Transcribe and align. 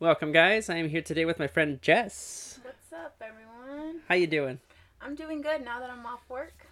Welcome, 0.00 0.32
guys. 0.32 0.70
I 0.70 0.76
am 0.76 0.88
here 0.88 1.02
today 1.02 1.26
with 1.26 1.38
my 1.38 1.46
friend 1.46 1.80
Jess. 1.82 2.58
What's 2.62 2.90
up, 2.92 3.20
everyone? 3.20 4.00
How 4.08 4.14
you 4.14 4.26
doing? 4.26 4.58
I'm 4.98 5.14
doing 5.14 5.42
good 5.42 5.62
now 5.62 5.78
that 5.78 5.90
I'm 5.90 6.06
off 6.06 6.22
work. 6.30 6.66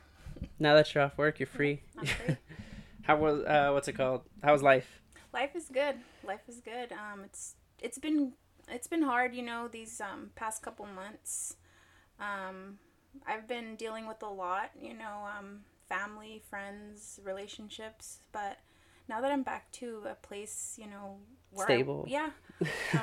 Now 0.58 0.74
that 0.74 0.94
you're 0.94 1.04
off 1.04 1.18
work, 1.18 1.38
you're 1.38 1.46
free. 1.46 1.82
I'm 1.98 2.06
free. 2.06 2.36
How 3.02 3.16
was 3.16 3.44
uh, 3.44 3.70
what's 3.74 3.86
it 3.86 3.92
called? 3.92 4.22
How 4.42 4.52
was 4.52 4.62
life? 4.62 5.02
Life 5.34 5.54
is 5.54 5.66
good. 5.66 5.96
Life 6.26 6.40
is 6.48 6.60
good. 6.60 6.90
Um, 6.92 7.20
it's 7.22 7.54
it's 7.82 7.98
been 7.98 8.32
it's 8.66 8.86
been 8.86 9.02
hard, 9.02 9.34
you 9.34 9.42
know, 9.42 9.68
these 9.68 10.00
um 10.00 10.30
past 10.34 10.62
couple 10.62 10.86
months. 10.86 11.56
Um, 12.18 12.78
I've 13.26 13.46
been 13.46 13.76
dealing 13.76 14.06
with 14.06 14.22
a 14.22 14.28
lot, 14.28 14.70
you 14.80 14.94
know, 14.94 15.26
um, 15.38 15.60
family, 15.86 16.42
friends, 16.48 17.20
relationships, 17.22 18.20
but 18.32 18.56
now 19.06 19.20
that 19.20 19.30
I'm 19.30 19.42
back 19.42 19.70
to 19.72 20.02
a 20.10 20.14
place, 20.14 20.78
you 20.80 20.86
know, 20.86 21.18
where 21.52 21.66
I- 21.66 21.68
Stable. 21.68 22.06
yeah. 22.08 22.30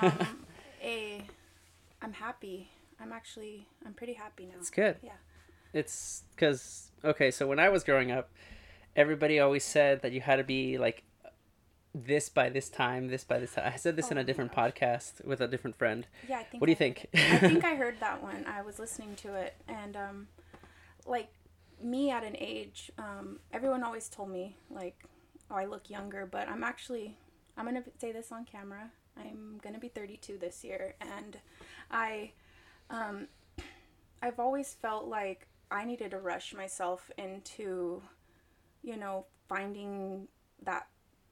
Um, 0.02 0.38
a, 0.84 1.24
I'm 2.02 2.14
happy. 2.14 2.70
I'm 3.00 3.12
actually 3.12 3.68
I'm 3.86 3.94
pretty 3.94 4.14
happy 4.14 4.46
now. 4.46 4.54
It's 4.60 4.70
good. 4.70 4.98
Yeah. 5.02 5.12
It's 5.74 6.24
because 6.36 6.92
okay. 7.04 7.32
So 7.32 7.48
when 7.48 7.60
I 7.60 7.70
was 7.70 7.84
growing 7.84 8.12
up, 8.12 8.30
everybody 8.96 9.40
always 9.40 9.64
said 9.64 10.02
that 10.02 10.12
you 10.12 10.22
had 10.22 10.38
to 10.38 10.44
be 10.44 10.78
like 10.78 11.04
this 11.94 12.30
by 12.30 12.50
this 12.50 12.70
time, 12.70 13.08
this 13.08 13.24
by 13.24 13.40
this 13.40 13.54
time. 13.54 13.72
I 13.74 13.78
said 13.78 13.96
this 13.96 14.08
Oh 14.08 14.12
in 14.12 14.18
a 14.18 14.24
different 14.24 14.54
gosh. 14.54 14.72
podcast 14.74 15.26
with 15.26 15.42
a 15.42 15.48
different 15.48 15.78
friend. 15.78 16.08
Yeah, 16.28 16.40
I 16.40 16.44
think. 16.44 16.62
What 16.62 16.68
do 16.68 16.72
you 16.72 16.76
think? 16.76 17.08
I 17.14 17.38
think 17.38 17.64
I 17.64 17.76
heard 17.84 18.00
that 18.00 18.22
one. 18.22 18.46
I 18.48 18.62
was 18.62 18.80
listening 18.80 19.16
to 19.18 19.34
it, 19.36 19.56
and 19.68 19.96
um, 19.96 20.28
like 21.06 21.30
me 21.82 22.12
at 22.12 22.24
an 22.24 22.36
age, 22.38 22.92
um, 22.98 23.40
everyone 23.54 23.84
always 23.84 24.10
told 24.10 24.30
me 24.30 24.58
like, 24.70 24.98
oh, 25.50 25.56
I 25.56 25.66
look 25.66 25.90
younger, 25.90 26.26
but 26.26 26.50
I'm 26.50 26.64
actually, 26.64 27.18
I'm 27.58 27.66
gonna 27.66 27.84
say 27.98 28.12
this 28.12 28.32
on 28.32 28.46
camera. 28.46 28.92
I'm 29.18 29.60
gonna 29.64 29.80
be 29.80 29.90
32 29.90 30.38
this 30.38 30.64
year, 30.64 30.96
and 31.02 31.38
I, 31.90 32.32
um, 32.90 33.28
I've 34.22 34.40
always 34.40 34.74
felt 34.74 35.06
like 35.06 35.48
I 35.72 35.86
needed 35.86 36.12
to 36.12 36.20
rush 36.20 36.54
myself 36.54 37.10
into, 37.18 38.02
you 38.84 38.98
know, 38.98 39.26
finding 39.48 40.28
that 40.64 40.88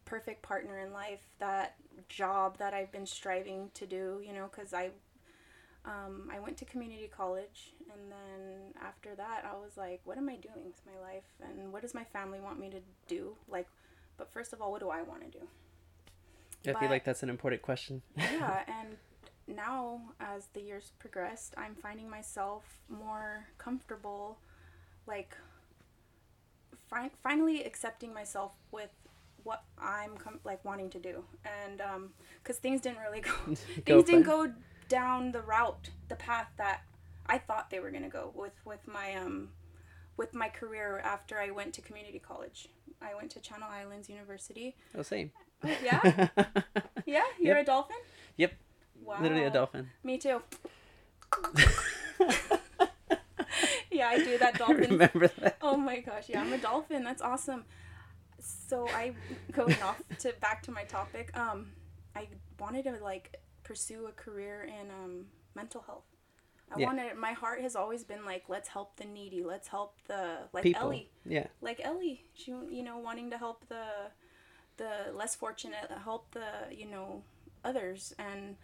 perfect 0.05 0.41
partner 0.41 0.79
in 0.79 0.93
life, 0.93 1.21
that 1.39 1.75
job 2.09 2.57
that 2.57 2.73
I've 2.73 2.91
been 2.91 3.05
striving 3.05 3.69
to 3.75 3.85
do, 3.85 4.21
you 4.25 4.33
know, 4.33 4.49
because 4.51 4.73
I 4.73 4.91
um, 5.85 6.29
I 6.33 6.39
went 6.39 6.55
to 6.57 6.65
community 6.65 7.09
college, 7.13 7.73
and 7.91 8.09
then 8.09 8.73
after 8.81 9.15
that, 9.15 9.43
I 9.43 9.53
was 9.55 9.75
like, 9.75 9.99
what 10.05 10.17
am 10.17 10.29
I 10.29 10.37
doing 10.37 10.65
with 10.65 10.81
my 10.85 10.99
life, 11.01 11.25
and 11.41 11.73
what 11.73 11.81
does 11.81 11.93
my 11.93 12.05
family 12.05 12.39
want 12.39 12.57
me 12.57 12.69
to 12.69 12.79
do? 13.07 13.35
Like, 13.49 13.67
but 14.17 14.31
first 14.31 14.53
of 14.53 14.61
all, 14.61 14.71
what 14.71 14.79
do 14.79 14.89
I 14.89 15.01
want 15.01 15.29
to 15.29 15.39
do? 15.39 15.45
I 16.67 16.73
feel 16.73 16.89
like 16.89 17.03
that's 17.03 17.23
an 17.23 17.29
important 17.29 17.61
question. 17.61 18.01
yeah, 18.17 18.63
and 18.67 18.97
now 19.47 20.01
as 20.19 20.47
the 20.53 20.61
years 20.61 20.91
progressed, 20.99 21.53
I'm 21.57 21.75
finding 21.75 22.09
myself 22.09 22.63
more 22.89 23.47
comfortable, 23.57 24.37
like, 25.07 25.35
fi- 26.89 27.11
finally 27.21 27.63
accepting 27.63 28.13
myself 28.13 28.53
with 28.71 28.89
what 29.43 29.63
I'm 29.77 30.15
com- 30.17 30.39
like 30.45 30.63
wanting 30.63 30.89
to 30.91 30.99
do, 30.99 31.23
and 31.43 31.81
um, 31.81 32.09
because 32.41 32.57
things 32.57 32.81
didn't 32.81 32.99
really 32.99 33.21
go, 33.21 33.31
Go 33.47 33.55
things 34.01 34.03
didn't 34.05 34.23
go 34.23 34.53
down 34.87 35.31
the 35.31 35.41
route, 35.41 35.89
the 36.07 36.15
path 36.15 36.47
that 36.57 36.83
I 37.25 37.37
thought 37.37 37.69
they 37.69 37.79
were 37.79 37.91
gonna 37.91 38.09
go 38.09 38.31
with 38.33 38.53
with 38.65 38.87
my 38.87 39.15
um, 39.15 39.49
with 40.17 40.33
my 40.33 40.49
career 40.49 40.99
after 41.03 41.39
I 41.39 41.51
went 41.51 41.73
to 41.73 41.81
community 41.81 42.19
college. 42.19 42.69
I 43.01 43.15
went 43.15 43.31
to 43.31 43.41
Channel 43.41 43.67
Islands 43.69 44.07
University. 44.09 44.75
Oh, 44.97 45.01
same. 45.01 45.31
Yeah, 45.83 46.27
yeah. 47.05 47.23
You're 47.39 47.57
Yep. 47.57 47.63
a 47.63 47.65
dolphin. 47.65 47.97
Yep. 48.37 48.53
Wow. 49.03 49.17
Literally 49.21 49.43
a 49.43 49.49
dolphin. 49.49 49.89
Me 50.03 50.17
too. 50.17 50.41
yeah, 53.91 54.07
I 54.07 54.17
do 54.23 54.37
that 54.37 54.55
I 54.55 54.57
dolphin. 54.57 54.89
remember 54.91 55.27
that. 55.39 55.57
Oh 55.61 55.77
my 55.77 55.99
gosh, 55.99 56.29
yeah, 56.29 56.41
I'm 56.41 56.51
a 56.53 56.57
dolphin. 56.57 57.03
That's 57.03 57.21
awesome. 57.21 57.65
So 58.39 58.87
I 58.89 59.13
going 59.51 59.81
off 59.81 60.01
to 60.19 60.33
back 60.41 60.63
to 60.63 60.71
my 60.71 60.83
topic. 60.83 61.35
Um, 61.37 61.71
I 62.15 62.27
wanted 62.59 62.83
to 62.85 62.97
like 63.01 63.35
pursue 63.63 64.07
a 64.07 64.11
career 64.11 64.63
in 64.67 64.89
um 64.91 65.25
mental 65.55 65.81
health. 65.81 66.03
I 66.75 66.79
Yeah. 66.79 66.87
wanted. 66.87 67.15
My 67.17 67.33
heart 67.33 67.61
has 67.61 67.75
always 67.75 68.03
been 68.03 68.25
like, 68.25 68.45
let's 68.47 68.69
help 68.69 68.95
the 68.97 69.05
needy. 69.05 69.43
Let's 69.43 69.67
help 69.67 69.97
the 70.07 70.39
like 70.53 70.63
People. 70.63 70.81
Ellie, 70.83 71.09
Yeah. 71.25 71.47
like 71.61 71.79
Ellie. 71.83 72.25
She 72.33 72.51
you 72.51 72.83
know 72.83 72.97
wanting 72.97 73.29
to 73.31 73.37
help 73.37 73.67
the 73.69 73.83
the 74.77 75.11
less 75.13 75.35
fortunate, 75.35 75.89
uh, 75.89 75.99
help 75.99 76.31
the 76.31 76.73
you 76.75 76.85
know 76.89 77.23
others 77.63 78.13
and 78.19 78.55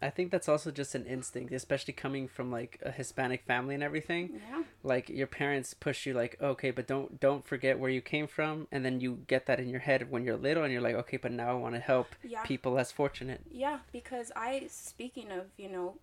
I 0.00 0.10
think 0.10 0.32
that's 0.32 0.48
also 0.48 0.72
just 0.72 0.96
an 0.96 1.06
instinct, 1.06 1.52
especially 1.52 1.94
coming 1.94 2.26
from 2.26 2.50
like 2.50 2.80
a 2.82 2.90
Hispanic 2.90 3.44
family 3.44 3.74
and 3.74 3.84
everything. 3.84 4.30
yeah. 4.50 4.64
Like 4.82 5.08
your 5.08 5.28
parents 5.28 5.74
push 5.74 6.06
you 6.06 6.12
like, 6.12 6.36
okay, 6.42 6.72
but 6.72 6.88
don't 6.88 7.20
don't 7.20 7.46
forget 7.46 7.78
where 7.78 7.90
you 7.90 8.00
came 8.00 8.26
from, 8.26 8.66
and 8.72 8.84
then 8.84 9.00
you 9.00 9.20
get 9.28 9.46
that 9.46 9.60
in 9.60 9.68
your 9.68 9.78
head 9.78 10.10
when 10.10 10.24
you're 10.24 10.36
little, 10.36 10.64
and 10.64 10.72
you're 10.72 10.82
like, 10.82 10.96
okay, 10.96 11.18
but 11.18 11.30
now 11.30 11.50
I 11.50 11.54
want 11.54 11.76
to 11.76 11.80
help 11.80 12.08
Yeah. 12.24 12.42
people 12.44 12.72
less 12.72 12.90
fortunate. 12.90 13.42
Yeah, 13.48 13.78
because 13.92 14.32
I 14.34 14.64
speaking 14.68 15.30
of, 15.30 15.46
you 15.56 15.68
know, 15.68 15.98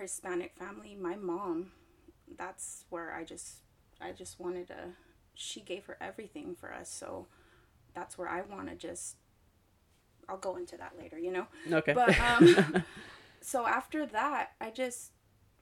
Hispanic 0.00 0.54
family, 0.56 0.96
my 0.98 1.16
mom, 1.16 1.72
that's 2.38 2.84
where 2.88 3.12
I 3.12 3.24
just 3.24 3.56
I 4.00 4.12
just 4.12 4.40
wanted 4.40 4.68
to 4.68 4.94
she 5.34 5.60
gave 5.60 5.84
her 5.84 5.98
everything 6.00 6.56
for 6.58 6.72
us. 6.72 6.88
So 6.90 7.26
that's 7.94 8.16
where 8.18 8.28
I 8.28 8.42
want 8.42 8.68
to 8.68 8.74
just 8.74 9.16
I'll 10.28 10.38
go 10.38 10.56
into 10.56 10.76
that 10.76 10.92
later, 10.98 11.18
you 11.18 11.32
know. 11.32 11.46
Okay. 11.70 11.92
But 11.92 12.18
um 12.40 12.84
so 13.40 13.66
after 13.66 14.06
that, 14.06 14.52
I 14.60 14.70
just 14.70 15.12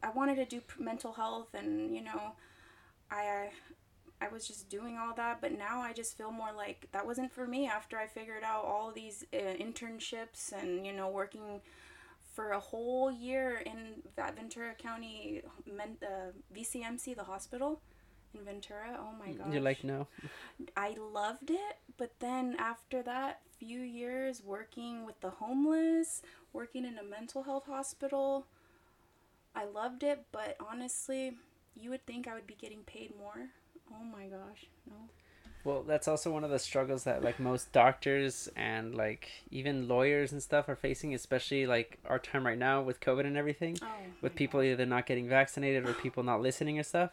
I 0.03 0.11
wanted 0.11 0.37
to 0.37 0.45
do 0.45 0.63
mental 0.79 1.13
health 1.13 1.55
and, 1.55 1.95
you 1.95 2.03
know, 2.03 2.33
I 3.11 3.51
I 4.23 4.29
was 4.29 4.47
just 4.47 4.69
doing 4.69 4.99
all 4.99 5.15
that, 5.15 5.41
but 5.41 5.57
now 5.57 5.81
I 5.81 5.95
just 5.95 6.17
feel 6.17 6.31
more 6.31 6.53
like 6.55 6.89
that 6.93 7.07
wasn't 7.07 7.33
for 7.33 7.47
me 7.47 7.67
after 7.67 7.97
I 7.97 8.07
figured 8.07 8.43
out 8.45 8.65
all 8.65 8.93
these 8.93 9.25
uh, 9.33 9.37
internships 9.37 10.53
and, 10.53 10.85
you 10.87 10.93
know, 10.93 11.09
working 11.09 11.63
for 12.35 12.51
a 12.51 12.61
whole 12.61 13.11
year 13.11 13.63
in 13.65 14.03
Ventura 14.17 14.75
County 14.75 15.43
men- 15.67 15.97
uh, 16.03 16.33
VCMC, 16.55 17.17
the 17.17 17.25
hospital 17.25 17.81
in 18.35 18.45
Ventura. 18.45 18.99
Oh 18.99 19.13
my 19.19 19.33
gosh. 19.33 19.53
you're 19.53 19.63
like, 19.63 19.85
no. 19.85 20.07
I 20.77 20.97
loved 21.13 21.51
it, 21.51 21.79
but 21.97 22.13
then 22.21 22.57
after 22.59 23.03
that 23.03 23.41
few 23.59 23.81
years 23.81 24.43
working 24.45 25.05
with 25.05 25.21
the 25.21 25.31
homeless, 25.31 26.23
working 26.53 26.85
in 26.85 26.99
a 26.99 27.03
mental 27.03 27.43
health 27.43 27.67
hospital, 27.67 28.47
I 29.55 29.65
loved 29.65 30.03
it, 30.03 30.27
but 30.33 30.57
honestly, 30.61 31.37
you 31.75 31.91
would 31.91 32.07
think 32.07 32.29
I 32.29 32.35
would 32.35 32.47
be 32.47 32.55
getting 32.55 32.83
paid 32.83 33.13
more. 33.19 33.49
Oh 33.93 34.05
my 34.05 34.27
gosh, 34.27 34.67
no. 34.89 34.95
Well, 35.63 35.83
that's 35.83 36.09
also 36.09 36.33
one 36.33 36.43
of 36.43 36.51
the 36.51 36.59
struggles 36.59 37.05
that 37.05 37.23
like 37.23 37.39
most 37.39 37.71
doctors 37.73 38.49
and 38.57 38.95
like 38.95 39.29
even 39.51 39.89
lawyers 39.89 40.33
and 40.33 40.43
stuff 40.43 40.71
are 40.71 40.77
facing, 40.77 41.15
especially 41.15 41.67
like 41.67 41.99
our 42.07 42.19
time 42.19 42.47
right 42.47 42.57
now 42.57 42.81
with 42.81 43.01
COVID 43.01 43.27
and 43.27 43.37
everything. 43.37 43.77
Oh. 43.83 43.87
with 44.23 44.35
people 44.35 44.61
gosh. 44.61 44.69
either 44.69 44.87
not 44.87 45.05
getting 45.05 45.29
vaccinated 45.29 45.87
or 45.87 45.93
people 45.93 46.23
not 46.23 46.41
listening 46.41 46.79
or 46.79 46.83
stuff 46.83 47.11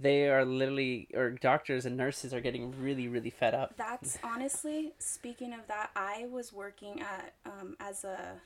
they 0.00 0.28
are 0.28 0.44
literally 0.44 1.08
or 1.14 1.30
doctors 1.30 1.84
and 1.84 1.96
nurses 1.96 2.32
are 2.32 2.40
getting 2.40 2.74
really 2.82 3.08
really 3.08 3.30
fed 3.30 3.54
up 3.54 3.76
That's 3.76 4.18
honestly 4.24 4.92
speaking 4.98 5.52
of 5.52 5.66
that. 5.68 5.90
I 5.94 6.26
was 6.30 6.52
working 6.52 7.00
at 7.02 7.34
um, 7.44 7.76
as 7.80 8.04
a 8.04 8.40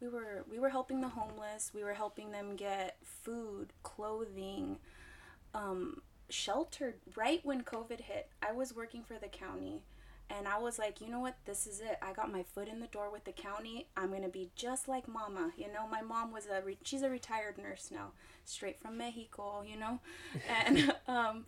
we 0.00 0.08
were 0.08 0.44
we 0.50 0.58
were 0.58 0.68
helping 0.68 1.00
the 1.00 1.08
homeless. 1.08 1.70
We 1.74 1.82
were 1.84 1.94
helping 1.94 2.30
them 2.32 2.56
get 2.56 2.96
food, 3.02 3.72
clothing, 3.82 4.78
um, 5.54 6.02
shelter. 6.28 6.96
Right 7.16 7.40
when 7.44 7.62
COVID 7.62 8.00
hit, 8.00 8.28
I 8.42 8.52
was 8.52 8.74
working 8.74 9.02
for 9.02 9.14
the 9.14 9.28
county, 9.28 9.82
and 10.30 10.48
I 10.48 10.58
was 10.58 10.78
like, 10.78 11.00
you 11.00 11.08
know 11.10 11.20
what, 11.20 11.36
this 11.44 11.66
is 11.66 11.80
it. 11.80 11.98
I 12.02 12.12
got 12.12 12.32
my 12.32 12.42
foot 12.42 12.68
in 12.68 12.80
the 12.80 12.86
door 12.86 13.10
with 13.10 13.24
the 13.24 13.32
county. 13.32 13.88
I'm 13.96 14.10
gonna 14.12 14.28
be 14.28 14.50
just 14.56 14.88
like 14.88 15.06
Mama. 15.08 15.50
You 15.56 15.72
know, 15.72 15.86
my 15.90 16.02
mom 16.02 16.32
was 16.32 16.46
a 16.46 16.62
re- 16.64 16.78
she's 16.82 17.02
a 17.02 17.10
retired 17.10 17.58
nurse 17.58 17.90
now, 17.92 18.12
straight 18.44 18.80
from 18.80 18.98
Mexico. 18.98 19.62
You 19.66 19.78
know, 19.78 20.00
and 20.66 20.94
um. 21.08 21.46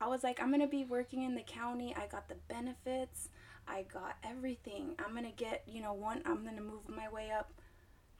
I 0.00 0.06
was 0.06 0.22
like, 0.22 0.40
I'm 0.40 0.50
gonna 0.52 0.68
be 0.68 0.84
working 0.84 1.24
in 1.24 1.34
the 1.34 1.42
county. 1.42 1.94
I 1.96 2.06
got 2.06 2.28
the 2.28 2.36
benefits. 2.48 3.28
I 3.66 3.82
got 3.92 4.16
everything. 4.22 4.94
I'm 5.04 5.14
gonna 5.14 5.32
get, 5.32 5.64
you 5.66 5.82
know, 5.82 5.92
one. 5.92 6.22
I'm 6.24 6.44
gonna 6.44 6.60
move 6.60 6.88
my 6.88 7.08
way 7.08 7.30
up. 7.30 7.52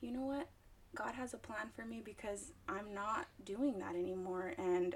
You 0.01 0.13
know 0.13 0.23
what? 0.27 0.49
God 0.95 1.15
has 1.15 1.35
a 1.35 1.39
plan 1.39 1.69
for 1.75 1.85
me 1.85 2.01
because 2.05 2.53
I'm 2.69 2.95
not 2.95 3.29
doing 3.45 3.79
that 3.79 3.95
anymore. 3.95 4.55
And 4.59 4.95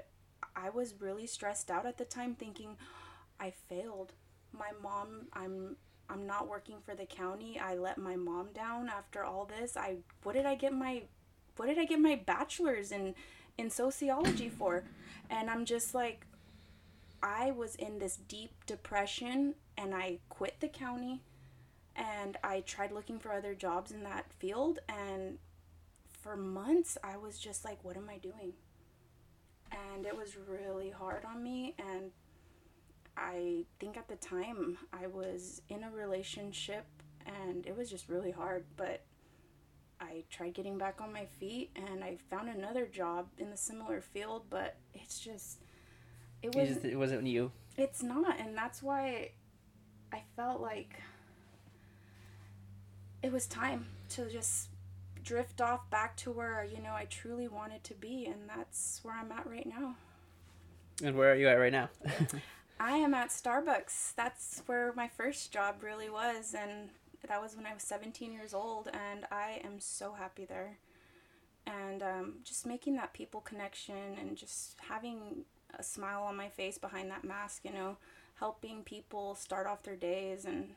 I 0.55 0.69
was 0.69 0.95
really 0.99 1.27
stressed 1.27 1.71
out 1.71 1.85
at 1.85 1.97
the 1.97 2.05
time, 2.05 2.35
thinking 2.35 2.77
I 3.39 3.51
failed. 3.51 4.13
My 4.57 4.71
mom, 4.81 5.27
I'm. 5.33 5.75
I'm 6.09 6.27
not 6.27 6.49
working 6.49 6.75
for 6.85 6.93
the 6.95 7.05
county. 7.05 7.57
I 7.59 7.75
let 7.75 7.97
my 7.97 8.15
mom 8.17 8.49
down 8.53 8.89
after 8.89 9.23
all 9.23 9.45
this. 9.45 9.77
I 9.77 9.97
what 10.23 10.33
did 10.33 10.45
I 10.45 10.55
get 10.55 10.73
my 10.73 11.03
what 11.55 11.67
did 11.67 11.79
I 11.79 11.85
get 11.85 11.99
my 11.99 12.15
bachelor's 12.15 12.91
in 12.91 13.15
in 13.57 13.69
sociology 13.69 14.49
for? 14.49 14.83
And 15.29 15.49
I'm 15.49 15.65
just 15.65 15.93
like 15.95 16.25
I 17.21 17.51
was 17.51 17.75
in 17.75 17.99
this 17.99 18.17
deep 18.17 18.65
depression 18.65 19.55
and 19.77 19.95
I 19.95 20.19
quit 20.29 20.59
the 20.59 20.67
county 20.67 21.21
and 21.95 22.37
I 22.43 22.61
tried 22.61 22.91
looking 22.91 23.19
for 23.19 23.31
other 23.31 23.55
jobs 23.55 23.91
in 23.91 24.03
that 24.03 24.31
field 24.33 24.79
and 24.89 25.37
for 26.21 26.35
months 26.35 26.97
I 27.03 27.17
was 27.17 27.39
just 27.39 27.63
like 27.63 27.83
what 27.83 27.97
am 27.97 28.09
I 28.09 28.17
doing? 28.17 28.53
And 29.71 30.05
it 30.05 30.15
was 30.15 30.35
really 30.47 30.89
hard 30.89 31.23
on 31.25 31.41
me 31.41 31.75
and 31.79 32.11
I 33.17 33.65
think 33.79 33.97
at 33.97 34.07
the 34.07 34.15
time 34.15 34.77
I 34.91 35.07
was 35.07 35.61
in 35.69 35.83
a 35.83 35.91
relationship 35.91 36.85
and 37.25 37.65
it 37.65 37.77
was 37.77 37.89
just 37.89 38.09
really 38.09 38.31
hard, 38.31 38.65
but 38.75 39.01
I 39.99 40.23
tried 40.29 40.53
getting 40.53 40.77
back 40.77 40.99
on 40.99 41.13
my 41.13 41.25
feet 41.39 41.71
and 41.75 42.03
I 42.03 42.17
found 42.29 42.49
another 42.49 42.85
job 42.85 43.27
in 43.37 43.49
the 43.49 43.57
similar 43.57 44.01
field, 44.01 44.43
but 44.49 44.75
it's 44.93 45.19
just 45.19 45.59
it 46.41 46.53
was 46.55 46.67
just, 46.69 46.85
it 46.85 46.97
wasn't 46.97 47.25
you. 47.25 47.51
It's 47.77 48.03
not, 48.03 48.37
and 48.39 48.55
that's 48.57 48.83
why 48.83 49.31
I 50.11 50.23
felt 50.35 50.61
like 50.61 51.01
it 53.21 53.31
was 53.31 53.47
time 53.47 53.87
to 54.09 54.29
just 54.29 54.69
drift 55.23 55.61
off 55.61 55.89
back 55.89 56.17
to 56.17 56.31
where 56.31 56.67
you 56.69 56.83
know 56.83 56.91
I 56.93 57.05
truly 57.05 57.47
wanted 57.47 57.83
to 57.85 57.93
be, 57.93 58.25
and 58.25 58.49
that's 58.49 58.99
where 59.03 59.15
I'm 59.15 59.31
at 59.31 59.49
right 59.49 59.65
now. 59.65 59.95
And 61.01 61.17
where 61.17 61.31
are 61.31 61.35
you 61.35 61.47
at 61.47 61.53
right 61.53 61.71
now? 61.71 61.89
I 62.79 62.97
am 62.97 63.13
at 63.13 63.29
Starbucks. 63.29 64.15
That's 64.15 64.63
where 64.65 64.93
my 64.95 65.07
first 65.07 65.51
job 65.51 65.81
really 65.81 66.09
was, 66.09 66.55
and 66.57 66.89
that 67.27 67.41
was 67.41 67.55
when 67.55 67.65
I 67.65 67.73
was 67.73 67.83
17 67.83 68.33
years 68.33 68.53
old, 68.53 68.89
and 68.93 69.25
I 69.31 69.61
am 69.63 69.79
so 69.79 70.13
happy 70.13 70.45
there. 70.45 70.77
And 71.65 72.03
um, 72.03 72.33
just 72.43 72.65
making 72.65 72.95
that 72.97 73.13
people 73.13 73.39
connection 73.39 74.17
and 74.19 74.35
just 74.35 74.75
having 74.89 75.45
a 75.77 75.83
smile 75.83 76.23
on 76.23 76.35
my 76.35 76.49
face 76.49 76.77
behind 76.77 77.09
that 77.11 77.23
mask, 77.23 77.61
you 77.63 77.71
know, 77.71 77.97
helping 78.35 78.83
people 78.83 79.35
start 79.35 79.65
off 79.65 79.83
their 79.83 79.95
days. 79.95 80.43
And 80.43 80.75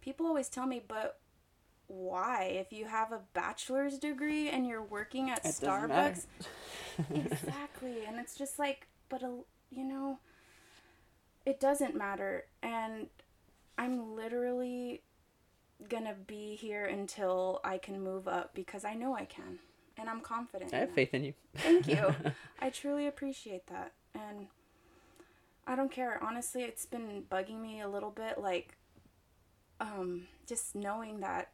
people 0.00 0.26
always 0.26 0.48
tell 0.48 0.66
me, 0.66 0.82
but 0.86 1.20
why? 1.86 2.44
If 2.60 2.72
you 2.72 2.86
have 2.86 3.12
a 3.12 3.20
bachelor's 3.34 3.98
degree 3.98 4.48
and 4.48 4.66
you're 4.66 4.82
working 4.82 5.30
at 5.30 5.44
it 5.44 5.48
Starbucks. 5.50 6.26
exactly. 7.14 8.04
And 8.06 8.18
it's 8.18 8.36
just 8.36 8.58
like, 8.58 8.88
but, 9.08 9.22
a, 9.22 9.30
you 9.70 9.84
know, 9.84 10.18
it 11.46 11.60
doesn't 11.60 11.94
matter. 11.96 12.44
And 12.62 13.06
I'm 13.78 14.14
literally 14.14 15.02
gonna 15.88 16.14
be 16.26 16.56
here 16.56 16.84
until 16.84 17.60
I 17.64 17.78
can 17.78 18.02
move 18.02 18.26
up 18.26 18.54
because 18.54 18.84
I 18.84 18.94
know 18.94 19.14
I 19.14 19.24
can. 19.24 19.60
And 19.96 20.10
I'm 20.10 20.20
confident. 20.20 20.74
I 20.74 20.78
have 20.78 20.90
faith 20.90 21.14
in 21.14 21.24
you. 21.24 21.34
Thank 21.54 21.88
you. 21.88 22.14
I 22.60 22.68
truly 22.68 23.06
appreciate 23.06 23.66
that. 23.68 23.92
And 24.14 24.48
I 25.66 25.74
don't 25.74 25.90
care. 25.90 26.22
Honestly, 26.22 26.62
it's 26.62 26.84
been 26.84 27.24
bugging 27.30 27.62
me 27.62 27.80
a 27.80 27.88
little 27.88 28.10
bit 28.10 28.38
like 28.38 28.76
um 29.80 30.26
just 30.46 30.74
knowing 30.74 31.20
that 31.20 31.52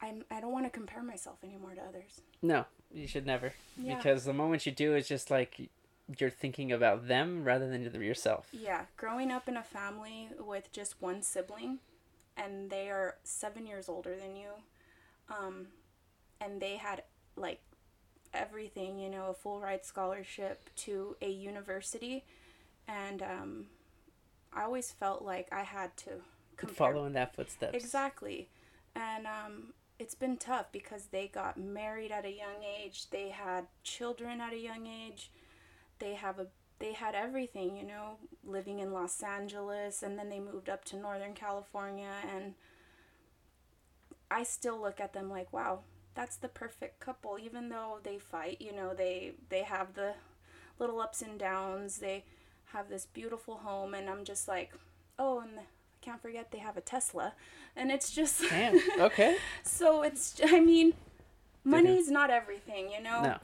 I'm 0.00 0.24
I 0.30 0.40
don't 0.40 0.52
want 0.52 0.66
to 0.66 0.70
compare 0.70 1.02
myself 1.02 1.38
anymore 1.42 1.74
to 1.74 1.82
others. 1.82 2.20
No, 2.40 2.66
you 2.92 3.08
should 3.08 3.26
never. 3.26 3.52
Yeah. 3.76 3.96
Because 3.96 4.24
the 4.24 4.32
moment 4.32 4.64
you 4.64 4.72
do 4.72 4.94
it's 4.94 5.08
just 5.08 5.30
like 5.30 5.68
you're 6.16 6.30
thinking 6.30 6.72
about 6.72 7.08
them 7.08 7.44
rather 7.44 7.68
than 7.68 7.82
yourself. 8.02 8.48
Yeah, 8.52 8.86
growing 8.96 9.30
up 9.30 9.48
in 9.48 9.56
a 9.56 9.62
family 9.62 10.30
with 10.38 10.72
just 10.72 11.00
one 11.00 11.22
sibling 11.22 11.78
and 12.36 12.70
they 12.70 12.88
are 12.88 13.16
7 13.24 13.66
years 13.66 13.88
older 13.88 14.14
than 14.16 14.36
you. 14.36 14.50
Um 15.28 15.66
and 16.40 16.60
they 16.60 16.76
had 16.76 17.02
like 17.36 17.60
everything, 18.32 18.98
you 18.98 19.10
know, 19.10 19.26
a 19.26 19.34
full 19.34 19.60
ride 19.60 19.84
scholarship 19.84 20.70
to 20.76 21.16
a 21.20 21.30
university 21.30 22.24
and 22.86 23.22
um 23.22 23.66
I 24.52 24.62
always 24.62 24.90
felt 24.92 25.22
like 25.22 25.48
I 25.52 25.62
had 25.62 25.94
to 25.98 26.10
compare. 26.56 26.74
follow 26.74 27.04
in 27.04 27.12
that 27.12 27.34
footsteps. 27.34 27.76
Exactly. 27.76 28.48
And 28.94 29.26
um 29.26 29.74
it's 29.98 30.14
been 30.14 30.36
tough 30.36 30.66
because 30.72 31.06
they 31.06 31.26
got 31.26 31.58
married 31.58 32.12
at 32.12 32.24
a 32.24 32.30
young 32.30 32.62
age, 32.62 33.10
they 33.10 33.30
had 33.30 33.66
children 33.82 34.40
at 34.40 34.52
a 34.52 34.58
young 34.58 34.86
age, 34.86 35.30
they 35.98 36.14
have 36.14 36.38
a 36.38 36.46
they 36.78 36.92
had 36.92 37.14
everything, 37.14 37.76
you 37.76 37.84
know, 37.84 38.18
living 38.44 38.78
in 38.78 38.92
Los 38.92 39.20
Angeles 39.22 40.02
and 40.02 40.16
then 40.18 40.28
they 40.28 40.38
moved 40.38 40.68
up 40.68 40.84
to 40.86 40.96
Northern 40.96 41.34
California 41.34 42.12
and 42.32 42.54
I 44.30 44.44
still 44.44 44.80
look 44.80 45.00
at 45.00 45.12
them 45.12 45.28
like, 45.28 45.52
wow, 45.52 45.80
that's 46.14 46.36
the 46.36 46.48
perfect 46.48 47.00
couple 47.00 47.36
even 47.40 47.68
though 47.68 47.98
they 48.02 48.18
fight, 48.18 48.60
you 48.60 48.72
know, 48.72 48.94
they 48.94 49.32
they 49.48 49.64
have 49.64 49.94
the 49.94 50.14
little 50.78 51.00
ups 51.00 51.22
and 51.22 51.38
downs. 51.38 51.98
They 51.98 52.24
have 52.72 52.88
this 52.88 53.06
beautiful 53.06 53.58
home 53.58 53.94
and 53.94 54.08
I'm 54.08 54.24
just 54.24 54.48
like, 54.48 54.72
"Oh, 55.18 55.40
and 55.40 55.58
I 55.58 55.62
can't 56.00 56.20
forget 56.20 56.50
they 56.50 56.58
have 56.58 56.76
a 56.76 56.80
Tesla, 56.80 57.34
and 57.76 57.90
it's 57.90 58.10
just 58.10 58.42
Damn. 58.48 58.78
okay. 58.98 59.36
so 59.62 60.02
it's 60.02 60.40
I 60.44 60.60
mean, 60.60 60.94
money's 61.64 62.10
not 62.10 62.30
everything, 62.30 62.90
you 62.90 63.02
know. 63.02 63.22
No. 63.22 63.38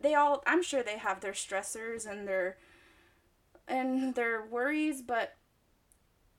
They 0.00 0.14
all 0.14 0.42
I'm 0.46 0.62
sure 0.62 0.82
they 0.82 0.98
have 0.98 1.20
their 1.20 1.32
stressors 1.32 2.06
and 2.10 2.26
their 2.26 2.56
and 3.68 4.14
their 4.14 4.44
worries, 4.44 5.02
but 5.02 5.36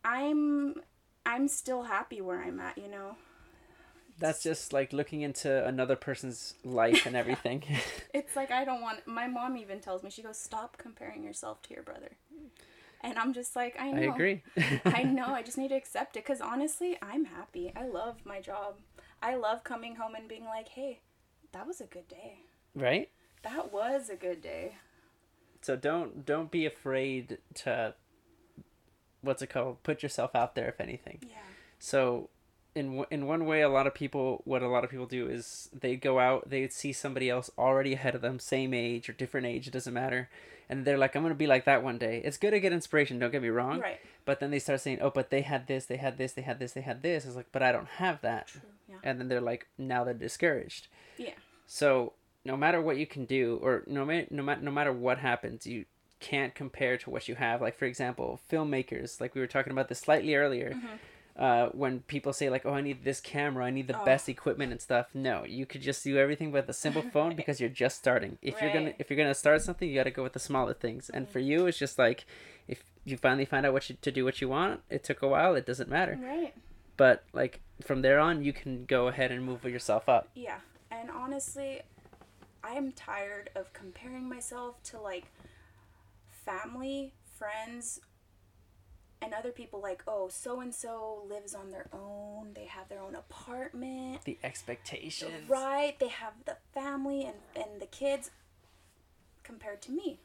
I'm 0.04 0.76
I'm 1.26 1.48
still 1.48 1.84
happy 1.84 2.22
where 2.22 2.42
I'm 2.42 2.60
at, 2.60 2.78
you 2.78 2.88
know. 2.88 3.18
That's 4.20 4.42
just 4.42 4.74
like 4.74 4.94
looking 4.94 5.22
into 5.22 5.66
another 5.66 5.96
person's 5.96 6.56
life 6.64 7.06
and 7.06 7.16
everything. 7.16 7.64
it's 8.14 8.36
like 8.36 8.52
I 8.52 8.66
don't 8.66 8.82
want 8.82 9.06
my 9.08 9.28
mom 9.28 9.58
even 9.58 9.80
tells 9.80 10.04
me 10.04 10.10
she 10.10 10.22
goes 10.24 10.38
stop 10.38 10.78
comparing 10.78 11.24
yourself 11.24 11.62
to 11.64 11.74
your 11.74 11.84
brother. 11.84 12.12
And 13.02 13.20
I'm 13.20 13.34
just 13.34 13.56
like, 13.56 13.76
I 13.80 13.92
know. 13.92 14.02
I 14.12 14.14
agree. 14.14 14.44
I 14.86 15.04
know. 15.04 15.28
I 15.28 15.44
just 15.44 15.58
need 15.58 15.70
to 15.70 15.76
accept 15.76 16.18
it 16.18 16.24
because 16.24 16.42
honestly, 16.42 16.98
I'm 17.02 17.26
happy. 17.26 17.72
I 17.76 17.88
love 17.88 18.26
my 18.26 18.42
job. 18.42 18.78
I 19.22 19.36
love 19.36 19.64
coming 19.64 19.96
home 19.96 20.16
and 20.16 20.28
being 20.28 20.46
like, 20.46 20.70
hey, 20.70 21.02
that 21.52 21.68
was 21.68 21.80
a 21.80 21.86
good 21.86 22.08
day. 22.08 22.40
Right? 22.76 23.10
That 23.44 23.72
was 23.72 24.10
a 24.10 24.16
good 24.16 24.42
day. 24.42 24.76
So 25.62 25.76
don't 25.76 26.26
don't 26.26 26.52
be 26.52 26.66
afraid 26.66 27.40
to 27.56 27.94
what's 29.22 29.42
it 29.42 29.48
called? 29.48 29.84
Put 29.84 30.04
yourself 30.04 30.36
out 30.36 30.56
there 30.56 30.70
if 30.70 30.80
anything. 30.80 31.20
Yeah. 31.22 31.38
So 31.80 32.30
in 32.78 33.06
in 33.10 33.26
one 33.26 33.46
way 33.46 33.62
a 33.62 33.70
lot 33.70 33.88
of 33.88 33.94
people 33.94 34.42
what 34.46 34.62
a 34.62 34.68
lot 34.68 34.84
of 34.84 34.90
people 34.92 35.08
do 35.08 35.28
is 35.28 35.70
they 35.78 35.96
go 35.96 36.20
out 36.20 36.50
they 36.50 36.68
see 36.68 36.94
somebody 36.94 37.30
else 37.30 37.50
already 37.58 37.94
ahead 37.94 38.14
of 38.14 38.22
them 38.22 38.38
same 38.40 38.74
age 38.74 39.10
or 39.10 39.14
different 39.14 39.48
age 39.48 39.68
it 39.68 39.74
doesn't 39.74 39.96
matter 39.96 40.30
and 40.70 40.86
they're 40.86 40.98
like 40.98 41.16
i'm 41.16 41.24
gonna 41.24 41.34
be 41.34 41.48
like 41.48 41.66
that 41.66 41.84
one 41.84 41.98
day 41.98 42.22
it's 42.24 42.38
good 42.38 42.52
to 42.52 42.60
get 42.60 42.72
inspiration 42.72 43.18
don't 43.18 43.32
get 43.32 43.42
me 43.42 43.50
wrong 43.50 43.80
right 43.80 44.00
but 44.26 44.40
then 44.40 44.52
they 44.52 44.60
start 44.60 44.80
saying 44.80 45.00
oh 45.02 45.10
but 45.10 45.32
they 45.32 45.42
had 45.42 45.66
this 45.66 45.86
they 45.86 45.98
had 45.98 46.18
this 46.20 46.34
they 46.34 46.44
had 46.44 46.60
this 46.60 46.74
they 46.74 46.82
had 46.82 47.02
this 47.02 47.26
it's 47.26 47.36
like 47.36 47.48
but 47.52 47.64
i 47.64 47.72
don't 47.72 47.88
have 47.88 48.22
that 48.22 48.48
True. 48.48 48.62
Yeah. 48.88 48.98
and 49.04 49.20
then 49.20 49.28
they're 49.28 49.42
like 49.42 49.68
now 49.80 50.04
they're 50.04 50.14
discouraged 50.14 50.88
yeah 51.18 51.32
so 51.66 52.14
no 52.48 52.58
matter 52.58 52.82
what 52.82 52.98
you 52.98 53.06
can 53.06 53.26
do 53.26 53.60
or 53.62 53.84
no 53.88 54.06
matter 54.06 54.28
no, 54.32 54.42
ma- 54.42 54.62
no 54.62 54.72
matter 54.72 54.94
what 54.94 55.18
happens 55.20 55.68
you 55.68 55.86
can't 56.20 56.56
compare 56.56 56.98
to 56.98 57.10
what 57.10 57.28
you 57.28 57.36
have 57.36 57.62
like 57.62 57.78
for 57.78 57.86
example 57.86 58.40
filmmakers 58.52 59.22
like 59.22 59.36
we 59.36 59.42
were 59.42 59.54
talking 59.56 59.72
about 59.72 59.88
this 59.90 60.00
slightly 60.00 60.34
earlier 60.34 60.72
mm-hmm 60.72 60.96
uh, 61.38 61.70
when 61.70 62.00
people 62.02 62.34
say 62.34 62.50
like, 62.50 62.66
"Oh, 62.66 62.74
I 62.74 62.82
need 62.82 63.04
this 63.04 63.22
camera, 63.22 63.66
I 63.66 63.70
need 63.70 63.88
the 63.88 64.00
oh. 64.00 64.04
best 64.04 64.28
equipment 64.28 64.72
and 64.72 64.82
stuff." 64.82 65.08
No, 65.14 65.44
you 65.46 65.68
could 65.68 65.82
just 65.82 66.04
do 66.04 66.18
everything 66.18 66.52
with 66.52 66.68
a 66.68 66.74
simple 66.74 67.04
phone 67.04 67.28
right. 67.28 67.38
because 67.38 67.60
you're 67.60 67.70
just 67.70 67.98
starting. 67.98 68.40
If 68.42 68.56
right. 68.56 68.64
you're 68.64 68.74
gonna 68.74 68.94
if 68.98 69.10
you're 69.10 69.18
gonna 69.18 69.36
start 69.36 69.62
something, 69.62 69.88
you 69.88 69.96
got 69.96 70.06
to 70.06 70.12
go 70.12 70.24
with 70.24 70.34
the 70.34 70.40
smaller 70.40 70.74
things. 70.74 71.08
Mm-hmm. 71.08 71.18
And 71.18 71.30
for 71.30 71.40
you, 71.40 71.68
it's 71.68 71.78
just 71.78 72.00
like 72.00 72.26
if 72.68 72.84
you 73.06 73.18
finally 73.18 73.46
find 73.46 73.66
out 73.66 73.74
what 73.74 73.88
you, 73.90 73.98
to 74.02 74.12
do 74.12 74.26
what 74.26 74.42
you 74.42 74.50
want. 74.50 74.82
It 74.90 75.04
took 75.04 75.22
a 75.22 75.28
while. 75.28 75.54
It 75.54 75.68
doesn't 75.68 75.90
matter. 75.90 76.20
Right. 76.20 76.56
But 76.98 77.24
like 77.34 77.60
from 77.82 78.02
there 78.02 78.20
on, 78.20 78.44
you 78.44 78.52
can 78.52 78.86
go 78.86 79.08
ahead 79.08 79.32
and 79.32 79.46
move 79.46 79.64
yourself 79.64 80.10
up. 80.10 80.30
Yeah, 80.34 80.58
and 80.90 81.12
honestly, 81.12 81.82
I 82.68 82.74
am 82.74 82.92
tired 82.92 83.50
of 83.56 83.72
comparing 83.72 84.28
myself 84.28 84.82
to 84.84 85.00
like 85.00 85.32
family, 86.30 87.14
friends, 87.38 88.02
and 89.22 89.34
other 89.34 89.52
people 89.52 89.82
like 89.82 90.04
oh 90.08 90.28
so 90.30 90.60
and 90.60 90.76
so 90.76 91.24
lives 91.28 91.56
on 91.56 91.72
their 91.72 91.88
own 91.92 92.52
they 92.54 92.66
have 92.66 92.90
their 92.90 93.02
own 93.02 93.16
apartment. 93.16 94.24
The 94.26 94.38
expectations. 94.44 95.32
Right 95.48 95.98
they 96.00 96.10
have 96.10 96.34
the 96.46 96.58
family 96.74 97.24
and, 97.24 97.38
and 97.56 97.82
the 97.82 97.88
kids. 97.88 98.32
Compared 99.44 99.82
to 99.84 99.92
me 99.94 100.20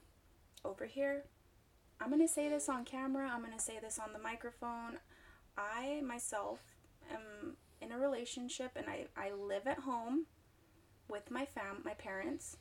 over 0.65 0.87
here 0.87 1.25
i'm 2.01 2.09
going 2.09 2.21
to 2.21 2.33
say 2.33 2.49
this 2.49 2.69
on 2.69 2.85
camera 2.85 3.31
i'm 3.33 3.41
going 3.41 3.53
to 3.53 3.61
say 3.61 3.79
this 3.81 3.99
on 3.99 4.13
the 4.13 4.19
microphone. 4.19 4.99
I 5.57 6.03
myself 6.05 6.59
am 7.13 7.57
in 7.81 7.93
a 7.93 7.99
relationship 7.99 8.73
and 8.75 8.87
i, 8.89 9.07
I 9.17 9.31
live 9.33 9.67
at 9.67 9.81
home 9.81 10.27
with 11.13 11.31
my 11.31 11.45
fam 11.45 11.83
my 11.85 11.95
parents 11.95 12.57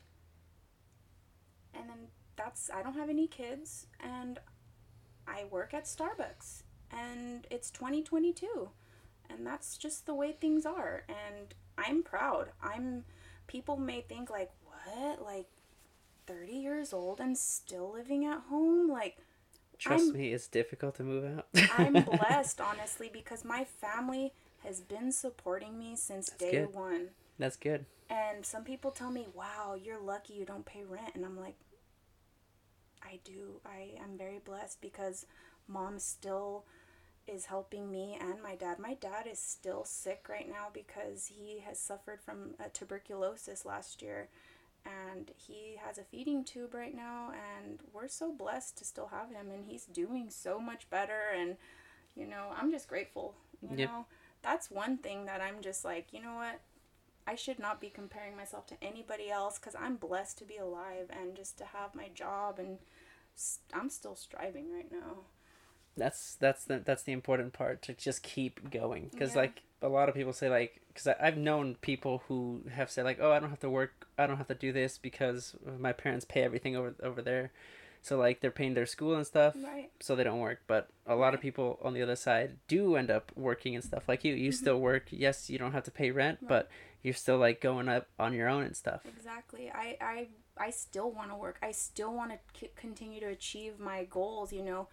and 1.73 1.89
then 1.89 2.07
that's 2.35 2.69
i 2.73 2.83
don't 2.83 2.95
have 2.95 3.09
any 3.09 3.27
kids 3.27 3.87
and 3.99 4.39
I 5.27 5.45
work 5.45 5.73
at 5.73 5.85
Starbucks 5.85 6.63
and 6.91 7.47
it's 7.49 7.71
2022 7.71 8.69
and 9.29 9.45
that's 9.45 9.77
just 9.77 10.05
the 10.05 10.13
way 10.13 10.33
things 10.33 10.65
are 10.65 11.03
and 11.07 11.53
I'm 11.77 12.03
proud. 12.03 12.49
I'm 12.61 13.05
people 13.47 13.77
may 13.77 14.01
think 14.01 14.29
like 14.29 14.51
what? 14.65 15.23
Like 15.23 15.47
30 16.27 16.51
years 16.53 16.93
old 16.93 17.19
and 17.19 17.37
still 17.37 17.91
living 17.91 18.25
at 18.25 18.41
home? 18.49 18.89
Like 18.89 19.17
Trust 19.77 20.09
I'm, 20.09 20.13
me, 20.13 20.33
it's 20.33 20.47
difficult 20.47 20.95
to 20.95 21.03
move 21.03 21.25
out. 21.25 21.47
I'm 21.77 21.93
blessed 22.03 22.61
honestly 22.61 23.09
because 23.11 23.43
my 23.43 23.63
family 23.63 24.33
has 24.63 24.79
been 24.81 25.11
supporting 25.11 25.79
me 25.79 25.95
since 25.95 26.29
That's 26.29 26.43
day 26.43 26.51
good. 26.51 26.75
one. 26.75 27.07
That's 27.39 27.55
good. 27.55 27.85
And 28.11 28.45
some 28.45 28.63
people 28.65 28.91
tell 28.91 29.11
me, 29.11 29.27
"Wow, 29.33 29.75
you're 29.81 29.99
lucky 30.01 30.33
you 30.35 30.45
don't 30.45 30.67
pay 30.67 30.83
rent." 30.85 31.15
And 31.15 31.25
I'm 31.25 31.39
like, 31.39 31.57
I 33.03 33.19
do. 33.23 33.59
I 33.65 33.95
am 34.01 34.17
very 34.17 34.39
blessed 34.39 34.81
because 34.81 35.25
mom 35.67 35.99
still 35.99 36.65
is 37.27 37.45
helping 37.45 37.91
me 37.91 38.17
and 38.19 38.41
my 38.43 38.55
dad. 38.55 38.79
My 38.79 38.95
dad 38.95 39.27
is 39.31 39.39
still 39.39 39.85
sick 39.85 40.27
right 40.29 40.49
now 40.49 40.67
because 40.73 41.27
he 41.27 41.59
has 41.65 41.79
suffered 41.79 42.21
from 42.21 42.55
tuberculosis 42.73 43.65
last 43.65 44.01
year 44.01 44.29
and 44.85 45.31
he 45.37 45.77
has 45.83 45.97
a 45.99 46.03
feeding 46.03 46.43
tube 46.43 46.73
right 46.73 46.95
now 46.95 47.31
and 47.31 47.79
we're 47.93 48.07
so 48.07 48.33
blessed 48.33 48.77
to 48.79 48.85
still 48.85 49.07
have 49.07 49.29
him 49.31 49.51
and 49.51 49.65
he's 49.65 49.85
doing 49.85 50.29
so 50.29 50.59
much 50.59 50.89
better 50.89 51.21
and 51.37 51.57
you 52.15 52.27
know, 52.27 52.49
I'm 52.57 52.71
just 52.71 52.87
grateful, 52.89 53.35
you 53.61 53.77
Yep. 53.77 53.79
know. 53.79 54.05
That's 54.43 54.71
one 54.71 54.97
thing 54.97 55.25
that 55.25 55.41
I'm 55.41 55.61
just 55.61 55.85
like, 55.85 56.07
you 56.13 56.21
know 56.21 56.35
what? 56.35 56.61
I 57.27 57.35
should 57.35 57.59
not 57.59 57.79
be 57.79 57.89
comparing 57.89 58.35
myself 58.35 58.65
to 58.67 58.75
anybody 58.81 59.29
else 59.29 59.57
because 59.59 59.75
I'm 59.79 59.95
blessed 59.95 60.37
to 60.39 60.45
be 60.45 60.57
alive 60.57 61.09
and 61.09 61.35
just 61.35 61.57
to 61.59 61.65
have 61.65 61.93
my 61.95 62.09
job 62.13 62.59
and 62.59 62.77
I'm 63.73 63.89
still 63.89 64.15
striving 64.15 64.73
right 64.73 64.91
now. 64.91 65.17
That's 65.97 66.35
that's 66.35 66.63
the 66.65 66.79
that's 66.79 67.03
the 67.03 67.11
important 67.11 67.53
part 67.53 67.81
to 67.83 67.93
just 67.93 68.23
keep 68.23 68.69
going 68.71 69.09
because 69.11 69.33
Yeah. 69.35 69.41
like 69.41 69.61
a 69.81 69.89
lot 69.89 70.09
of 70.09 70.15
people 70.15 70.33
say 70.33 70.49
like 70.49 70.81
because 70.87 71.07
I've 71.19 71.37
known 71.37 71.75
people 71.81 72.23
who 72.27 72.61
have 72.73 72.89
said 72.89 73.03
like 73.05 73.19
oh 73.21 73.31
I 73.31 73.39
don't 73.39 73.49
have 73.49 73.59
to 73.61 73.69
work 73.69 74.07
I 74.17 74.25
don't 74.27 74.37
have 74.37 74.47
to 74.47 74.55
do 74.55 74.71
this 74.71 74.97
because 74.97 75.55
my 75.79 75.91
parents 75.91 76.23
pay 76.25 76.41
everything 76.43 76.75
over 76.75 76.95
over 77.03 77.21
there, 77.21 77.51
so 78.01 78.17
like 78.17 78.39
they're 78.39 78.51
paying 78.51 78.73
their 78.73 78.85
school 78.85 79.15
and 79.15 79.27
stuff 79.27 79.55
Right. 79.61 79.89
so 79.99 80.15
they 80.15 80.23
don't 80.23 80.39
work. 80.39 80.61
But 80.65 80.89
a 81.05 81.15
lot 81.15 81.33
of 81.33 81.41
people 81.41 81.77
on 81.83 81.93
the 81.93 82.01
other 82.01 82.15
side 82.15 82.57
do 82.69 82.95
end 82.95 83.11
up 83.11 83.31
working 83.35 83.75
and 83.75 83.83
stuff 83.83 84.07
like 84.07 84.23
you. 84.23 84.33
You 84.33 84.51
still 84.53 84.79
work. 84.79 85.07
Yes, 85.09 85.49
you 85.49 85.57
don't 85.57 85.73
have 85.73 85.83
to 85.83 85.91
pay 85.91 86.09
rent, 86.11 86.37
Mm-hmm. 86.37 86.53
Right. 86.53 86.65
but 86.67 86.69
you're 87.03 87.13
still 87.13 87.37
like 87.37 87.61
going 87.61 87.89
up 87.89 88.07
on 88.19 88.33
your 88.33 88.47
own 88.47 88.63
and 88.63 88.75
stuff. 88.75 89.01
Exactly. 89.05 89.71
I 89.73 89.97
I 90.01 90.27
I 90.57 90.69
still 90.69 91.11
want 91.11 91.29
to 91.31 91.35
work. 91.35 91.57
I 91.61 91.71
still 91.71 92.13
want 92.13 92.31
to 92.31 92.39
c- 92.59 92.71
continue 92.75 93.19
to 93.21 93.27
achieve 93.27 93.79
my 93.79 94.05
goals, 94.05 94.53
you 94.53 94.63
know. 94.63 94.87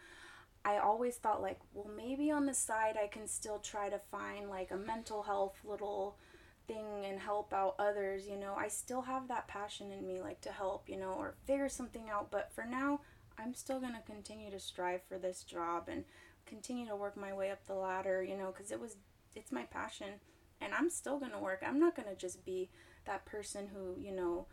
I 0.64 0.78
always 0.78 1.16
thought 1.16 1.40
like, 1.42 1.60
well, 1.72 1.90
maybe 1.94 2.30
on 2.30 2.46
the 2.46 2.54
side 2.54 2.96
I 3.02 3.06
can 3.06 3.26
still 3.26 3.58
try 3.58 3.88
to 3.88 4.00
find 4.10 4.48
like 4.48 4.70
a 4.70 4.76
mental 4.76 5.22
health 5.22 5.56
little 5.64 6.18
thing 6.66 7.04
and 7.04 7.18
help 7.18 7.52
out 7.52 7.74
others, 7.78 8.26
you 8.26 8.36
know. 8.36 8.54
I 8.56 8.68
still 8.68 9.02
have 9.02 9.28
that 9.28 9.48
passion 9.48 9.92
in 9.92 10.06
me 10.06 10.20
like 10.20 10.40
to 10.42 10.52
help, 10.52 10.88
you 10.88 10.96
know, 10.98 11.12
or 11.12 11.34
figure 11.46 11.68
something 11.68 12.08
out, 12.10 12.30
but 12.30 12.52
for 12.54 12.64
now, 12.64 13.00
I'm 13.38 13.54
still 13.54 13.80
going 13.80 13.94
to 13.94 14.02
continue 14.12 14.50
to 14.50 14.58
strive 14.58 15.02
for 15.08 15.16
this 15.16 15.42
job 15.42 15.88
and 15.88 16.04
continue 16.44 16.86
to 16.88 16.96
work 16.96 17.16
my 17.16 17.32
way 17.32 17.50
up 17.50 17.64
the 17.66 17.74
ladder, 17.74 18.22
you 18.22 18.36
know, 18.36 18.50
cuz 18.50 18.72
it 18.72 18.80
was 18.80 18.96
it's 19.34 19.52
my 19.52 19.64
passion 19.64 20.20
and 20.60 20.72
I'm 20.74 20.90
still 20.90 21.18
going 21.18 21.32
to 21.32 21.38
work. 21.38 21.62
I'm 21.66 21.78
not 21.80 21.94
going 21.96 22.08
to 22.08 22.14
just 22.16 22.44
be 22.44 22.68
that 23.04 23.24
person 23.24 23.68
who, 23.74 24.00
you 24.00 24.14
know, 24.14 24.46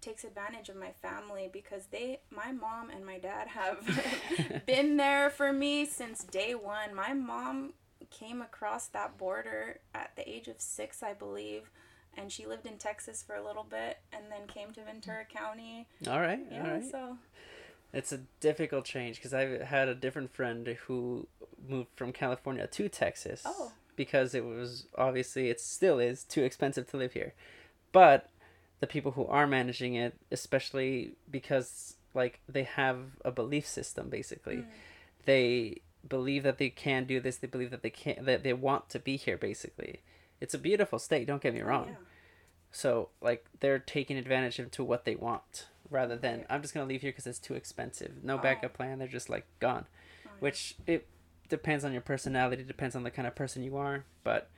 takes 0.00 0.24
advantage 0.24 0.68
of 0.68 0.76
my 0.76 0.90
family 0.92 1.48
because 1.50 1.86
they 1.86 2.20
my 2.30 2.52
mom 2.52 2.90
and 2.90 3.04
my 3.04 3.18
dad 3.18 3.48
have 3.48 3.78
been 4.66 4.96
there 4.96 5.30
for 5.30 5.52
me 5.52 5.86
since 5.86 6.22
day 6.24 6.54
1. 6.54 6.94
My 6.94 7.12
mom 7.14 7.72
came 8.10 8.42
across 8.42 8.86
that 8.88 9.16
border 9.18 9.80
at 9.94 10.14
the 10.16 10.28
age 10.28 10.48
of 10.48 10.60
6, 10.60 11.02
I 11.02 11.14
believe, 11.14 11.70
and 12.16 12.30
she 12.30 12.46
lived 12.46 12.66
in 12.66 12.76
Texas 12.76 13.22
for 13.26 13.34
a 13.34 13.44
little 13.44 13.64
bit 13.64 13.98
and 14.12 14.24
then 14.30 14.46
came 14.46 14.72
to 14.74 14.82
Ventura 14.84 15.24
County. 15.24 15.86
All 16.08 16.20
right, 16.20 16.40
Yeah, 16.52 16.62
all 16.64 16.70
right. 16.74 16.90
so 16.90 17.16
It's 17.92 18.12
a 18.12 18.20
difficult 18.40 18.84
change 18.84 19.16
because 19.16 19.32
I've 19.34 19.62
had 19.62 19.88
a 19.88 19.94
different 19.94 20.30
friend 20.34 20.66
who 20.86 21.26
moved 21.66 21.88
from 21.96 22.12
California 22.12 22.66
to 22.66 22.88
Texas. 22.90 23.42
Oh. 23.46 23.72
Because 23.96 24.34
it 24.34 24.44
was 24.44 24.86
obviously 24.96 25.48
it 25.50 25.60
still 25.60 25.98
is 25.98 26.22
too 26.24 26.42
expensive 26.44 26.86
to 26.90 26.96
live 26.96 27.14
here, 27.14 27.32
but 27.92 28.28
the 28.80 28.86
people 28.86 29.12
who 29.12 29.26
are 29.26 29.46
managing 29.46 29.94
it, 29.94 30.14
especially 30.30 31.12
because 31.30 31.96
like 32.14 32.40
they 32.48 32.64
have 32.64 32.98
a 33.24 33.30
belief 33.30 33.66
system 33.66 34.08
basically, 34.10 34.56
Mm. 34.58 34.66
they 35.24 35.80
believe 36.06 36.42
that 36.44 36.58
they 36.58 36.68
can 36.70 37.04
do 37.04 37.20
this. 37.20 37.36
They 37.38 37.46
believe 37.48 37.70
that 37.70 37.82
they 37.82 37.90
can 37.90 38.24
that 38.24 38.42
they 38.42 38.52
want 38.52 38.88
to 38.90 38.98
be 38.98 39.16
here. 39.16 39.36
Basically, 39.38 40.00
it's 40.40 40.54
a 40.54 40.58
beautiful 40.58 40.98
state. 40.98 41.26
Don't 41.26 41.42
get 41.42 41.54
me 41.54 41.62
wrong. 41.62 41.86
Oh, 41.88 41.92
yeah. 41.92 42.06
So 42.72 43.08
like 43.22 43.46
they're 43.60 43.78
taking 43.78 44.16
advantage 44.18 44.58
of 44.58 44.70
to 44.72 44.84
what 44.84 45.04
they 45.06 45.16
want 45.16 45.66
rather 45.88 46.16
than 46.16 46.44
I'm 46.50 46.60
just 46.62 46.74
gonna 46.74 46.86
leave 46.86 47.00
here 47.02 47.12
because 47.12 47.26
it's 47.26 47.38
too 47.38 47.54
expensive. 47.54 48.22
No 48.22 48.34
Oh. 48.34 48.38
backup 48.42 48.74
plan. 48.74 48.98
They're 48.98 49.08
just 49.08 49.30
like 49.30 49.46
gone. 49.60 49.86
Oh, 49.88 49.94
yeah. 50.26 50.30
Which 50.40 50.74
it 50.86 51.06
depends 51.48 51.84
on 51.84 51.92
your 51.92 52.00
personality. 52.02 52.62
Depends 52.62 52.96
on 52.96 53.02
the 53.02 53.10
kind 53.10 53.26
of 53.26 53.34
person 53.34 53.62
you 53.62 53.76
are. 53.76 54.04
But 54.24 54.50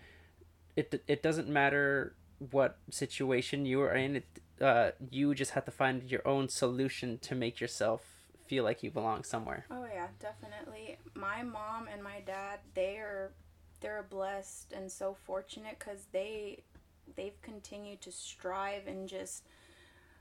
it 0.76 1.02
it 1.06 1.22
doesn't 1.22 1.48
matter 1.48 2.14
what 2.50 2.78
situation 2.90 3.66
you 3.66 3.80
are 3.82 3.92
in. 3.94 4.16
It 4.16 4.26
uh 4.60 4.90
you 5.10 5.34
just 5.34 5.52
have 5.52 5.64
to 5.64 5.70
find 5.70 6.04
your 6.04 6.26
own 6.26 6.48
solution 6.48 7.18
to 7.18 7.34
make 7.34 7.60
yourself 7.60 8.02
feel 8.46 8.64
like 8.64 8.82
you 8.82 8.90
belong 8.90 9.24
somewhere. 9.24 9.66
Oh 9.70 9.84
yeah, 9.92 10.08
definitely. 10.20 10.98
My 11.14 11.42
mom 11.42 11.88
and 11.92 12.02
my 12.02 12.20
dad, 12.24 12.60
they 12.74 12.96
are 12.96 13.32
they're 13.80 14.06
blessed 14.08 14.72
and 14.72 14.90
so 14.90 15.16
fortunate 15.24 15.78
cuz 15.78 16.06
they 16.12 16.62
they've 17.16 17.40
continued 17.42 18.00
to 18.02 18.12
strive 18.12 18.86
and 18.86 19.08
just 19.08 19.44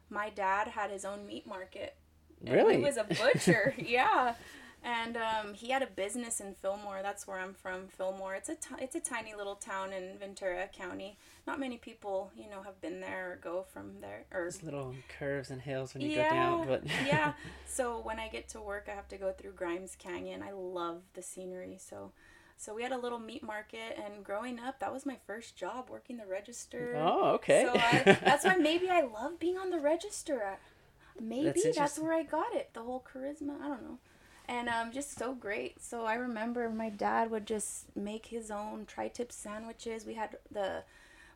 my 0.09 0.29
dad 0.29 0.69
had 0.69 0.89
his 0.89 1.03
own 1.05 1.25
meat 1.27 1.45
market. 1.45 1.95
Really? 2.41 2.77
He 2.77 2.83
was 2.83 2.97
a 2.97 3.03
butcher. 3.21 3.73
yeah. 3.77 4.35
And 4.83 5.17
um, 5.17 5.53
he 5.53 5.71
had 5.71 5.81
a 5.81 5.87
business 5.87 6.39
in 6.39 6.53
Fillmore. 6.53 6.99
That's 7.01 7.27
where 7.27 7.39
I'm 7.39 7.53
from, 7.53 7.87
Fillmore. 7.87 8.35
It's 8.35 8.49
a 8.49 8.55
it's 8.79 8.95
a 8.95 8.99
tiny 8.99 9.33
little 9.33 9.55
town 9.55 9.91
in 9.91 10.17
Ventura 10.17 10.67
County. 10.71 11.17
Not 11.45 11.59
many 11.59 11.77
people, 11.77 12.31
you 12.35 12.49
know, 12.49 12.61
have 12.63 12.79
been 12.79 13.01
there 13.01 13.33
or 13.33 13.35
go 13.37 13.65
from 13.73 13.99
there 14.01 14.25
or 14.31 14.51
little 14.63 14.93
curves 15.19 15.49
and 15.49 15.61
hills 15.61 15.93
when 15.93 16.03
you 16.03 16.15
go 16.15 16.23
down, 16.23 16.67
but 16.67 16.83
yeah. 17.05 17.33
So 17.67 17.99
when 17.99 18.19
I 18.19 18.27
get 18.27 18.47
to 18.49 18.61
work, 18.61 18.87
I 18.91 18.95
have 18.95 19.07
to 19.09 19.17
go 19.17 19.31
through 19.31 19.51
Grimes 19.51 19.95
Canyon. 19.99 20.41
I 20.41 20.51
love 20.51 21.01
the 21.13 21.21
scenery. 21.21 21.77
So, 21.79 22.11
so 22.55 22.73
we 22.73 22.81
had 22.81 22.91
a 22.91 22.97
little 22.97 23.19
meat 23.19 23.43
market, 23.43 23.99
and 24.03 24.23
growing 24.23 24.59
up, 24.59 24.79
that 24.79 24.91
was 24.91 25.05
my 25.05 25.17
first 25.27 25.55
job 25.55 25.89
working 25.89 26.17
the 26.17 26.25
register. 26.25 26.95
Oh, 26.97 27.33
okay. 27.35 27.65
So 27.65 27.79
I, 27.79 28.17
that's 28.23 28.45
why 28.45 28.55
maybe 28.55 28.89
I 28.89 29.01
love 29.01 29.37
being 29.37 29.57
on 29.57 29.69
the 29.69 29.79
register. 29.79 30.57
Maybe 31.19 31.61
That's 31.63 31.77
that's, 31.77 31.99
where 31.99 32.13
I 32.13 32.23
got 32.23 32.53
it. 32.53 32.69
The 32.73 32.83
whole 32.83 33.03
charisma. 33.03 33.59
I 33.59 33.67
don't 33.67 33.81
know. 33.81 33.97
And 34.49 34.69
um, 34.69 34.91
just 34.93 35.17
so 35.17 35.33
great. 35.33 35.81
So 35.83 36.05
I 36.05 36.15
remember 36.15 36.69
my 36.69 36.89
dad 36.89 37.29
would 37.31 37.45
just 37.45 37.95
make 37.95 38.27
his 38.27 38.49
own 38.49 38.85
tri-tip 38.85 39.31
sandwiches. 39.31 40.05
We 40.05 40.13
had 40.13 40.37
the 40.51 40.83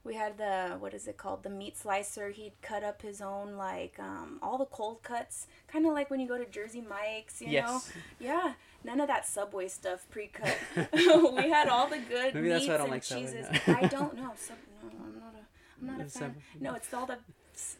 we 0.03 0.15
had 0.15 0.37
the 0.37 0.77
what 0.79 0.93
is 0.93 1.07
it 1.07 1.17
called? 1.17 1.43
The 1.43 1.49
meat 1.49 1.77
slicer. 1.77 2.29
He'd 2.29 2.53
cut 2.61 2.83
up 2.83 3.01
his 3.01 3.21
own 3.21 3.55
like 3.57 3.95
um, 3.99 4.39
all 4.41 4.57
the 4.57 4.65
cold 4.65 5.03
cuts 5.03 5.47
kind 5.67 5.85
of 5.85 5.93
like 5.93 6.09
when 6.09 6.19
you 6.19 6.27
go 6.27 6.37
to 6.37 6.45
jersey 6.45 6.81
mike's 6.81 7.41
you 7.41 7.61
know? 7.61 7.81
Yeah. 8.19 8.53
None 8.83 8.99
of 8.99 9.07
that 9.07 9.27
subway 9.27 9.67
stuff 9.67 10.07
pre-cut. 10.09 10.57
We 10.93 11.49
had 11.49 11.67
all 11.67 11.87
the 11.87 11.99
good 11.99 12.33
Maybe 12.33 12.49
that's 12.49 12.61
meats 12.61 12.69
why 12.69 12.73
I 12.75 12.77
don't 12.77 12.85
and 12.85 12.91
like 12.91 13.03
Subway 13.03 13.23
cheeses. 13.25 13.45
I 13.67 13.87
don't 13.87 14.15
know. 14.15 14.31
Sub- 14.37 14.57
no 14.83 14.89
i'm 15.05 15.19
not 15.19 15.35
a 15.35 15.81
i'm 15.81 15.97
not 15.97 16.07
a 16.07 16.09
fan. 16.09 16.35
No 16.59 16.73
it's 16.73 16.93
all 16.93 17.05
the 17.05 17.17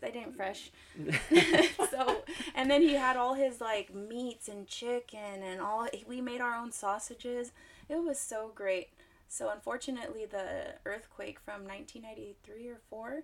they 0.02 0.12
didn't 0.12 0.36
fresh. 0.36 0.72
So 1.92 2.24
and 2.56 2.70
then 2.72 2.82
he 2.82 2.94
had 2.94 3.18
all 3.18 3.34
his 3.34 3.60
like 3.60 3.94
meats 3.94 4.48
and 4.48 4.68
chicken 4.68 5.44
and 5.44 5.60
all 5.60 5.88
we 6.08 6.22
made 6.22 6.42
our 6.42 6.56
own 6.56 6.72
sausages. 6.72 7.52
It 7.90 8.02
was 8.04 8.20
so 8.20 8.52
great. 8.56 8.90
So 9.28 9.50
unfortunately 9.50 10.26
the 10.26 10.76
earthquake 10.86 11.40
from 11.40 11.66
1993 11.66 12.70
or 12.70 12.78
4 12.90 13.24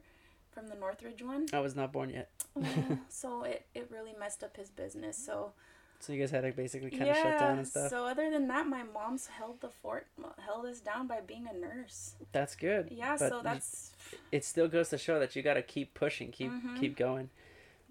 from 0.52 0.68
the 0.68 0.76
northridge 0.76 1.22
one 1.22 1.46
I 1.54 1.60
was 1.60 1.76
not 1.76 1.92
born 1.94 2.10
yet. 2.10 2.30
yeah, 2.60 2.68
oh, 2.90 2.98
so 3.10 3.44
it, 3.44 3.66
it 3.76 3.90
really 3.92 4.14
messed 4.20 4.44
up 4.44 4.58
his 4.58 4.70
business. 4.70 5.18
So 5.18 5.52
So 6.00 6.14
you 6.14 6.20
guys 6.22 6.32
had 6.32 6.42
to 6.42 6.52
basically 6.52 6.92
kind 6.92 7.06
yeah 7.08 7.12
of 7.12 7.18
shut 7.18 7.40
down 7.40 7.58
and 7.60 7.68
stuff. 7.68 7.90
so 7.90 8.06
other 8.06 8.30
than 8.30 8.48
that 8.48 8.68
my 8.68 8.84
mom's 8.84 9.28
held 9.28 9.62
the 9.62 9.70
fort 9.70 10.08
held 10.46 10.66
us 10.66 10.80
down 10.80 11.08
by 11.08 11.20
being 11.22 11.48
a 11.48 11.58
nurse 11.58 12.14
that's 12.32 12.56
good. 12.56 12.90
yeah 12.92 13.18
But 13.18 13.30
so 13.30 13.42
that's 13.44 13.92
it 14.32 14.46
still 14.46 14.68
goes 14.68 14.90
to 14.90 14.98
show 14.98 15.20
that 15.20 15.36
you 15.36 15.42
got 15.42 15.56
to 15.56 15.62
keep 15.64 15.94
pushing, 15.94 16.32
keep 16.32 16.52
Mhm. 16.52 16.76
keep 16.80 16.96
going. 16.96 17.30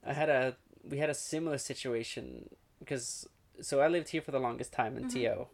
I 0.04 0.12
had 0.12 0.28
a 0.28 0.56
we 0.88 0.98
had 0.98 1.10
a 1.10 1.14
similar 1.14 1.58
situation 1.58 2.48
because 2.78 3.28
so 3.60 3.80
I 3.80 3.88
lived 3.88 4.10
here 4.10 4.22
for 4.22 4.30
the 4.30 4.38
longest 4.38 4.72
time 4.72 4.96
in 4.96 5.04
Mhm. 5.06 5.10
TO. 5.12 5.48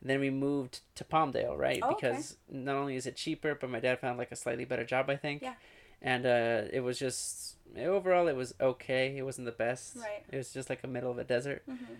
And 0.00 0.08
then 0.08 0.20
we 0.20 0.30
moved 0.30 0.80
to 0.94 1.04
Palmdale, 1.04 1.58
right? 1.58 1.80
Oh, 1.82 1.90
okay. 1.92 2.08
because 2.08 2.38
not 2.48 2.76
only 2.76 2.96
is 2.96 3.06
it 3.06 3.16
cheaper, 3.16 3.54
but 3.54 3.68
my 3.68 3.80
dad 3.80 3.98
found 4.00 4.16
like 4.16 4.32
a 4.32 4.36
slightly 4.36 4.64
better 4.64 4.84
job, 4.84 5.10
I 5.10 5.16
think. 5.16 5.42
Yeah. 5.42 5.56
And 6.02 6.24
uh, 6.26 6.62
it 6.72 6.80
was 6.80 6.98
just 6.98 7.56
overall 7.76 8.28
it 8.28 8.36
was 8.36 8.54
okay. 8.60 9.16
It 9.16 9.22
wasn't 9.24 9.46
the 9.46 9.52
best. 9.52 9.96
Right. 9.96 10.24
It 10.30 10.36
was 10.36 10.52
just 10.52 10.70
like 10.70 10.82
a 10.84 10.86
middle 10.88 11.10
of 11.10 11.18
a 11.18 11.24
desert. 11.24 11.62
mhm. 11.68 11.96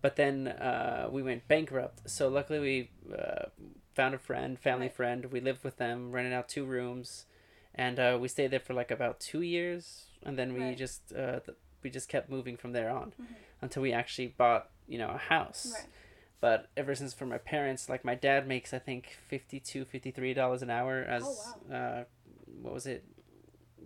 But 0.00 0.16
then 0.16 0.48
uh, 0.48 1.08
we 1.12 1.22
went 1.22 1.46
bankrupt. 1.48 2.10
So 2.10 2.28
luckily 2.28 2.58
we 2.58 2.90
uh, 3.16 3.46
found 3.94 4.14
a 4.14 4.18
friend, 4.18 4.58
family 4.58 4.86
Right. 4.86 4.94
friend. 4.96 5.26
We 5.26 5.40
lived 5.40 5.62
with 5.64 5.76
them, 5.76 6.10
rented 6.12 6.32
out 6.32 6.48
two 6.48 6.64
rooms, 6.64 7.26
and 7.74 7.98
uh, 8.00 8.18
we 8.20 8.28
stayed 8.28 8.50
there 8.50 8.60
for 8.60 8.74
like 8.74 8.90
about 8.90 9.20
two 9.20 9.42
years. 9.42 10.06
And 10.24 10.38
then 10.38 10.54
we 10.54 10.60
Right. 10.70 10.76
just 10.78 11.12
uh, 11.12 11.40
th- 11.40 11.58
we 11.82 11.90
just 11.90 12.08
kept 12.08 12.30
moving 12.30 12.56
from 12.56 12.72
there 12.72 12.90
on 12.90 13.12
Mhm. 13.20 13.26
until 13.60 13.82
we 13.82 13.92
actually 13.92 14.28
bought 14.28 14.70
you 14.88 14.98
know 14.98 15.10
a 15.10 15.18
house. 15.18 15.72
right 15.74 15.86
But 16.40 16.66
ever 16.76 16.94
since 16.96 17.14
for 17.14 17.26
my 17.26 17.38
parents, 17.38 17.88
like 17.88 18.04
my 18.04 18.14
dad 18.16 18.48
makes 18.48 18.72
I 18.74 18.78
think 18.80 19.16
52 19.28 19.84
53 19.84 20.34
dollars 20.34 20.62
an 20.62 20.70
hour 20.70 21.02
as 21.02 21.22
Oh, 21.70 21.74
uh 21.74 22.04
what 22.62 22.74
was 22.74 22.86
it? 22.86 23.04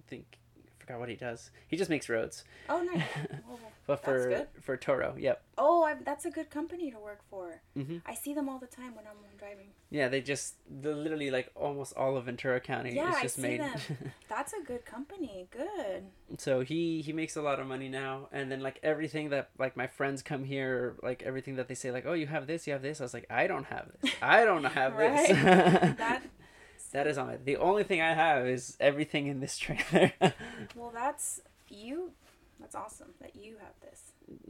I 0.06 0.08
think 0.08 0.38
I 0.56 0.70
forgot 0.78 1.00
what 1.00 1.08
he 1.08 1.16
does. 1.16 1.50
He 1.66 1.76
just 1.76 1.90
makes 1.90 2.08
roads. 2.08 2.44
Oh, 2.68 2.80
nice. 2.82 3.02
Oh, 3.50 3.58
But 3.86 4.02
That's 4.02 4.04
for 4.04 4.28
good. 4.28 4.46
for 4.62 4.76
Toro, 4.76 5.14
yep. 5.16 5.42
oh 5.56 5.84
I, 5.84 5.94
that's 6.04 6.24
a 6.24 6.30
good 6.30 6.50
company 6.50 6.90
to 6.90 6.98
work 6.98 7.20
for. 7.30 7.60
Mhm. 7.76 8.02
I 8.04 8.14
see 8.14 8.34
them 8.34 8.48
all 8.48 8.58
the 8.58 8.66
time 8.66 8.96
when 8.96 9.04
I'm 9.06 9.16
driving. 9.38 9.68
Yeah, 9.90 10.08
they 10.08 10.20
just 10.20 10.56
the 10.82 10.92
literally 10.94 11.30
like 11.30 11.50
almost 11.54 11.94
all 11.96 12.16
of 12.16 12.24
Ventura 12.24 12.58
County 12.58 12.94
Yeah, 12.96 13.10
is 13.10 13.16
I 13.16 13.26
see 13.28 13.42
made. 13.42 13.60
them. 13.60 13.78
That's 14.28 14.52
a 14.54 14.60
good 14.66 14.84
company. 14.84 15.46
Good. 15.52 16.02
so 16.38 16.60
he 16.60 17.00
he 17.02 17.12
makes 17.12 17.36
a 17.36 17.42
lot 17.42 17.60
of 17.60 17.66
money 17.68 17.88
now 17.88 18.28
and 18.32 18.50
then 18.50 18.60
like 18.60 18.80
everything 18.82 19.30
that 19.30 19.50
like 19.58 19.76
my 19.76 19.86
friends 19.86 20.20
come 20.22 20.42
here 20.42 20.96
like 21.02 21.22
everything 21.22 21.54
that 21.56 21.68
they 21.68 21.74
say 21.76 21.92
like 21.92 22.04
oh 22.06 22.14
you 22.14 22.26
have 22.26 22.48
this 22.48 22.66
you 22.66 22.72
have 22.72 22.82
this 22.82 23.00
i 23.00 23.04
was 23.04 23.14
like 23.14 23.26
i 23.30 23.46
don't 23.46 23.66
have 23.66 23.86
this 24.02 24.12
i 24.20 24.44
don't 24.44 24.64
have 24.64 24.96
this 24.96 25.28
That 26.04 26.22
that 26.96 27.06
is 27.06 27.16
on 27.18 27.30
it 27.30 27.44
the 27.44 27.56
only 27.56 27.84
thing 27.84 28.00
i 28.00 28.12
have 28.14 28.46
is 28.46 28.76
everything 28.80 29.26
in 29.26 29.40
this 29.40 29.56
trailer 29.64 30.12
well, 30.74 30.90
that's 30.92 31.40
you. 31.68 32.12
That's 32.60 32.74
awesome 32.74 33.10
that 33.20 33.34
you 33.36 33.56
have 33.64 33.74
this. 33.86 34.00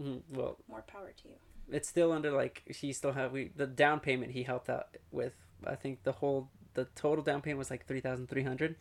Mhm, 0.01 0.21
well 0.33 0.59
More 0.69 0.83
power 0.95 1.11
to 1.23 1.29
you. 1.29 1.35
it's 1.77 1.89
still 1.89 2.13
under 2.13 2.31
like 2.31 2.63
he 2.81 2.93
still 2.93 3.13
have 3.13 3.33
we 3.33 3.51
the 3.57 3.67
down 3.67 3.99
payment 4.01 4.31
he 4.33 4.43
helped 4.45 4.69
out 4.71 4.89
with 5.11 5.33
i 5.67 5.75
think 5.75 6.03
the 6.05 6.13
whole 6.21 6.49
the 6.75 6.85
total 6.95 7.25
down 7.25 7.41
payment 7.43 7.59
was 7.59 7.71
like 7.71 7.85
3300 7.87 8.77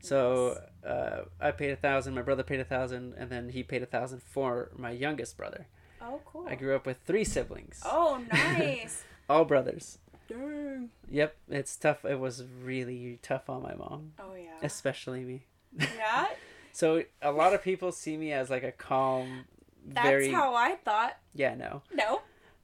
so 0.00 0.60
uh, 0.86 1.20
i 1.40 1.50
paid 1.50 1.70
a 1.70 1.76
thousand 1.76 2.14
my 2.14 2.22
brother 2.22 2.42
paid 2.42 2.60
a 2.60 2.64
thousand 2.64 3.14
and 3.16 3.30
then 3.30 3.48
he 3.50 3.62
paid 3.62 3.82
a 3.82 3.86
thousand 3.86 4.22
for 4.22 4.70
my 4.76 4.90
youngest 4.90 5.36
brother 5.36 5.66
Oh, 6.00 6.20
cool. 6.26 6.44
i 6.46 6.54
grew 6.54 6.74
up 6.76 6.84
with 6.86 6.98
three 7.06 7.24
siblings 7.24 7.80
Oh, 7.84 8.20
nice. 8.28 9.02
all 9.30 9.44
brothers 9.44 9.98
Dang. 10.28 10.90
Yep, 11.10 11.36
it's 11.48 11.74
tough. 11.76 12.04
It 12.04 12.20
was 12.20 12.44
really 12.62 13.18
tough 13.22 13.48
on 13.48 13.62
my 13.62 13.74
mom, 13.74 14.12
Oh 14.18 14.34
yeah. 14.34 14.58
especially 14.62 15.24
me. 15.24 15.46
Yeah. 15.78 16.26
So 16.70 17.02
a 17.20 17.32
lot 17.32 17.54
of 17.54 17.62
people 17.64 17.90
see 17.90 18.16
me 18.16 18.32
as 18.32 18.50
like 18.50 18.62
a 18.62 18.70
calm, 18.70 19.46
That's 19.84 20.06
very 20.06 20.30
how 20.30 20.54
I 20.54 20.76
thought. 20.76 21.16
yeah 21.34 21.56
no, 21.56 21.82
No. 21.92 22.20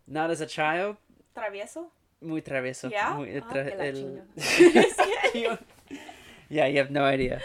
not 0.06 0.30
as 0.30 0.40
a 0.40 0.47
child. 0.47 0.99
Travieso. 1.37 1.87
Muy 2.23 2.40
travieso. 2.40 2.88
Yeah? 2.92 3.14
Muy, 3.16 3.40
Ah, 3.42 3.52
tra- 3.52 3.64
que 3.71 3.76
la 3.76 3.85
el- 3.85 5.59
yeah, 6.49 6.66
you 6.66 6.78
have 6.78 6.92
no 6.92 7.02
idea. 7.04 7.40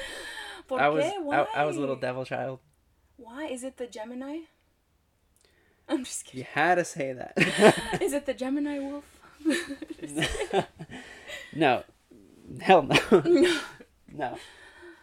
¿Por 0.67 0.79
I 0.79 0.89
was 0.89 1.05
qué? 1.05 1.23
Why? 1.23 1.37
I, 1.55 1.61
I 1.63 1.65
was 1.65 1.75
a 1.77 1.79
little 1.79 1.95
devil 1.95 2.23
child. 2.23 2.59
Why 3.17 3.45
is 3.47 3.63
it 3.63 3.77
the 3.77 3.87
Gemini? 3.87 4.41
I'm 5.87 6.03
just 6.03 6.25
kidding. 6.25 6.41
You 6.41 6.45
had 6.53 6.75
to 6.75 6.85
say 6.85 7.13
that. 7.13 7.33
Is 7.99 8.13
it 8.13 8.27
the 8.27 8.35
Gemini 8.35 8.77
wolf? 8.77 9.05
no, 11.53 11.83
hell 12.61 12.83
no, 12.83 12.97
no. 13.11 13.59
no. 14.13 14.37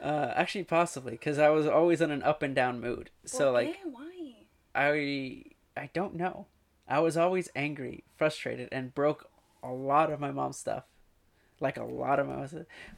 Uh, 0.03 0.33
actually, 0.35 0.65
possibly 0.65 1.13
because 1.13 1.39
I 1.39 1.49
was 1.49 1.67
always 1.67 2.01
in 2.01 2.11
an 2.11 2.23
up 2.23 2.43
and 2.43 2.55
down 2.55 2.81
mood. 2.81 3.11
So 3.25 3.47
¿Por 3.47 3.53
like. 3.53 3.79
Why? 3.85 4.35
I 4.75 5.45
I 5.77 5.91
don't 5.93 6.15
know. 6.15 6.47
I 6.89 7.01
was 7.01 7.17
always 7.17 7.49
angry, 7.57 8.05
frustrated, 8.17 8.69
and 8.71 8.95
broke 8.95 9.29
a 9.63 9.73
lot 9.73 10.13
of 10.13 10.21
my 10.21 10.31
mom's 10.31 10.59
stuff. 10.59 10.85
Like 11.59 11.79
a 11.79 11.85
lot 11.85 12.21
of 12.21 12.29
my 12.29 12.47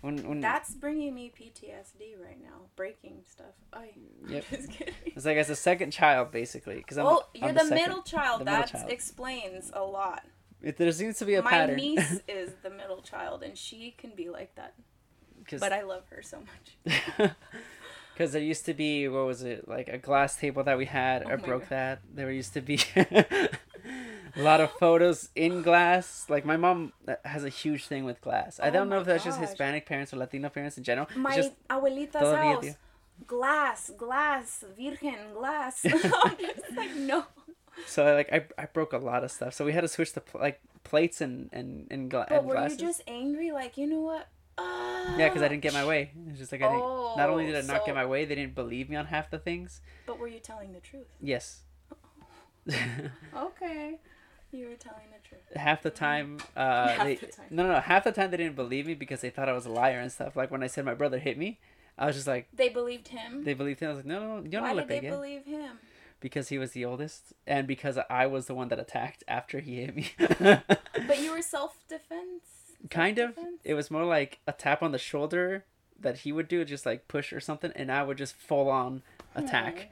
when 0.00 0.28
when 0.28 0.40
That's 0.40 0.74
bringing 0.74 1.14
me 1.14 1.32
PTSD 1.38 2.20
right 2.20 2.42
now. 2.42 2.66
Breaking 2.74 3.22
stuff. 3.26 3.54
I. 3.72 3.90
Yep. 4.28 4.44
Just 4.50 4.70
kidding. 4.70 4.94
it's 5.06 5.24
like 5.24 5.36
as 5.36 5.48
a 5.48 5.56
second 5.56 5.92
child 5.92 6.32
basically 6.32 6.76
because 6.76 6.98
I'm 6.98 7.06
oh, 7.06 7.22
the- 7.32 7.38
you're 7.38 7.48
I'm 7.48 7.54
the, 7.54 7.60
second. 7.60 7.76
middle 7.76 8.02
child. 8.02 8.40
the 8.40 8.44
That 8.46 8.90
explains 8.90 9.70
a 9.72 9.82
lot. 9.82 10.24
It, 10.62 10.76
there 10.76 10.90
seems 10.92 11.18
to 11.18 11.24
be 11.24 11.34
a 11.36 11.42
My 11.42 11.50
pattern. 11.50 11.76
niece 11.76 12.20
is 12.28 12.52
the 12.62 12.70
middle 12.70 13.00
child, 13.02 13.42
and 13.42 13.56
she 13.56 13.94
can 13.96 14.10
be 14.16 14.28
like 14.28 14.54
that. 14.56 14.74
But 15.60 15.72
I 15.72 15.82
love 15.82 16.02
her 16.10 16.22
so 16.22 16.38
much. 16.40 17.30
Because 18.12 18.32
there 18.32 18.42
used 18.42 18.66
to 18.66 18.74
be 18.74 19.06
what 19.06 19.26
was 19.26 19.44
it 19.44 19.68
like 19.68 19.86
a 19.88 19.96
glass 19.96 20.34
table 20.34 20.64
that 20.64 20.76
we 20.76 20.86
had. 20.86 21.22
Oh 21.24 21.30
I 21.30 21.36
broke 21.36 21.68
God. 21.68 21.70
that. 21.70 22.00
There 22.12 22.32
used 22.32 22.52
to 22.54 22.60
be 22.60 22.80
a 22.96 23.48
lot 24.36 24.60
of 24.60 24.72
photos 24.72 25.28
in 25.36 25.62
glass. 25.62 26.26
Like 26.28 26.44
my 26.44 26.56
mom 26.56 26.92
uh, 27.06 27.14
has 27.24 27.44
a 27.44 27.48
huge 27.48 27.86
thing 27.86 28.04
with 28.04 28.20
glass. 28.20 28.58
I 28.60 28.68
Oh 28.68 28.70
don't 28.72 28.88
know 28.88 28.98
if 28.98 29.06
that's 29.06 29.22
just. 29.24 29.38
Hispanic 29.38 29.86
parents 29.86 30.12
or 30.12 30.16
Latino 30.16 30.48
parents 30.48 30.76
in 30.76 30.82
general. 30.82 31.06
It's 31.08 31.16
My 31.16 31.36
just 31.36 31.52
abuelita's 31.70 32.34
house. 32.36 32.74
Glass, 33.26 33.90
glass, 33.96 34.64
virgen, 34.76 35.32
glass. 35.34 35.84
I'm 35.84 36.36
just 36.38 36.76
like, 36.76 36.94
no. 36.96 37.24
So 37.86 38.06
I, 38.06 38.14
like 38.14 38.32
I, 38.32 38.44
I 38.62 38.66
broke 38.66 38.92
a 38.92 38.98
lot 38.98 39.24
of 39.24 39.30
stuff. 39.30 39.54
So 39.54 39.64
we 39.64 39.72
had 39.72 39.80
to 39.82 39.88
switch 39.88 40.12
the 40.12 40.20
pl- 40.20 40.40
like 40.40 40.60
plates 40.84 41.20
and 41.20 41.48
and 41.52 41.86
and, 41.90 42.10
gla- 42.10 42.26
But 42.28 42.38
and 42.38 42.46
were 42.46 42.54
glasses. 42.54 42.80
you 42.80 42.86
just 42.86 43.02
angry? 43.06 43.50
Like, 43.52 43.78
you 43.78 43.86
know 43.86 44.00
what? 44.00 44.28
Uh, 44.58 45.14
Yeah, 45.16 45.28
because 45.28 45.42
I 45.42 45.48
didn't 45.48 45.62
get 45.62 45.72
my 45.72 45.86
way. 45.86 46.10
It's 46.28 46.38
just 46.38 46.52
like 46.52 46.62
I 46.62 46.68
didn't. 46.68 46.80
not 47.16 47.30
only 47.30 47.46
did 47.46 47.54
I 47.54 47.58
Oh, 47.60 47.62
not 47.72 47.80
so- 47.80 47.86
get 47.86 47.94
my 47.94 48.04
way, 48.06 48.24
they 48.24 48.34
didn't 48.34 48.54
believe 48.54 48.90
me 48.90 48.96
on 48.96 49.06
half 49.06 49.30
the 49.30 49.38
things. 49.38 49.80
But 50.06 50.18
were 50.18 50.28
you 50.28 50.40
telling 50.40 50.72
the 50.72 50.80
truth? 50.80 51.06
Yes. 51.20 51.60
Okay. 53.36 53.98
You 54.50 54.68
were 54.68 54.76
telling 54.76 55.04
the 55.12 55.28
truth. 55.28 55.42
half 55.56 55.82
the 55.82 55.90
time, 55.90 56.38
uh, 56.56 56.88
Half 56.96 57.04
they, 57.04 57.14
the 57.16 57.26
time. 57.26 57.46
no, 57.50 57.64
no, 57.64 57.72
no, 57.74 57.80
half 57.80 58.04
the 58.04 58.12
time 58.12 58.30
they 58.30 58.38
didn't 58.38 58.56
believe 58.56 58.86
me 58.86 58.94
because 58.94 59.20
they 59.20 59.28
thought 59.28 59.46
I 59.48 59.52
was 59.52 59.66
a 59.66 59.70
liar 59.70 60.00
and 60.00 60.10
stuff. 60.10 60.36
Like 60.36 60.50
when 60.50 60.62
I 60.62 60.68
said 60.68 60.86
my 60.86 60.94
brother 60.94 61.18
hit 61.18 61.36
me, 61.36 61.60
I 61.98 62.06
was 62.06 62.14
just 62.16 62.26
like, 62.26 62.48
They 62.54 62.70
believed 62.70 63.08
him. 63.08 63.44
they 63.44 63.52
believed 63.52 63.80
him. 63.80 63.88
I 63.88 63.92
was 63.92 63.98
like, 63.98 64.06
no, 64.06 64.20
no, 64.20 64.40
no, 64.40 64.48
yo 64.48 64.62
Why 64.62 64.68
no 64.70 64.74
le 64.76 64.80
did 64.86 64.88
they 64.88 65.06
pegué. 65.06 65.10
believe 65.10 65.44
him? 65.44 65.78
Because 66.20 66.48
he 66.48 66.58
was 66.58 66.72
the 66.72 66.84
oldest 66.84 67.32
and 67.46 67.66
because 67.68 67.96
I 68.10 68.26
was 68.26 68.46
the 68.46 68.54
one 68.54 68.68
that 68.68 68.78
attacked 68.80 69.22
after 69.28 69.60
he 69.60 69.76
hit 69.82 69.94
me. 69.94 70.10
But 70.18 71.20
you 71.20 71.30
were 71.32 71.42
self 71.56 71.76
defense. 71.88 72.42
kind 72.90 73.18
of. 73.18 73.38
It 73.64 73.74
was 73.74 73.90
more 73.90 74.04
like 74.04 74.40
a 74.46 74.52
tap 74.52 74.82
on 74.82 74.90
the 74.92 74.98
shoulder 74.98 75.64
that 76.00 76.18
he 76.18 76.32
would 76.32 76.48
do, 76.48 76.64
just 76.64 76.84
like 76.86 77.06
push 77.08 77.32
or 77.32 77.40
something, 77.40 77.72
and 77.76 77.90
I 77.92 78.02
would 78.02 78.18
just 78.18 78.34
full 78.34 78.68
on 78.68 79.02
attack. 79.36 79.90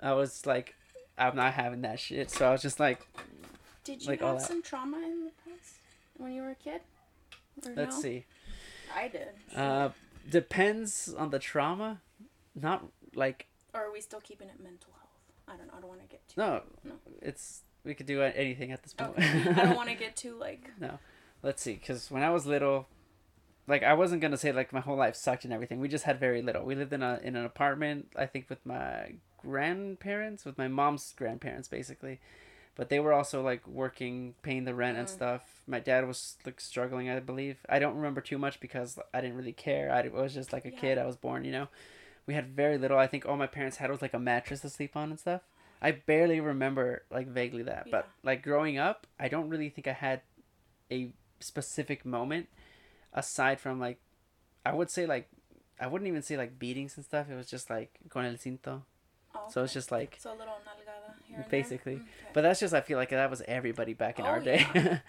I 0.00 0.12
was 0.14 0.44
like, 0.46 0.74
I'm 1.16 1.36
not 1.36 1.54
having 1.54 1.82
that 1.82 2.00
shit. 2.00 2.30
So 2.30 2.48
I 2.48 2.52
was 2.52 2.62
just 2.62 2.78
like, 2.80 3.00
Did 3.84 4.02
you 4.02 4.08
Like 4.10 4.20
have 4.20 4.40
some 4.40 4.62
trauma 4.62 4.96
in 4.98 5.24
the 5.24 5.32
past 5.44 5.74
when 6.16 6.32
you 6.32 6.42
were 6.42 6.50
a 6.50 6.54
kid? 6.56 6.80
Or 7.66 7.72
let's 7.76 7.96
no? 7.96 8.02
see. 8.02 8.24
I 8.94 9.08
did. 9.08 9.28
Uh, 9.54 9.90
depends 10.28 11.14
on 11.16 11.30
the 11.30 11.38
trauma. 11.38 12.00
Not 12.54 12.84
like 13.14 13.46
or 13.74 13.86
are 13.86 13.92
we 13.92 14.00
still 14.00 14.20
keeping 14.20 14.48
it 14.48 14.60
mental? 14.62 14.90
I 15.52 15.56
don't 15.56 15.66
know. 15.68 15.72
I 15.76 15.80
don't 15.80 15.88
want 15.88 16.00
to 16.02 16.06
get 16.08 16.26
too. 16.28 16.34
no, 16.40 16.62
No. 16.84 16.92
it's 17.22 17.62
we 17.84 17.94
could 17.94 18.06
do 18.06 18.22
anything 18.22 18.72
at 18.72 18.82
this 18.82 18.92
point. 18.94 19.10
Okay. 19.18 19.50
I 19.50 19.64
don't 19.66 19.76
want 19.76 19.88
to 19.88 19.94
get 20.04 20.16
too 20.16 20.36
like. 20.38 20.70
No, 20.80 20.98
let's 21.42 21.62
see, 21.62 21.74
because 21.74 22.10
when 22.10 22.22
I 22.22 22.30
was 22.30 22.44
little, 22.46 22.86
like 23.66 23.82
I 23.82 23.94
wasn't 23.94 24.20
gonna 24.20 24.36
say 24.36 24.52
like 24.52 24.72
my 24.72 24.80
whole 24.80 24.96
life 24.96 25.16
sucked 25.16 25.44
and 25.44 25.52
everything. 25.52 25.80
We 25.80 25.88
just 25.88 26.04
had 26.04 26.18
very 26.20 26.42
little. 26.42 26.64
We 26.64 26.74
lived 26.74 26.92
in 26.92 27.02
a 27.02 27.20
in 27.22 27.36
an 27.36 27.44
apartment, 27.44 28.08
I 28.16 28.26
think, 28.26 28.48
with 28.50 28.64
my 28.66 29.14
grandparents, 29.38 30.44
with 30.44 30.58
my 30.58 30.68
mom's 30.68 31.12
grandparents, 31.16 31.68
basically. 31.68 32.20
But 32.74 32.90
they 32.90 33.00
were 33.00 33.12
also 33.12 33.42
like 33.42 33.66
working, 33.66 34.34
paying 34.42 34.64
the 34.64 34.74
rent 34.74 34.96
and 34.98 35.08
Mm. 35.08 35.10
stuff. 35.10 35.62
My 35.66 35.80
dad 35.80 36.06
was 36.06 36.36
like 36.46 36.60
struggling, 36.60 37.10
I 37.10 37.18
believe. 37.18 37.58
I 37.68 37.78
don't 37.80 37.96
remember 37.96 38.20
too 38.20 38.38
much 38.38 38.60
because 38.60 38.98
I 39.12 39.20
didn't 39.20 39.36
really 39.36 39.52
care. 39.52 39.90
I 39.90 40.06
was 40.08 40.32
just 40.32 40.52
like 40.52 40.64
a 40.64 40.70
Yeah. 40.70 40.78
kid. 40.78 40.98
I 40.98 41.04
was 41.06 41.16
born, 41.16 41.44
you 41.44 41.50
know. 41.52 41.68
We 42.28 42.34
had 42.34 42.48
very 42.54 42.76
little. 42.78 42.98
I 42.98 43.06
think 43.08 43.24
all 43.26 43.36
my 43.36 43.46
parents 43.48 43.78
had 43.78 43.90
was 43.90 44.02
like 44.02 44.12
a 44.14 44.18
mattress 44.18 44.60
to 44.60 44.68
sleep 44.68 44.94
on 44.94 45.08
and 45.10 45.18
stuff. 45.18 45.40
I 45.80 45.92
barely 45.92 46.40
remember 46.40 47.04
like 47.10 47.26
vaguely 47.26 47.62
that, 47.64 47.86
but 47.90 48.06
like 48.22 48.42
growing 48.42 48.78
up, 48.78 49.06
I 49.18 49.28
don't 49.28 49.48
really 49.48 49.70
think 49.70 49.88
I 49.88 49.92
had 49.94 50.20
a 50.92 51.10
specific 51.40 52.04
moment 52.04 52.48
aside 53.14 53.58
from 53.60 53.80
like 53.80 53.98
I 54.66 54.74
would 54.74 54.90
say 54.90 55.06
like 55.06 55.28
I 55.80 55.86
wouldn't 55.86 56.08
even 56.08 56.20
say 56.22 56.36
like 56.36 56.58
beatings 56.58 56.96
and 56.96 57.04
stuff. 57.04 57.30
It 57.30 57.34
was 57.36 57.48
just 57.48 57.70
like 57.70 57.98
con 58.10 58.26
el 58.26 58.34
cinto. 58.34 58.82
Oh, 59.34 59.46
So 59.48 59.62
it's 59.64 59.72
just 59.72 59.90
like 59.90 60.16
So 60.20 60.30
a 60.30 60.36
little 60.36 60.54
nalgada 60.68 61.14
here. 61.26 61.38
And 61.40 61.48
Basically. 61.48 61.94
There. 61.94 62.02
Okay. 62.02 62.30
but 62.34 62.42
that's 62.42 62.60
just 62.60 62.74
I 62.74 62.80
feel 62.82 62.98
like 62.98 63.10
that 63.10 63.30
was 63.30 63.42
everybody 63.48 63.94
back 63.94 64.18
in 64.18 64.26
Oh, 64.26 64.28
our 64.28 64.40
day. 64.40 64.66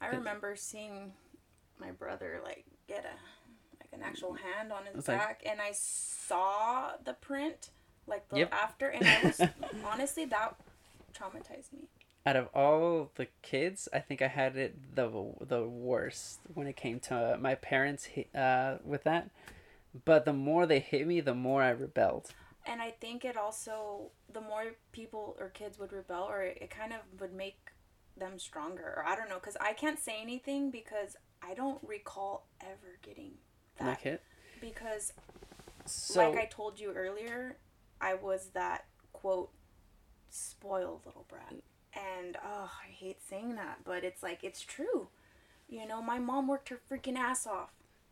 I 0.00 0.08
remember 0.08 0.56
seeing 0.56 1.12
my 1.78 1.90
brother 1.92 2.40
like 2.44 2.64
get 2.88 3.04
a 3.04 3.14
an 3.92 4.02
actual 4.02 4.34
hand 4.34 4.72
on 4.72 4.86
his 4.86 5.06
like- 5.08 5.18
back, 5.18 5.42
and 5.46 5.60
I 5.60 5.72
saw 5.72 6.92
the 7.04 7.14
print 7.14 7.70
like 8.06 8.28
the 8.28 8.38
Yep. 8.38 8.52
after, 8.52 8.88
and 8.88 9.06
I 9.06 9.22
was 9.24 9.40
honestly 9.84 10.24
that 10.26 10.56
traumatized 11.14 11.72
me. 11.72 11.88
Out 12.26 12.36
of 12.36 12.48
all 12.54 13.10
the 13.14 13.28
kids, 13.42 13.88
I 13.92 13.98
think 14.00 14.20
I 14.20 14.28
had 14.28 14.56
it 14.56 14.94
the 14.94 15.08
the 15.40 15.66
worst 15.66 16.40
when 16.54 16.66
it 16.66 16.76
came 16.76 17.00
to 17.00 17.38
my 17.40 17.54
parents 17.54 18.08
uh 18.34 18.78
with 18.84 19.04
that. 19.04 19.30
But 20.04 20.24
the 20.24 20.32
more 20.32 20.66
they 20.66 20.78
hit 20.80 21.06
me, 21.06 21.20
the 21.20 21.34
more 21.34 21.62
I 21.62 21.70
rebelled. 21.70 22.30
And 22.66 22.80
I 22.82 22.90
think 22.90 23.24
it 23.24 23.36
also 23.36 24.10
the 24.32 24.40
more 24.40 24.64
people 24.92 25.36
or 25.40 25.48
kids 25.48 25.78
would 25.78 25.92
rebel, 25.92 26.24
or 26.28 26.42
it, 26.42 26.58
it 26.60 26.70
kind 26.70 26.92
of 26.92 27.00
would 27.20 27.32
make 27.32 27.58
them 28.16 28.38
stronger, 28.38 28.92
or 28.96 29.04
I 29.06 29.16
don't 29.16 29.28
know, 29.30 29.36
because 29.40 29.56
I 29.60 29.72
can't 29.72 29.98
say 29.98 30.20
anything 30.20 30.70
because 30.70 31.16
I 31.42 31.54
don't 31.54 31.82
recall 31.82 32.46
ever 32.60 32.98
getting 33.02 33.32
that 33.78 34.00
hit. 34.00 34.22
because 34.60 35.12
So 35.86 36.30
like 36.30 36.38
I 36.38 36.46
told 36.46 36.78
you 36.80 36.92
earlier, 36.92 37.56
I 38.00 38.14
was 38.14 38.50
that 38.54 38.84
quote 39.12 39.50
spoiled 40.30 41.02
little 41.06 41.26
brat. 41.28 41.54
And 41.94 42.36
oh, 42.44 42.70
I 42.86 42.90
hate 42.90 43.18
saying 43.28 43.56
that, 43.56 43.78
but 43.84 44.04
it's 44.04 44.22
like 44.22 44.44
it's 44.44 44.62
true. 44.62 45.08
You 45.68 45.86
know, 45.86 46.02
my 46.02 46.18
mom 46.18 46.48
worked 46.48 46.68
her 46.68 46.80
freaking 46.90 47.16
ass 47.16 47.46
off 47.46 47.70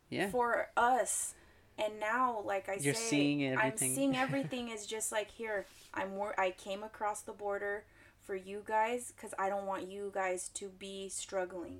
Yeah. 0.09 0.29
for 0.29 0.69
us. 0.77 1.33
And 1.77 1.97
now, 1.99 2.41
like 2.45 2.67
I 2.67 2.77
You're 2.81 2.93
say, 2.93 3.09
seeing 3.09 3.57
I'm 3.57 3.77
seeing 3.77 4.15
everything 4.25 4.69
is 4.69 4.85
just 4.85 5.11
like 5.11 5.31
here. 5.31 5.65
I'm 5.93 6.15
wor- 6.17 6.37
I 6.39 6.51
came 6.51 6.83
across 6.83 7.21
the 7.21 7.31
border 7.31 7.85
for 8.21 8.35
you 8.35 8.63
guys 8.65 9.13
because 9.15 9.33
I 9.39 9.47
don't 9.49 9.65
want 9.65 9.89
you 9.89 10.11
guys 10.13 10.49
to 10.55 10.67
be 10.69 11.07
struggling. 11.09 11.79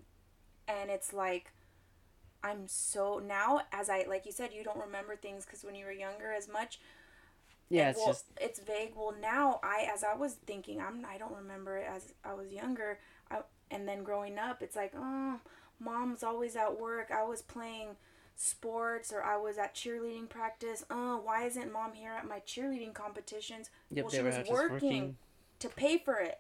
And 0.70 0.90
it's 0.90 1.12
like, 1.14 1.52
I'm 2.44 2.68
so 2.68 3.22
now 3.26 3.62
as 3.72 3.90
I 3.90 4.06
like 4.08 4.26
you 4.26 4.32
said, 4.32 4.52
you 4.54 4.64
don't 4.64 4.80
remember 4.80 5.16
things 5.16 5.46
because 5.46 5.64
when 5.64 5.76
you 5.76 5.86
were 5.86 5.92
younger 5.92 6.32
as 6.32 6.48
much. 6.48 6.80
Yeah, 7.70 7.90
it's 7.90 8.00
well, 8.00 8.08
just 8.08 8.26
it's 8.42 8.60
vague. 8.60 8.94
Well, 8.96 9.14
now 9.22 9.60
I 9.62 9.88
as 9.94 10.04
I 10.04 10.16
was 10.16 10.34
thinking, 10.46 10.82
I'm 10.82 11.06
I 11.06 11.18
don't 11.18 11.36
remember 11.36 11.78
it 11.78 11.88
as 11.88 12.14
I 12.24 12.34
was 12.34 12.52
younger. 12.52 13.00
I, 13.30 13.42
and 13.70 13.88
then 13.88 14.04
growing 14.04 14.40
up, 14.40 14.64
it's 14.64 14.76
like, 14.76 14.94
oh, 14.98 15.40
mom's 15.80 16.24
always 16.24 16.56
at 16.56 16.80
work. 16.80 17.12
I 17.12 17.24
was 17.24 17.42
playing 17.42 17.90
sports 18.36 19.12
or 19.12 19.22
I 19.22 19.38
was 19.38 19.58
at 19.58 19.76
cheerleading 19.76 20.30
practice. 20.30 20.84
Oh, 20.90 21.22
why 21.24 21.46
isn't 21.46 21.72
mom 21.72 21.94
here 21.94 22.14
at 22.14 22.28
my 22.28 22.40
cheerleading 22.40 22.94
competitions? 22.94 23.70
yep, 23.92 24.06
well, 24.06 24.12
she 24.12 24.22
was 24.22 24.38
working, 24.50 24.70
working. 24.70 25.18
to 25.60 25.70
pay 25.70 25.98
for 25.98 26.16
it. 26.16 26.40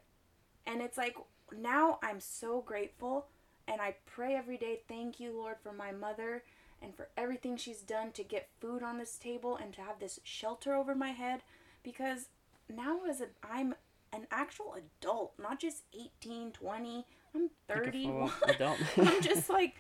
And 0.65 0.81
it's 0.81 0.97
like 0.97 1.15
now 1.55 1.99
I'm 2.01 2.19
so 2.19 2.61
grateful 2.61 3.27
and 3.71 3.81
I 3.81 3.95
pray 4.05 4.35
every 4.35 4.57
day, 4.57 4.79
thank 4.87 5.19
you, 5.19 5.31
Lord, 5.37 5.55
for 5.61 5.71
my 5.71 5.91
mother 5.91 6.43
and 6.81 6.95
for 6.95 7.09
everything 7.17 7.57
she's 7.57 7.81
done 7.81 8.11
to 8.13 8.23
get 8.23 8.49
food 8.59 8.81
on 8.83 8.97
this 8.97 9.17
table 9.17 9.57
and 9.61 9.73
to 9.73 9.81
have 9.81 9.99
this 9.99 10.19
shelter 10.23 10.73
over 10.73 10.95
my 10.95 11.09
head 11.11 11.41
because 11.83 12.27
now 12.73 12.99
as 13.09 13.21
a 13.21 13.27
I'm 13.43 13.75
an 14.13 14.25
actual 14.31 14.75
adult, 14.75 15.33
not 15.37 15.59
just 15.59 15.83
18, 15.93 16.51
20, 16.51 17.05
I'm 17.35 17.41
Like 17.67 17.77
a 17.77 17.83
30. 17.85 18.29
adult. 18.47 18.77
I'm 18.97 19.21
just 19.21 19.49
like 19.49 19.75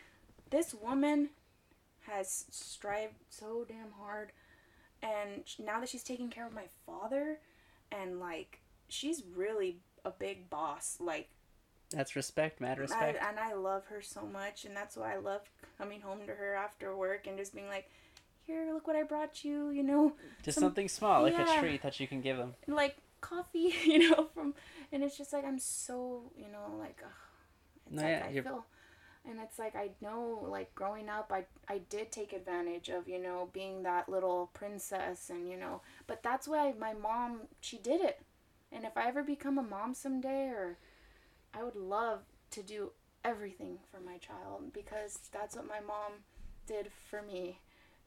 this 0.51 0.73
woman 0.73 1.29
has 2.07 2.45
strived 2.49 3.15
so 3.29 3.65
damn 3.67 3.91
hard 3.99 4.31
and 5.01 5.43
now 5.63 5.79
that 5.79 5.89
she's 5.89 6.03
taking 6.03 6.29
care 6.29 6.45
of 6.47 6.53
my 6.53 6.65
father 6.85 7.39
and 7.91 8.19
like 8.19 8.61
she's 8.87 9.23
really 9.35 9.77
a 10.05 10.11
big 10.11 10.49
boss 10.49 10.97
like 10.99 11.29
That's 11.91 12.15
respect, 12.15 12.61
mad 12.61 12.77
I, 12.77 12.81
respect. 12.81 13.19
and 13.27 13.39
I 13.39 13.53
love 13.53 13.85
her 13.87 14.01
so 14.01 14.21
much 14.25 14.65
and 14.65 14.75
that's 14.75 14.95
why 14.95 15.13
I 15.13 15.17
love 15.17 15.41
coming 15.77 16.01
home 16.01 16.19
to 16.27 16.33
her 16.33 16.53
after 16.55 16.95
work 16.95 17.25
and 17.27 17.37
just 17.37 17.53
being 17.55 17.67
like 17.67 17.89
here 18.45 18.69
look 18.73 18.85
what 18.87 18.95
I 18.95 19.03
brought 19.03 19.43
you 19.43 19.69
you 19.71 19.83
know 19.83 20.13
just 20.43 20.55
some- 20.55 20.65
something 20.65 20.87
small, 20.87 21.23
like 21.23 21.33
yeah. 21.33 21.57
a 21.57 21.59
treat 21.59 21.81
that 21.81 21.99
you 21.99 22.07
can 22.07 22.21
give 22.21 22.37
them. 22.37 22.53
like 22.67 22.97
coffee 23.21 23.73
you 23.85 24.09
know 24.09 24.27
from 24.33 24.53
and 24.91 25.03
it's 25.03 25.17
just 25.17 25.33
like 25.33 25.45
I'm 25.45 25.59
so 25.59 26.31
you 26.37 26.47
know 26.51 26.75
like 26.77 26.99
ugh, 27.03 27.11
it's 27.87 27.95
No, 27.95 28.01
like 28.03 28.11
yeah, 28.11 28.25
I 28.25 28.29
you're- 28.29 28.43
feel 28.43 28.65
and 29.29 29.39
it's 29.41 29.59
like 29.59 29.75
I 29.75 29.89
know 30.01 30.45
like 30.49 30.73
growing 30.75 31.09
up 31.09 31.31
I 31.33 31.45
I 31.67 31.79
did 31.89 32.11
take 32.11 32.33
advantage 32.33 32.89
of 32.89 33.07
you 33.09 33.19
know 33.21 33.49
being 33.51 33.83
that 33.83 34.07
little 34.09 34.49
princess 34.53 35.29
and 35.29 35.49
you 35.49 35.57
know 35.57 35.81
but 36.07 36.23
that's 36.23 36.47
why 36.47 36.73
my 36.79 36.93
mom 36.93 37.41
she 37.61 37.77
did 37.77 37.99
it 38.01 38.21
and 38.71 38.85
if 38.85 38.95
I 38.95 39.07
ever 39.07 39.21
become 39.23 39.57
a 39.57 39.63
mom 39.63 39.93
someday 39.93 40.45
or 40.47 40.77
I 41.53 41.63
would 41.63 41.75
love 41.75 42.21
to 42.51 42.63
do 42.63 42.91
everything 43.23 43.79
for 43.91 43.99
my 43.99 44.17
child 44.17 44.71
because 44.73 45.19
that's 45.31 45.55
what 45.55 45.67
my 45.67 45.79
mom 45.79 46.13
did 46.67 46.89
for 47.09 47.21
me 47.21 47.59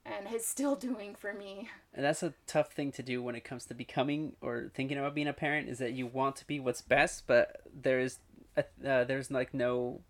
and 0.05 0.26
is 0.33 0.46
still 0.46 0.74
doing 0.88 1.14
for 1.14 1.33
me 1.33 1.68
And 1.94 2.05
that's 2.05 2.22
a 2.22 2.33
tough 2.46 2.72
thing 2.72 2.92
to 2.92 3.02
do 3.02 3.22
when 3.22 3.35
it 3.35 3.44
comes 3.44 3.66
to 3.66 3.74
becoming 3.74 4.35
or 4.40 4.70
thinking 4.74 4.98
about 4.98 5.14
being 5.14 5.28
a 5.28 5.33
parent. 5.33 5.68
Is 5.68 5.78
that 5.78 5.92
you 5.92 6.07
want 6.07 6.37
to 6.37 6.46
be 6.46 6.59
what's 6.61 6.81
best, 6.83 7.26
but 7.26 7.61
there's 7.83 8.18
a, 8.57 8.64
uh, 8.87 9.05
there's 9.05 9.31
like 9.31 9.52
no 9.55 10.00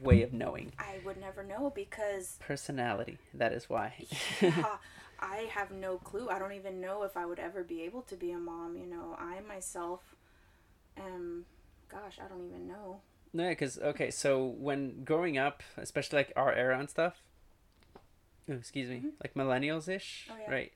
way 0.00 0.22
of 0.22 0.32
knowing 0.32 0.72
I 0.78 0.98
would 1.04 1.18
never 1.20 1.42
know 1.42 1.70
because 1.74 2.36
personality. 2.40 3.18
That 3.34 3.52
is 3.52 3.68
why. 3.68 4.06
yeah, 4.40 4.76
I 5.20 5.48
have 5.50 5.70
no 5.72 5.98
clue. 5.98 6.28
I 6.28 6.38
don't 6.38 6.52
even 6.52 6.80
know 6.80 7.02
if 7.02 7.16
I 7.16 7.26
would 7.26 7.38
ever 7.38 7.64
be 7.64 7.82
able 7.82 8.02
to 8.02 8.16
be 8.16 8.30
a 8.30 8.38
mom. 8.38 8.76
You 8.76 8.86
know, 8.86 9.16
I 9.18 9.40
myself 9.40 10.14
am, 10.96 11.44
gosh, 11.92 12.18
I 12.24 12.28
don't 12.28 12.46
even 12.46 12.66
know. 12.66 13.00
No, 13.32 13.48
because 13.48 13.78
okay, 13.78 14.10
so 14.10 14.44
when 14.44 15.04
growing 15.04 15.38
up, 15.38 15.62
especially 15.76 16.18
like 16.18 16.32
our 16.36 16.52
era 16.52 16.78
and 16.78 16.88
stuff, 16.90 17.22
oh, 18.50 18.54
excuse 18.54 18.88
me, 18.90 19.04
like 19.22 19.34
millennials 19.34 19.88
ish, 19.88 20.28
Oh, 20.30 20.34
yeah. 20.40 20.50
right? 20.52 20.72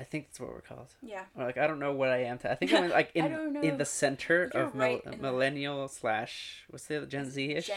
I 0.00 0.04
think 0.04 0.26
that's 0.28 0.38
what 0.38 0.50
we're 0.50 0.60
called. 0.60 0.94
Yeah. 1.02 1.24
Or 1.36 1.44
like 1.44 1.58
I 1.58 1.66
don't 1.66 1.80
know 1.80 1.92
what 1.92 2.08
I 2.10 2.18
am. 2.24 2.38
To, 2.38 2.50
I 2.52 2.54
think 2.54 2.72
I'm 2.74 2.90
like 2.90 3.10
in 3.14 3.56
in 3.62 3.78
the 3.78 3.84
center 3.84 4.48
You're 4.54 4.64
of 4.64 4.76
right 4.76 5.20
millennial 5.20 5.88
slash 5.88 6.64
what's 6.70 6.84
the 6.86 6.98
other 6.98 7.06
Gen 7.06 7.28
Z 7.30 7.50
ish. 7.52 7.66
Gen 7.66 7.76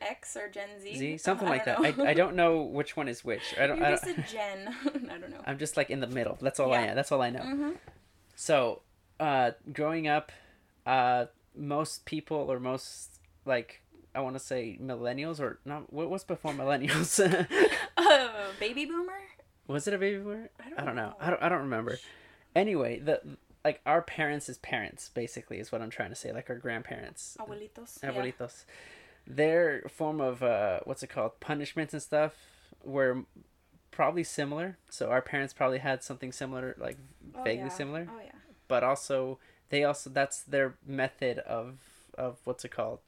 X 0.00 0.36
or 0.36 0.48
Gen 0.48 0.68
Z? 0.80 0.96
Z 0.96 1.18
something 1.18 1.48
I 1.48 1.50
like 1.50 1.64
that. 1.64 1.80
I, 1.80 2.10
I 2.10 2.14
don't 2.14 2.36
know 2.36 2.62
which 2.78 2.96
one 2.96 3.08
is 3.08 3.24
which. 3.24 3.54
I 3.60 3.66
don't. 3.66 3.78
You're 3.78 3.86
I 3.86 3.90
just 3.90 4.04
don't 4.04 4.18
a 4.18 4.22
Gen. 4.32 4.76
I 5.10 5.18
don't 5.18 5.30
know. 5.30 5.42
I'm 5.44 5.58
just 5.58 5.76
like 5.76 5.90
in 5.90 6.00
the 6.00 6.06
middle. 6.06 6.38
That's 6.40 6.60
all 6.60 6.72
I 6.72 6.82
am. 6.82 6.94
That's 6.94 7.10
all 7.10 7.22
I 7.22 7.30
know. 7.30 7.40
Mm-hmm. 7.40 7.70
So, 8.36 8.82
uh, 9.18 9.52
growing 9.72 10.06
up, 10.06 10.30
uh, 10.86 11.26
most 11.56 12.04
people 12.04 12.50
or 12.50 12.58
most 12.60 13.18
like 13.44 13.82
I 14.14 14.20
want 14.20 14.34
to 14.36 14.40
say 14.40 14.78
millennials 14.82 15.40
or 15.40 15.58
not. 15.64 15.92
What 15.92 16.08
was 16.10 16.24
before 16.24 16.52
millennials? 16.52 17.18
Uh, 17.96 18.28
baby 18.60 18.84
boomer? 18.86 19.12
was 19.68 19.86
it 19.88 19.94
a 19.94 19.98
baby 19.98 20.18
boomer? 20.18 20.48
I 20.64 20.68
don't 20.70 20.78
I 20.80 20.84
don't 20.84 20.96
know. 20.96 21.06
know. 21.08 21.14
I 21.20 21.30
don't. 21.30 21.42
I 21.42 21.48
don't 21.48 21.60
remember. 21.62 21.98
Anyway, 22.54 22.98
the 23.00 23.20
like 23.64 23.80
our 23.84 24.00
parents' 24.02 24.58
parents 24.62 25.08
basically 25.10 25.58
is 25.58 25.70
what 25.72 25.82
I'm 25.82 25.90
trying 25.90 26.10
to 26.10 26.14
say. 26.14 26.32
Like 26.32 26.48
our 26.50 26.56
grandparents, 26.56 27.36
Abuelitos? 27.40 27.98
Yeah. 28.02 28.12
abuelitos, 28.12 28.64
their 29.26 29.82
form 29.88 30.20
of 30.20 30.42
uh, 30.42 30.80
what's 30.84 31.02
it 31.02 31.08
called, 31.08 31.38
punishments 31.40 31.92
and 31.92 32.02
stuff 32.02 32.32
were 32.84 33.24
probably 33.90 34.22
similar. 34.24 34.78
So 34.88 35.08
our 35.10 35.20
parents 35.22 35.52
probably 35.52 35.78
had 35.78 36.02
something 36.02 36.32
similar, 36.32 36.76
like 36.78 36.96
Oh, 37.34 37.42
vaguely 37.42 37.64
yeah. 37.64 37.68
similar. 37.70 38.08
Oh, 38.10 38.20
yeah. 38.24 38.30
but 38.68 38.84
also 38.84 39.38
they 39.70 39.84
also 39.84 40.10
that's 40.10 40.42
their 40.42 40.74
method 40.86 41.38
of 41.40 41.78
of 42.16 42.38
what's 42.44 42.64
it 42.64 42.70
called 42.70 43.00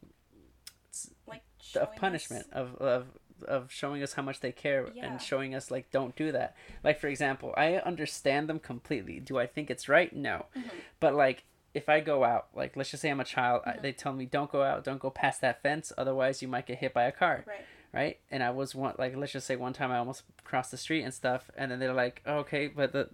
It's 0.88 1.11
Like, 1.27 1.42
of 1.77 1.94
punishment 1.97 2.47
us- 2.53 2.53
of 2.53 2.75
of 2.77 3.07
of 3.47 3.71
showing 3.73 4.03
us 4.03 4.14
how 4.14 4.23
much 4.23 4.40
they 4.40 4.51
care 4.51 4.88
Yeah. 4.92 5.07
and 5.07 5.23
showing 5.23 5.55
us 5.55 5.71
like 5.71 5.90
don't 5.92 6.16
do 6.16 6.33
that 6.33 6.57
like 6.83 6.99
for 6.99 7.07
example 7.07 7.55
i 7.57 7.75
understand 7.77 8.49
them 8.49 8.59
completely 8.59 9.21
do 9.21 9.38
i 9.38 9.47
think 9.47 9.71
it's 9.71 9.88
right 9.88 10.12
no 10.14 10.47
Mm-hmm. 10.57 10.68
but 10.99 11.14
like 11.14 11.44
if 11.73 11.88
i 11.88 12.01
go 12.01 12.25
out 12.25 12.49
like 12.55 12.77
let's 12.77 12.90
just 12.90 13.01
say 13.03 13.11
i'm 13.11 13.21
a 13.21 13.25
child 13.25 13.62
Mm-hmm. 13.64 13.83
they 13.83 13.92
tell 13.92 14.12
me 14.12 14.25
don't 14.27 14.51
go 14.51 14.62
out 14.64 14.83
don't 14.83 14.99
go 14.99 15.11
past 15.11 15.40
that 15.42 15.62
fence 15.62 15.92
otherwise 15.97 16.42
you 16.42 16.49
might 16.49 16.66
get 16.66 16.79
hit 16.79 16.92
by 16.92 17.05
a 17.05 17.12
car 17.12 17.44
Right. 17.47 17.64
right? 17.92 18.18
And 18.31 18.42
I 18.42 18.51
was 18.51 18.75
one 18.75 18.94
like 18.99 19.14
let's 19.16 19.31
just 19.33 19.47
say 19.47 19.55
one 19.55 19.73
time 19.73 19.92
I 19.92 19.99
almost 19.99 20.23
crossed 20.44 20.73
the 20.73 20.77
street 20.77 21.03
and 21.05 21.14
stuff, 21.14 21.49
and 21.57 21.71
then 21.71 21.79
they're 21.79 21.94
like, 21.94 22.21
oh, 22.27 22.38
okay, 22.38 22.66
but 22.68 22.92
the 22.92 23.09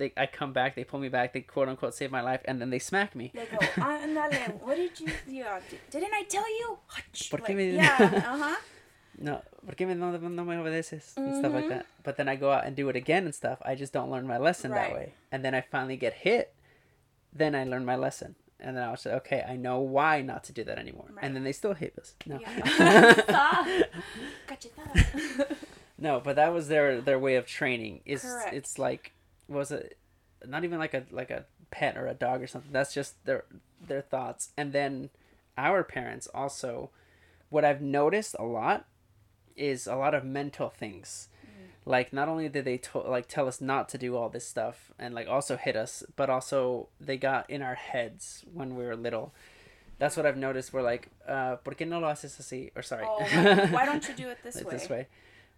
they 0.00 0.12
I 0.16 0.26
come 0.26 0.52
back, 0.52 0.74
they 0.74 0.82
pull 0.84 0.98
me 0.98 1.08
back, 1.08 1.32
they 1.32 1.42
quote 1.42 1.68
unquote 1.68 1.94
save 1.94 2.10
my 2.10 2.22
life, 2.30 2.40
and 2.46 2.60
then 2.60 2.70
they 2.70 2.80
smack 2.80 3.14
me. 3.14 3.30
They 3.32 3.46
go, 3.46 3.58
ándale, 3.78 4.60
what 4.66 4.76
did 4.76 4.98
you, 4.98 5.06
di- 5.28 5.44
didn't 5.92 6.14
I 6.20 6.24
tell 6.28 6.48
you? 6.60 6.78
¿Por 7.30 7.38
Like, 7.40 7.54
me- 7.56 7.76
yeah, 7.76 7.96
uh-huh. 8.34 8.56
No, 9.22 9.42
¿por 9.66 9.74
qué 9.76 9.86
me, 9.86 9.94
no, 9.94 10.10
no 10.16 10.44
me 10.44 10.56
obedeces? 10.56 11.14
And 11.16 11.36
stuff 11.38 11.52
like 11.52 11.66
Mhm. 11.66 11.68
that. 11.68 11.86
But 12.02 12.16
then 12.16 12.26
I 12.28 12.36
go 12.36 12.50
out 12.50 12.64
and 12.66 12.74
do 12.74 12.88
it 12.88 12.96
again 12.96 13.24
and 13.26 13.34
stuff. 13.34 13.58
I 13.70 13.74
just 13.74 13.92
don't 13.92 14.10
learn 14.10 14.26
my 14.26 14.38
lesson 14.38 14.70
that 14.72 14.92
way. 14.94 15.12
And 15.30 15.44
then 15.44 15.54
I 15.54 15.60
finally 15.60 15.96
get 15.98 16.14
hit. 16.14 16.54
Then 17.32 17.54
I 17.54 17.64
learn 17.64 17.84
my 17.84 17.96
lesson. 17.96 18.34
And 18.58 18.76
then 18.76 18.82
I 18.84 18.90
was 18.90 19.04
like, 19.04 19.14
okay, 19.22 19.44
I 19.46 19.56
know 19.56 19.78
why 19.80 20.22
not 20.22 20.44
to 20.44 20.52
do 20.52 20.64
that 20.64 20.78
anymore. 20.78 21.08
Right. 21.12 21.22
And 21.24 21.34
then 21.36 21.44
they 21.44 21.52
still 21.52 21.74
hit 21.74 21.92
us. 21.98 22.14
No. 22.26 22.38
Yeah. 22.40 23.82
No, 26.02 26.18
but 26.18 26.36
that 26.36 26.52
was 26.54 26.68
their 26.68 27.02
their 27.02 27.18
way 27.18 27.36
of 27.36 27.46
training. 27.46 28.00
Is 28.06 28.24
it's 28.52 28.78
like 28.78 29.12
was 29.50 29.70
it 29.70 29.98
not 30.46 30.64
even 30.64 30.78
like 30.78 30.94
a 30.94 31.04
like 31.10 31.30
a 31.30 31.44
pet 31.70 31.96
or 31.98 32.06
a 32.06 32.14
dog 32.14 32.42
or 32.42 32.46
something. 32.46 32.72
That's 32.72 32.94
just 32.94 33.22
their 33.26 33.44
their 33.86 34.00
thoughts. 34.00 34.50
And 34.56 34.72
then 34.72 35.10
our 35.58 35.84
parents 35.84 36.26
also 36.34 36.90
what 37.50 37.64
I've 37.64 37.82
noticed 37.82 38.34
a 38.38 38.44
lot 38.44 38.86
is 39.56 39.86
a 39.86 39.96
lot 39.96 40.14
of 40.14 40.24
mental 40.24 40.70
things. 40.70 41.28
Like 41.84 42.12
not 42.12 42.28
only 42.28 42.48
did 42.48 42.64
they 42.64 42.78
to- 42.78 42.98
like 43.00 43.26
tell 43.26 43.48
us 43.48 43.60
not 43.60 43.88
to 43.90 43.98
do 43.98 44.16
all 44.16 44.28
this 44.28 44.46
stuff 44.46 44.92
and 44.98 45.14
like 45.14 45.28
also 45.28 45.56
hit 45.56 45.76
us, 45.76 46.02
but 46.16 46.30
also 46.30 46.88
they 47.00 47.16
got 47.16 47.48
in 47.50 47.60
our 47.62 47.74
heads 47.74 48.44
when 48.52 48.76
we 48.76 48.84
were 48.84 48.94
little. 48.96 49.32
That's 49.98 50.16
what 50.16 50.24
I've 50.24 50.36
noticed. 50.36 50.72
We're 50.72 50.80
like, 50.82 51.08
uh, 51.28 51.56
¿por 51.56 51.74
qué 51.74 51.86
no 51.86 51.98
lo 51.98 52.08
haces 52.08 52.38
así? 52.40 52.70
Or 52.76 52.80
sorry, 52.82 53.04
Oh, 53.06 53.18
why- 53.70 53.84
don't 53.84 54.06
you 54.08 54.14
do 54.14 54.28
it 54.28 54.38
this 54.44 54.56
way? 54.62 54.70
This 54.70 54.88
way, 54.88 55.06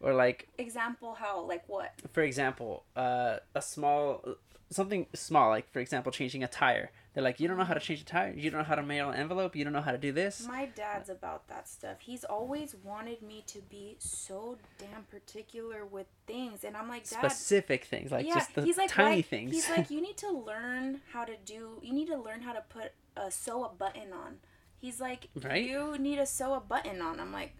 or 0.02 0.12
like 0.14 0.48
Example, 0.58 1.14
how? 1.14 1.40
Like 1.46 1.64
what? 1.68 1.92
for 2.12 2.22
example, 2.22 2.84
uh, 2.96 3.36
a 3.54 3.62
small 3.62 4.24
something 4.70 5.06
small, 5.14 5.50
like 5.50 5.70
for 5.70 5.80
example, 5.80 6.10
changing 6.12 6.42
a 6.42 6.48
tire. 6.48 6.90
They're 7.14 7.22
like, 7.22 7.40
you 7.40 7.46
don't 7.46 7.58
know 7.58 7.64
how 7.64 7.74
to 7.74 7.80
change 7.80 8.00
a 8.00 8.06
tire. 8.06 8.32
You 8.34 8.50
don't 8.50 8.60
know 8.60 8.64
how 8.64 8.74
to 8.74 8.82
mail 8.82 9.10
an 9.10 9.16
envelope. 9.18 9.54
You 9.54 9.64
don't 9.64 9.74
know 9.74 9.82
how 9.82 9.90
to 9.92 9.98
do 9.98 10.12
this. 10.12 10.46
My 10.48 10.64
dad's 10.64 11.10
about 11.10 11.46
that 11.48 11.68
stuff. 11.68 11.98
He's 12.00 12.24
always 12.24 12.74
wanted 12.82 13.20
me 13.20 13.44
to 13.48 13.58
be 13.60 13.96
so 13.98 14.56
damn 14.78 15.02
particular 15.10 15.84
with 15.84 16.06
things, 16.26 16.64
and 16.64 16.74
I'm 16.74 16.88
like, 16.88 17.06
Dad. 17.08 17.18
Specific 17.18 17.84
things, 17.84 18.10
like 18.10 18.26
yeah, 18.26 18.34
just 18.34 18.54
the 18.54 18.62
he's 18.62 18.78
like, 18.78 18.88
tiny 18.90 19.16
why- 19.16 19.22
things. 19.22 19.52
He's 19.52 19.68
like, 19.68 19.90
you 19.90 20.00
need 20.08 20.16
to 20.18 20.30
learn 20.30 21.02
how 21.12 21.24
to 21.26 21.34
do. 21.44 21.78
You 21.82 21.92
need 21.92 22.06
to 22.08 22.16
learn 22.16 22.40
how 22.40 22.54
to 22.54 22.62
put 22.70 22.92
a 23.16 23.30
sew 23.30 23.64
a 23.64 23.68
button 23.68 24.12
on. 24.14 24.36
He's 24.78 24.98
like, 25.00 25.28
Right? 25.40 25.62
you 25.64 25.96
need 25.98 26.16
to 26.16 26.24
sew 26.26 26.54
a 26.54 26.60
button 26.60 27.02
on. 27.02 27.20
I'm 27.20 27.32
like, 27.32 27.52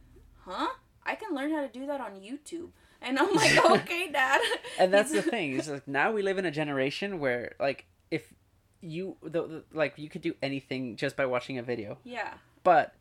huh? 0.47 0.69
I 1.05 1.15
can 1.15 1.35
learn 1.35 1.51
how 1.51 1.61
to 1.63 1.69
do 1.69 1.87
that 1.87 2.01
on 2.01 2.13
YouTube. 2.13 2.69
And 3.01 3.19
I'm 3.19 3.33
like, 3.35 3.65
okay, 3.83 4.11
Dad. 4.13 4.41
and 4.79 4.93
that's 4.93 5.11
the 5.13 5.23
thing 5.35 5.53
is 5.53 5.69
like 5.69 5.89
now 5.89 6.13
we 6.13 6.23
live 6.23 6.39
in 6.39 6.47
a 6.47 6.51
generation 6.53 7.19
where 7.19 7.55
like 7.59 7.87
if 8.11 8.33
you 8.81 9.17
the, 9.23 9.43
the 9.47 9.65
like 9.73 9.95
you 9.97 10.09
could 10.09 10.23
do 10.23 10.35
anything 10.43 10.97
just 10.97 11.17
by 11.17 11.27
watching 11.27 11.59
a 11.59 11.63
video 11.63 11.99
Yeah. 12.05 12.35
but 12.65 12.95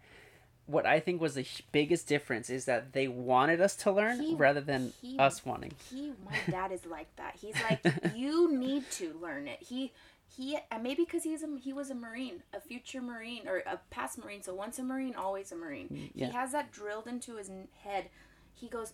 what 0.68 0.86
i 0.86 1.00
think 1.00 1.20
was 1.20 1.34
the 1.34 1.46
biggest 1.72 2.08
difference 2.08 2.50
is 2.52 2.66
that 2.66 2.94
they 2.94 3.08
wanted 3.08 3.60
us 3.62 3.76
to 3.78 3.92
learn 3.92 4.20
He- 4.22 4.36
rather 4.36 4.62
than 4.62 4.94
he- 5.02 5.18
us 5.18 5.44
wanting 5.44 5.74
He, 5.90 6.14
my 6.24 6.38
dad 6.52 6.72
is 6.72 6.86
like 6.86 7.08
that. 7.18 7.36
He's 7.42 7.56
like, 7.70 7.84
you 8.16 8.56
need 8.56 8.90
to 8.92 9.14
learn 9.22 9.48
it. 9.48 9.58
He, 9.62 9.92
he, 10.36 10.58
and 10.72 10.84
maybe 10.84 11.04
because 11.04 11.24
he's 11.24 11.44
a, 11.44 11.48
he 11.62 11.74
was 11.74 11.90
a 11.90 11.96
Marine, 11.96 12.44
a 12.54 12.60
future 12.62 13.02
Marine 13.02 13.48
or 13.48 13.58
a 13.68 13.80
past 13.90 14.18
Marine. 14.18 14.42
So 14.42 14.54
once 14.54 14.80
a 14.80 14.84
Marine, 14.84 15.16
always 15.16 15.52
a 15.52 15.56
Marine. 15.56 15.90
Mm, 15.90 16.12
yeah. 16.16 16.28
He 16.28 16.32
has 16.34 16.52
that 16.54 16.72
drilled 16.72 17.08
into 17.08 17.36
his 17.36 17.52
head. 17.84 18.10
He 18.54 18.70
goes, 18.70 18.94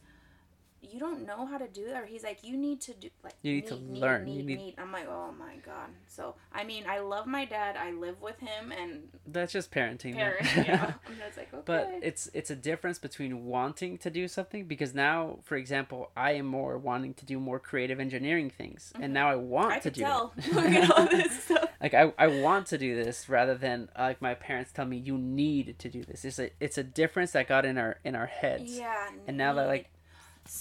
you 0.82 1.00
don't 1.00 1.26
know 1.26 1.46
how 1.46 1.58
to 1.58 1.68
do 1.68 1.86
that, 1.88 2.04
or 2.04 2.06
he's 2.06 2.24
like, 2.24 2.44
you 2.44 2.56
need 2.58 2.82
to 2.82 2.94
do 2.94 3.10
like 3.24 3.34
You 3.42 3.56
need 3.56 3.68
to 3.68 3.76
learn. 3.76 4.28
You 4.28 4.44
need- 4.44 4.76
I'm 4.78 4.92
like, 4.92 5.08
oh 5.10 5.34
my 5.38 5.56
god. 5.66 5.90
So 6.08 6.36
I 6.54 6.64
mean, 6.64 6.86
I 6.88 7.00
love 7.00 7.28
my 7.28 7.46
dad. 7.46 7.76
I 7.78 7.92
live 7.92 8.22
with 8.22 8.40
him 8.40 8.72
and 8.72 9.10
that's 9.28 9.52
just 9.54 9.72
parenting 9.72 10.16
parent. 10.16 10.46
yeah, 10.56 10.94
like 11.36 11.54
okay. 11.54 11.62
but 11.66 11.90
it's 12.02 12.30
it's 12.34 12.50
a 12.50 12.56
difference 12.56 13.00
between 13.00 13.46
wanting 13.46 13.98
to 14.00 14.10
do 14.10 14.28
something 14.28 14.66
because 14.66 14.94
now 14.96 15.40
for 15.44 15.56
example 15.56 16.10
i 16.16 16.32
am 16.32 16.46
more 16.46 16.78
wanting 16.78 17.14
to 17.14 17.26
do 17.26 17.40
more 17.40 17.60
creative 17.60 18.00
engineering 18.00 18.50
things 18.50 18.94
and 19.00 19.14
now 19.14 19.30
i 19.30 19.36
want 19.36 19.68
Mm-hmm. 19.68 19.76
I 19.76 19.80
to 19.80 19.92
do 19.92 20.02
tell. 20.02 20.34
it 20.38 20.54
Look 20.54 20.66
at 20.66 20.92
all 20.92 21.08
this 21.08 21.44
stuff. 21.46 21.70
like 21.82 21.94
I, 21.94 22.14
I 22.18 22.28
want 22.28 22.68
to 22.68 22.78
do 22.78 22.96
this 23.04 23.28
rather 23.30 23.56
than 23.56 23.90
uh, 23.98 24.04
like 24.04 24.22
my 24.22 24.34
parents 24.34 24.72
tell 24.72 24.86
me 24.86 24.98
you 24.98 25.18
need 25.18 25.78
to 25.80 25.90
do 25.90 26.04
this 26.04 26.24
it's 26.26 26.40
a 26.40 26.50
it's 26.60 26.78
a 26.78 26.84
difference 26.84 27.32
that 27.32 27.48
got 27.48 27.66
in 27.66 27.78
our 27.78 28.00
in 28.04 28.16
our 28.16 28.28
heads 28.28 28.78
Yeah. 28.78 29.10
and 29.28 29.38
now 29.38 29.54
that 29.54 29.68
like 29.68 29.90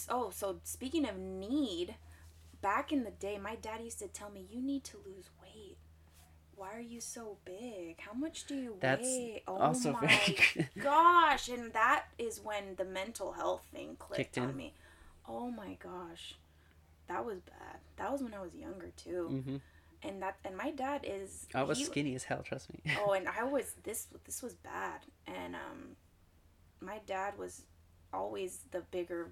Oh, 0.08 0.30
so 0.30 0.60
speaking 0.64 1.08
of 1.08 1.16
need, 1.18 1.94
back 2.62 2.92
in 2.92 3.04
the 3.04 3.10
day, 3.10 3.38
my 3.38 3.54
dad 3.56 3.80
used 3.82 3.98
to 4.00 4.08
tell 4.08 4.30
me, 4.30 4.46
"You 4.50 4.60
need 4.62 4.84
to 4.84 4.96
lose 5.04 5.30
weight. 5.42 5.76
Why 6.54 6.74
are 6.74 6.80
you 6.80 7.00
so 7.00 7.36
big? 7.44 8.00
How 8.00 8.12
much 8.14 8.46
do 8.46 8.54
you 8.54 8.76
That's 8.80 9.02
weigh? 9.02 9.42
Oh 9.46 9.56
also 9.56 9.92
my 9.92 10.06
very 10.06 10.68
gosh!" 10.82 11.48
And 11.48 11.72
that 11.72 12.06
is 12.18 12.40
when 12.42 12.76
the 12.76 12.84
mental 12.84 13.32
health 13.32 13.62
thing 13.72 13.96
clicked 13.98 14.16
Kicked 14.34 14.36
in. 14.38 14.44
on 14.44 14.56
me. 14.56 14.72
Oh 15.28 15.50
my 15.50 15.76
gosh, 15.82 16.36
that 17.08 17.24
was 17.24 17.40
bad. 17.40 17.78
That 17.96 18.12
was 18.12 18.22
when 18.22 18.32
I 18.34 18.40
was 18.40 18.54
younger 18.54 18.90
too. 18.96 19.42
hmm 19.44 19.56
And 20.02 20.22
that 20.22 20.36
and 20.44 20.56
my 20.56 20.70
dad 20.70 21.00
is. 21.04 21.46
i 21.54 21.62
was 21.62 21.78
he- 21.78 21.84
skinny 21.84 22.14
as 22.14 22.24
hell 22.24 22.42
trust 22.42 22.66
me 22.72 22.78
oh 23.02 23.12
and 23.12 23.26
i 23.40 23.42
was 23.42 23.74
this 23.82 24.06
this 24.24 24.42
was 24.42 24.54
bad 24.54 25.00
and 25.26 25.54
um 25.56 25.96
my 26.80 26.98
dad 27.06 27.36
was 27.38 27.62
always 28.12 28.60
the 28.70 28.80
bigger 28.96 29.22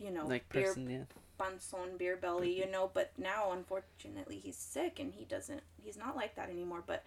you 0.00 0.10
know 0.10 0.26
like 0.26 0.48
beer 0.48 0.64
person 0.64 0.88
yeah. 0.90 1.04
Panzon 1.38 1.96
beer 1.98 2.16
belly 2.16 2.58
you 2.58 2.70
know 2.70 2.90
but 2.92 3.12
now 3.18 3.52
unfortunately 3.52 4.36
he's 4.36 4.56
sick 4.56 4.98
and 4.98 5.12
he 5.14 5.24
doesn't 5.24 5.62
he's 5.82 5.96
not 5.96 6.16
like 6.16 6.34
that 6.36 6.50
anymore 6.50 6.82
but 6.86 7.04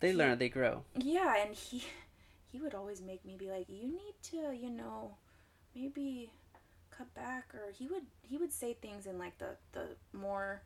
they 0.00 0.10
he- 0.10 0.16
learn 0.16 0.38
they 0.38 0.48
grow. 0.48 0.82
Yeah 0.96 1.42
and 1.44 1.54
he 1.54 1.84
he 2.52 2.60
would 2.60 2.74
always 2.74 3.02
make 3.02 3.24
me 3.24 3.36
be 3.36 3.50
like 3.50 3.66
you 3.68 3.88
need 3.88 4.14
to 4.24 4.54
you 4.54 4.70
know 4.70 5.14
maybe 5.74 6.30
cut 6.90 7.12
back 7.14 7.54
or 7.54 7.70
he 7.78 7.86
would 7.88 8.04
he 8.22 8.38
would 8.38 8.52
say 8.52 8.72
things 8.74 9.06
in 9.06 9.18
like 9.18 9.36
the 9.38 9.56
the 9.72 9.88
more 10.16 10.62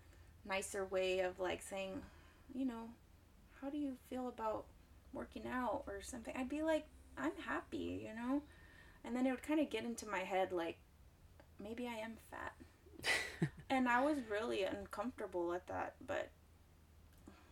nicer 0.48 0.85
way 0.87 1.20
of 1.20 1.38
like 1.40 1.62
saying 1.62 2.00
you 2.54 2.64
know 2.64 2.88
how 3.61 3.68
do 3.68 3.76
you 3.76 3.92
feel 4.09 4.28
about 4.28 4.64
working 5.12 5.42
out 5.46 5.83
or 5.87 6.00
something? 6.02 6.35
I'd 6.37 6.48
be 6.48 6.62
like 6.62 6.87
i'm 7.18 7.33
happy 7.44 8.02
you 8.06 8.14
know? 8.14 8.42
And 9.04 9.16
then 9.16 9.26
it 9.26 9.30
would 9.30 9.42
kind 9.42 9.61
of 9.61 9.70
get 9.70 9.85
into 9.85 10.06
my 10.06 10.20
head 10.20 10.52
like 10.52 10.76
maybe 11.62 11.86
i 11.86 11.94
am 12.04 12.12
fat. 12.30 12.52
And 13.70 13.88
i 13.88 14.04
was 14.04 14.18
really 14.30 14.64
uncomfortable 14.64 15.52
at 15.54 15.66
that 15.68 15.94
but 16.06 16.28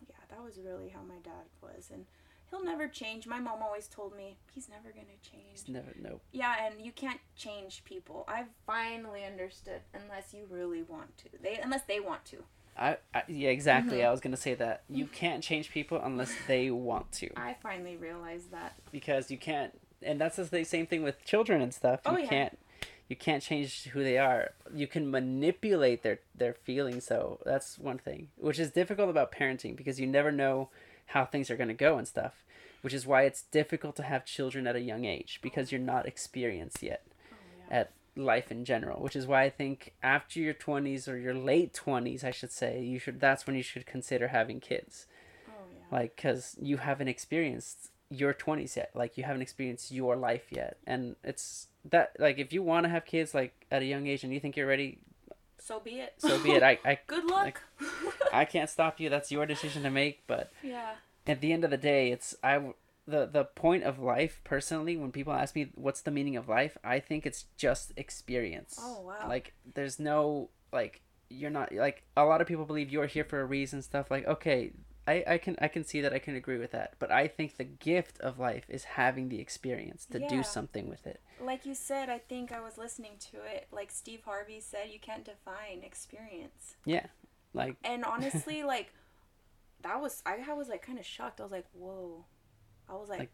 yeah 0.08 0.16
that 0.30 0.42
was 0.42 0.58
really 0.64 0.88
how 0.88 1.00
my 1.02 1.18
dad 1.22 1.46
was 1.62 1.90
and 1.92 2.04
he'll 2.50 2.64
never 2.64 2.88
change. 2.88 3.26
My 3.26 3.40
mom 3.40 3.62
always 3.62 3.88
told 3.88 4.16
me 4.16 4.38
he's 4.54 4.70
never 4.70 4.88
gonna 4.90 5.18
change. 5.22 5.44
It's 5.52 5.68
never 5.68 5.94
no 6.00 6.20
yeah 6.32 6.66
and 6.66 6.84
you 6.84 6.92
can't 6.92 7.20
change 7.36 7.82
people. 7.84 8.24
I've 8.26 8.48
finally 8.66 9.24
understood 9.24 9.80
unless 9.94 10.32
you 10.32 10.46
really 10.50 10.82
want 10.82 11.16
to. 11.18 11.24
They 11.42 11.58
unless 11.62 11.82
they 11.84 12.00
want 12.00 12.24
to. 12.26 12.38
I, 12.78 12.96
I 13.14 13.22
yeah 13.28 13.50
exactly. 13.50 13.98
Mhm. 13.98 14.06
i 14.06 14.10
was 14.10 14.20
gonna 14.20 14.36
say 14.36 14.54
that. 14.54 14.82
You 14.88 15.06
can't 15.06 15.42
change 15.42 15.70
people 15.70 16.00
unless 16.02 16.32
they 16.46 16.70
want 16.70 17.10
to. 17.12 17.28
I 17.36 17.54
finally 17.62 17.96
realized 17.96 18.50
that. 18.52 18.74
Because 18.92 19.30
you 19.30 19.36
can't 19.38 19.72
and 20.02 20.18
that's 20.20 20.36
the 20.36 20.64
same 20.64 20.86
thing 20.86 21.02
with 21.02 21.22
children 21.24 21.60
and 21.60 21.74
stuff. 21.74 22.00
You 22.06 22.12
Oh, 22.12 22.16
yeah. 22.18 22.28
can't 22.28 22.58
you 23.08 23.16
can't 23.16 23.42
change 23.42 23.84
who 23.88 24.04
they 24.04 24.18
are. 24.18 24.50
You 24.72 24.86
can 24.86 25.10
manipulate 25.10 26.02
their 26.02 26.20
their 26.34 26.54
feelings 26.54 27.06
though. 27.06 27.40
That's 27.44 27.78
one 27.78 27.98
thing 27.98 28.28
which 28.36 28.58
is 28.58 28.70
difficult 28.70 29.10
about 29.10 29.32
parenting 29.32 29.76
because 29.76 29.98
you 29.98 30.06
never 30.06 30.30
know 30.30 30.68
how 31.06 31.24
things 31.24 31.50
are 31.50 31.56
going 31.56 31.68
to 31.68 31.74
go 31.74 31.98
and 31.98 32.06
stuff 32.06 32.44
which 32.80 32.94
is 32.94 33.06
why 33.06 33.22
it's 33.22 33.42
difficult 33.42 33.96
to 33.96 34.02
have 34.02 34.24
children 34.24 34.66
at 34.66 34.76
a 34.76 34.80
young 34.80 35.04
age 35.04 35.40
because 35.42 35.72
you're 35.72 35.80
not 35.80 36.06
experienced 36.06 36.82
yet 36.82 37.02
oh 37.32 37.36
yeah. 37.70 37.76
at 37.80 37.92
life 38.14 38.50
in 38.50 38.64
general 38.64 39.00
which 39.02 39.16
is 39.16 39.26
why 39.26 39.42
i 39.42 39.50
think 39.50 39.94
after 40.02 40.38
your 40.40 40.54
20s 40.54 41.08
or 41.08 41.16
your 41.16 41.34
late 41.34 41.72
20s 41.72 42.24
i 42.24 42.30
should 42.30 42.52
say 42.52 42.82
you 42.82 42.98
should 42.98 43.20
that's 43.20 43.46
when 43.46 43.56
you 43.56 43.62
should 43.62 43.86
consider 43.86 44.28
having 44.28 44.60
kids. 44.60 45.06
Oh 45.48 45.52
yeah. 45.72 45.98
Like 45.98 46.16
because 46.16 46.56
you 46.60 46.78
haven't 46.78 47.08
experienced 47.08 47.90
your 48.10 48.32
20s 48.32 48.76
yet. 48.76 48.90
Like 48.94 49.16
you 49.16 49.24
haven't 49.24 49.42
experienced 49.42 49.90
your 49.92 50.16
life 50.16 50.46
yet. 50.50 50.78
And 50.86 51.16
it's 51.22 51.68
that 51.90 52.12
like 52.18 52.38
if 52.38 52.53
you 52.53 52.62
want 52.62 52.85
to 52.85 52.90
have 52.90 53.05
kids 53.05 53.35
like 53.35 53.66
at 53.70 53.83
a 53.83 53.85
young 53.85 54.07
age 54.07 54.24
and 54.24 54.33
you 54.33 54.40
think 54.40 54.57
you're 54.57 54.66
ready 54.66 54.98
so 55.59 55.81
be 55.81 55.98
it. 55.98 56.14
so 56.18 56.42
be 56.42 56.53
it. 56.53 56.62
I 56.62 56.79
i, 56.85 56.98
good 57.07 57.24
luck. 57.24 57.62
I 58.33 58.44
can't 58.44 58.70
stop 58.70 59.01
you. 59.01 59.11
That's 59.11 59.31
your 59.31 59.46
decision 59.46 59.83
to 59.83 59.90
make 59.90 60.22
but 60.27 60.51
yeah. 60.62 60.92
at 61.27 61.40
the 61.40 61.53
end 61.53 61.64
of 61.64 61.70
the 61.70 61.77
day 61.77 62.11
it's 62.11 62.35
i 62.42 62.61
the 63.07 63.27
the 63.27 63.44
point 63.44 63.85
of 63.85 63.98
life 63.98 64.40
personally 64.44 64.96
when 64.96 65.11
people 65.11 65.33
ask 65.33 65.55
me 65.55 65.70
what's 65.74 66.03
the 66.03 66.11
meaning 66.11 66.37
of 66.37 66.48
life 66.48 66.77
i 66.85 67.01
think 67.01 67.24
it's 67.24 67.46
just 67.57 67.92
experience. 67.96 68.79
Oh, 68.81 69.01
wow. 69.01 69.27
like 69.29 69.55
there's 69.74 69.98
no 69.98 70.51
like 70.72 71.01
you're 71.31 71.51
not 71.51 71.72
like 71.74 72.05
a 72.16 72.24
lot 72.24 72.40
of 72.40 72.46
people 72.46 72.64
believe 72.64 72.90
you're 72.90 73.07
here 73.07 73.24
for 73.24 73.40
a 73.40 73.44
reason 73.44 73.83
stuff 73.83 74.11
like 74.11 74.27
okay 74.27 74.72
I, 75.08 75.24
I 75.34 75.38
can 75.38 75.56
I 75.60 75.68
can 75.68 75.84
see 75.84 76.00
that 76.02 76.12
I 76.12 76.18
can 76.18 76.34
agree 76.36 76.58
with 76.58 76.72
that, 76.72 76.94
but 76.98 77.10
I 77.10 77.26
think 77.28 77.56
the 77.56 77.64
gift 77.64 78.20
of 78.20 78.38
life 78.38 78.64
is 78.68 78.84
having 78.84 79.28
the 79.30 79.40
experience 79.40 80.06
to 80.12 80.20
Yeah. 80.20 80.28
do 80.28 80.42
something 80.42 80.88
with 80.88 81.06
it. 81.06 81.20
like 81.40 81.64
you 81.64 81.74
said 81.74 82.08
i 82.10 82.18
think 82.18 82.50
i 82.50 82.60
was 82.60 82.76
listening 82.84 83.12
to 83.30 83.36
it 83.54 83.62
like 83.78 83.90
steve 83.92 84.22
harvey 84.24 84.60
said 84.60 84.84
you 84.90 84.98
can't 85.08 85.24
define 85.24 85.78
experience 85.84 86.74
Yeah, 86.84 87.06
like 87.54 87.76
and 87.84 88.04
honestly 88.04 88.58
like 88.74 88.88
that 89.86 90.00
was 90.00 90.20
i, 90.26 90.34
I 90.50 90.54
was 90.60 90.68
like 90.68 90.82
kind 90.88 90.98
of 90.98 91.06
shocked 91.06 91.38
i 91.40 91.44
was 91.44 91.52
like 91.52 91.66
whoa 91.74 92.24
i 92.88 92.94
was 93.00 93.08
like, 93.08 93.30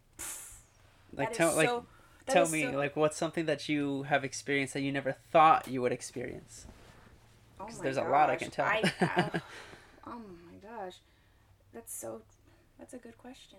Like, 1.17 1.29
like 1.31 1.33
tell 1.33 1.57
like 1.57 1.69
so- 1.71 1.87
that 2.27 2.33
tell 2.35 2.49
me 2.49 2.63
so- 2.65 2.73
like 2.85 2.95
what's 2.95 3.17
something 3.17 3.47
that 3.47 3.69
you 3.71 4.03
have 4.13 4.23
experienced 4.23 4.75
that 4.75 4.83
you 4.83 4.93
never 4.93 5.13
thought 5.33 5.67
you 5.67 5.81
would 5.83 5.93
experience. 6.01 6.67
oh 7.59 7.65
'cause 7.65 7.79
my 7.79 7.85
there's 7.85 7.97
a 7.97 8.05
lot 8.17 8.29
I 8.31 8.37
can 8.37 8.49
gosh, 8.51 8.57
tell. 8.57 8.67
I- 8.67 9.41
oh 10.07 10.21
my 10.51 10.57
gosh 10.69 10.97
that's 11.75 11.95
so 11.95 12.23
that's 12.79 12.95
a 12.95 12.99
good 12.99 13.19
question 13.19 13.59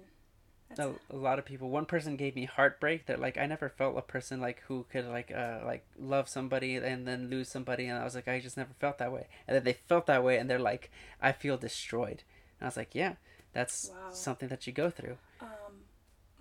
that's 0.69 0.79
a, 0.79 0.95
a 1.11 1.15
lot 1.15 1.37
of 1.37 1.45
people. 1.45 1.69
One 1.69 1.85
person 1.85 2.15
gave 2.15 2.35
me 2.35 2.45
heartbreak. 2.45 3.05
They're 3.05 3.17
like, 3.17 3.37
I 3.37 3.45
never 3.45 3.69
felt 3.69 3.97
a 3.97 4.01
person 4.01 4.41
like 4.41 4.63
who 4.67 4.85
could 4.91 5.05
like 5.05 5.31
uh 5.31 5.59
like 5.63 5.85
love 5.97 6.27
somebody 6.27 6.75
and 6.75 7.07
then 7.07 7.29
lose 7.29 7.49
somebody, 7.49 7.85
and 7.85 7.97
I 7.99 8.03
was 8.03 8.15
like, 8.15 8.27
I 8.27 8.39
just 8.39 8.57
never 8.57 8.73
felt 8.79 8.97
that 8.97 9.11
way. 9.11 9.27
And 9.47 9.55
then 9.55 9.63
they 9.63 9.73
felt 9.73 10.07
that 10.07 10.23
way, 10.23 10.37
and 10.39 10.49
they're 10.49 10.57
like, 10.59 10.89
I 11.21 11.31
feel 11.33 11.57
destroyed. 11.57 12.23
And 12.59 12.63
I 12.63 12.65
was 12.65 12.77
like, 12.77 12.95
yeah, 12.95 13.13
that's 13.53 13.91
Wow. 13.91 14.09
something 14.11 14.49
that 14.49 14.65
you 14.65 14.73
go 14.73 14.89
through. 14.89 15.17
um 15.41 15.85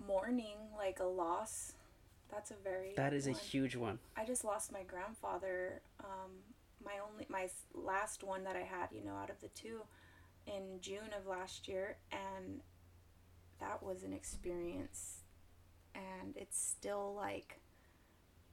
mourning 0.07 0.57
like 0.77 0.99
a 0.99 1.03
loss 1.03 1.73
that's 2.31 2.51
a 2.51 2.55
very 2.63 2.93
That 2.95 3.13
is 3.13 3.27
a 3.27 3.31
huge 3.31 3.75
one. 3.75 3.99
I 4.17 4.25
just 4.25 4.43
lost 4.43 4.71
my 4.71 4.83
grandfather. 4.83 5.81
Um, 5.99 6.31
my 6.83 6.93
only, 7.09 7.25
my 7.29 7.47
last 7.73 8.23
one 8.23 8.43
that 8.43 8.55
I 8.55 8.61
had, 8.63 8.87
you 8.91 9.03
know, 9.05 9.15
out 9.15 9.29
of 9.29 9.39
the 9.41 9.47
two, 9.49 9.81
in 10.47 10.79
June 10.81 11.13
of 11.17 11.27
last 11.27 11.67
year, 11.67 11.97
and 12.11 12.61
that 13.59 13.81
was 13.83 14.03
an 14.03 14.13
experience. 14.13 15.21
And 15.93 16.35
it's 16.35 16.59
still 16.59 17.13
like, 17.15 17.59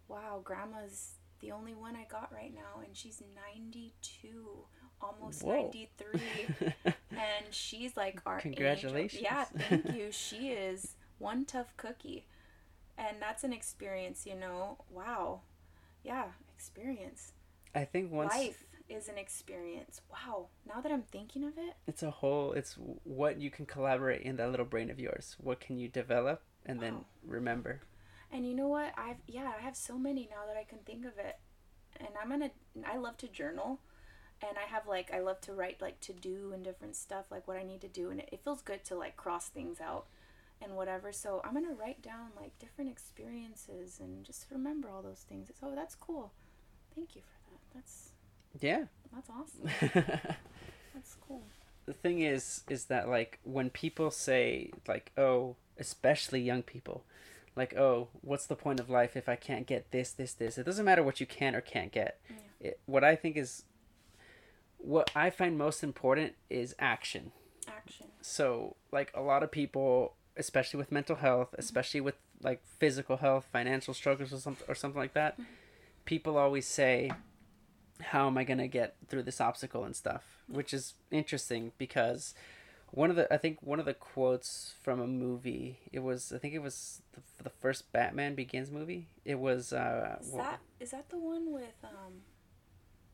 wow, 0.09 0.41
grandma's 0.45 1.15
the 1.41 1.51
only 1.53 1.75
one 1.75 1.97
I 1.97 2.07
got 2.09 2.33
right 2.33 2.55
now, 2.55 2.83
and 2.85 2.97
she's 2.97 3.23
ninety 3.35 3.95
two, 4.01 4.65
almost 5.01 5.43
Whoa. 5.43 5.63
ninety 5.63 5.91
three, 5.99 6.73
and 7.11 7.47
she's 7.51 7.97
like 7.97 8.21
our 8.27 8.37
angel. 8.37 8.53
Congratulations. 8.53 9.23
Yeah, 9.23 9.45
thank 9.45 9.93
you. 9.95 10.13
She 10.13 10.51
is 10.51 10.95
one 11.19 11.45
tough 11.45 11.77
cookie 11.77 12.27
and 12.99 13.17
that's 13.21 13.45
an 13.45 13.53
experience 13.53 14.27
you 14.27 14.35
know 14.35 14.79
wow 14.91 15.41
yeah 16.05 16.25
experience 16.55 17.33
I 17.75 17.85
think 17.85 18.13
once 18.13 18.33
life 18.35 18.65
is 18.93 19.09
an 19.09 19.19
experience 19.19 20.01
wow 20.11 20.47
now 20.67 20.81
that 20.81 20.93
i'm 20.93 21.03
thinking 21.03 21.45
of 21.45 21.57
it 21.59 21.75
it's 21.87 22.03
a 22.03 22.11
whole, 22.11 22.53
it's 22.53 22.77
what 23.05 23.41
you 23.41 23.51
can 23.51 23.67
collaborate 23.67 24.23
in 24.23 24.37
that 24.37 24.51
little 24.51 24.67
brain 24.67 24.91
of 24.91 24.99
yours. 24.99 25.37
What 25.39 25.61
can 25.61 25.79
you 25.79 25.89
develop 25.89 26.43
and 26.65 26.81
then 26.81 27.05
remember. 27.27 27.81
And 28.31 28.47
you 28.47 28.55
know 28.55 28.69
what? 28.69 28.93
I've 28.97 29.17
yeah, 29.27 29.53
I 29.59 29.63
have 29.63 29.77
so 29.77 29.99
many 29.99 30.29
now 30.31 30.47
that 30.47 30.57
I 30.57 30.65
can 30.65 30.79
think 30.79 31.05
of 31.05 31.19
it. 31.19 31.39
And 31.99 32.09
I'm 32.21 32.31
gonna 32.31 32.51
I 32.87 32.97
love 32.97 33.17
to 33.19 33.29
journal 33.29 33.81
and 34.41 34.57
I 34.57 34.69
have 34.69 34.87
like 34.87 35.13
I 35.13 35.21
love 35.21 35.41
to 35.43 35.53
write 35.53 35.83
like 35.83 36.01
to 36.01 36.13
do 36.13 36.53
and 36.55 36.65
different 36.65 36.97
stuff 36.97 37.27
like 37.31 37.47
what 37.47 37.57
I 37.57 37.63
need 37.63 37.81
to 37.83 37.89
do 37.89 38.11
and 38.11 38.21
it, 38.21 38.29
it 38.33 38.41
feels 38.43 38.63
good 38.63 38.85
to 38.87 38.95
like 38.95 39.17
cross 39.17 39.49
things 39.49 39.81
out 39.81 40.07
and 40.63 40.77
whatever. 40.77 41.13
So 41.13 41.43
I'm 41.45 41.55
gonna 41.55 41.75
write 41.75 42.01
down 42.01 42.31
like 42.41 42.59
different 42.59 42.91
experiences 42.91 43.99
and 44.01 44.25
just 44.25 44.47
remember 44.51 44.89
all 44.89 45.03
those 45.03 45.25
things. 45.29 45.51
So 45.61 45.69
oh, 45.71 45.75
that's 45.75 45.95
cool. 45.95 46.33
Thank 46.95 47.17
you 47.17 47.23
for 47.23 47.51
that. 47.51 47.61
That's 47.75 48.12
yeah. 48.61 48.85
That's 49.15 49.31
awesome. 49.31 49.93
that's 50.95 51.17
cool. 51.27 51.43
The 51.87 51.93
thing 51.93 52.21
is, 52.21 52.63
is 52.69 52.87
that 52.87 53.09
like 53.09 53.39
when 53.45 53.71
people 53.71 54.11
say 54.11 54.71
like, 54.89 55.13
oh, 55.17 55.57
especially 55.79 56.41
young 56.41 56.63
people, 56.63 57.05
like, 57.55 57.77
oh, 57.77 58.09
what's 58.23 58.47
the 58.47 58.57
point 58.57 58.81
of 58.81 58.89
life 58.89 59.17
if 59.17 59.29
I 59.29 59.37
can't 59.37 59.67
get 59.67 59.91
this, 59.91 60.13
this, 60.13 60.33
this? 60.33 60.57
It 60.57 60.65
doesn't 60.65 60.85
matter 60.85 61.03
what 61.03 61.21
you 61.21 61.27
can 61.27 61.55
or 61.55 61.61
can't 61.61 61.93
get. 61.93 62.19
Yeah. 62.29 62.69
It, 62.69 62.81
what 62.87 63.05
I 63.05 63.15
think 63.15 63.37
is, 63.37 63.65
what 64.79 65.11
I 65.15 65.31
find 65.31 65.59
most 65.59 65.83
important 65.85 66.35
is 66.49 66.75
action. 66.79 67.33
Action. 67.69 68.07
So, 68.23 68.77
like, 68.91 69.13
a 69.15 69.21
lot 69.21 69.43
of 69.43 69.51
people 69.51 70.15
especially 70.37 70.79
with 70.79 70.93
mental 70.93 71.17
health, 71.17 71.49
mm-hmm. 71.49 71.61
especially 71.61 72.01
with 72.01 72.15
like 72.43 72.63
physical 72.79 73.19
health, 73.19 73.47
financial 73.53 73.95
struggles 73.95 74.33
or 74.33 74.39
something 74.39 74.67
or 74.69 74.75
something 74.75 75.01
like 75.01 75.15
that, 75.15 75.35
mm-hmm. 75.35 75.45
people 76.05 76.37
always 76.37 76.67
say, 76.67 77.11
"How 78.03 78.27
am 78.27 78.37
I 78.39 78.45
gonna 78.45 78.69
get 78.69 78.97
through 79.09 79.23
this 79.23 79.41
obstacle 79.41 79.85
and 79.85 79.97
stuff?" 79.97 80.25
Which 80.49 80.75
is 80.75 80.95
interesting 81.11 81.73
because 81.79 82.35
one 82.93 83.09
of 83.11 83.17
the 83.17 83.33
I 83.33 83.39
think 83.39 83.59
one 83.63 83.81
of 83.81 83.87
the 83.87 83.95
quotes 83.95 84.75
from 84.83 85.01
a 85.01 85.07
movie 85.07 85.79
it 85.93 86.01
was 86.01 86.33
I 86.33 86.39
think 86.39 86.55
it 86.55 86.61
was 86.61 87.01
the, 87.15 87.45
the 87.45 87.51
first 87.51 87.91
Batman 87.93 88.35
Begins 88.35 88.71
movie. 88.71 89.09
It 89.25 89.39
was. 89.39 89.73
Uh, 89.73 90.19
is 90.21 90.33
that 90.33 90.61
is 90.79 90.91
that 90.91 91.09
the 91.09 91.19
one 91.19 91.53
with 91.53 91.83
um, 91.85 92.23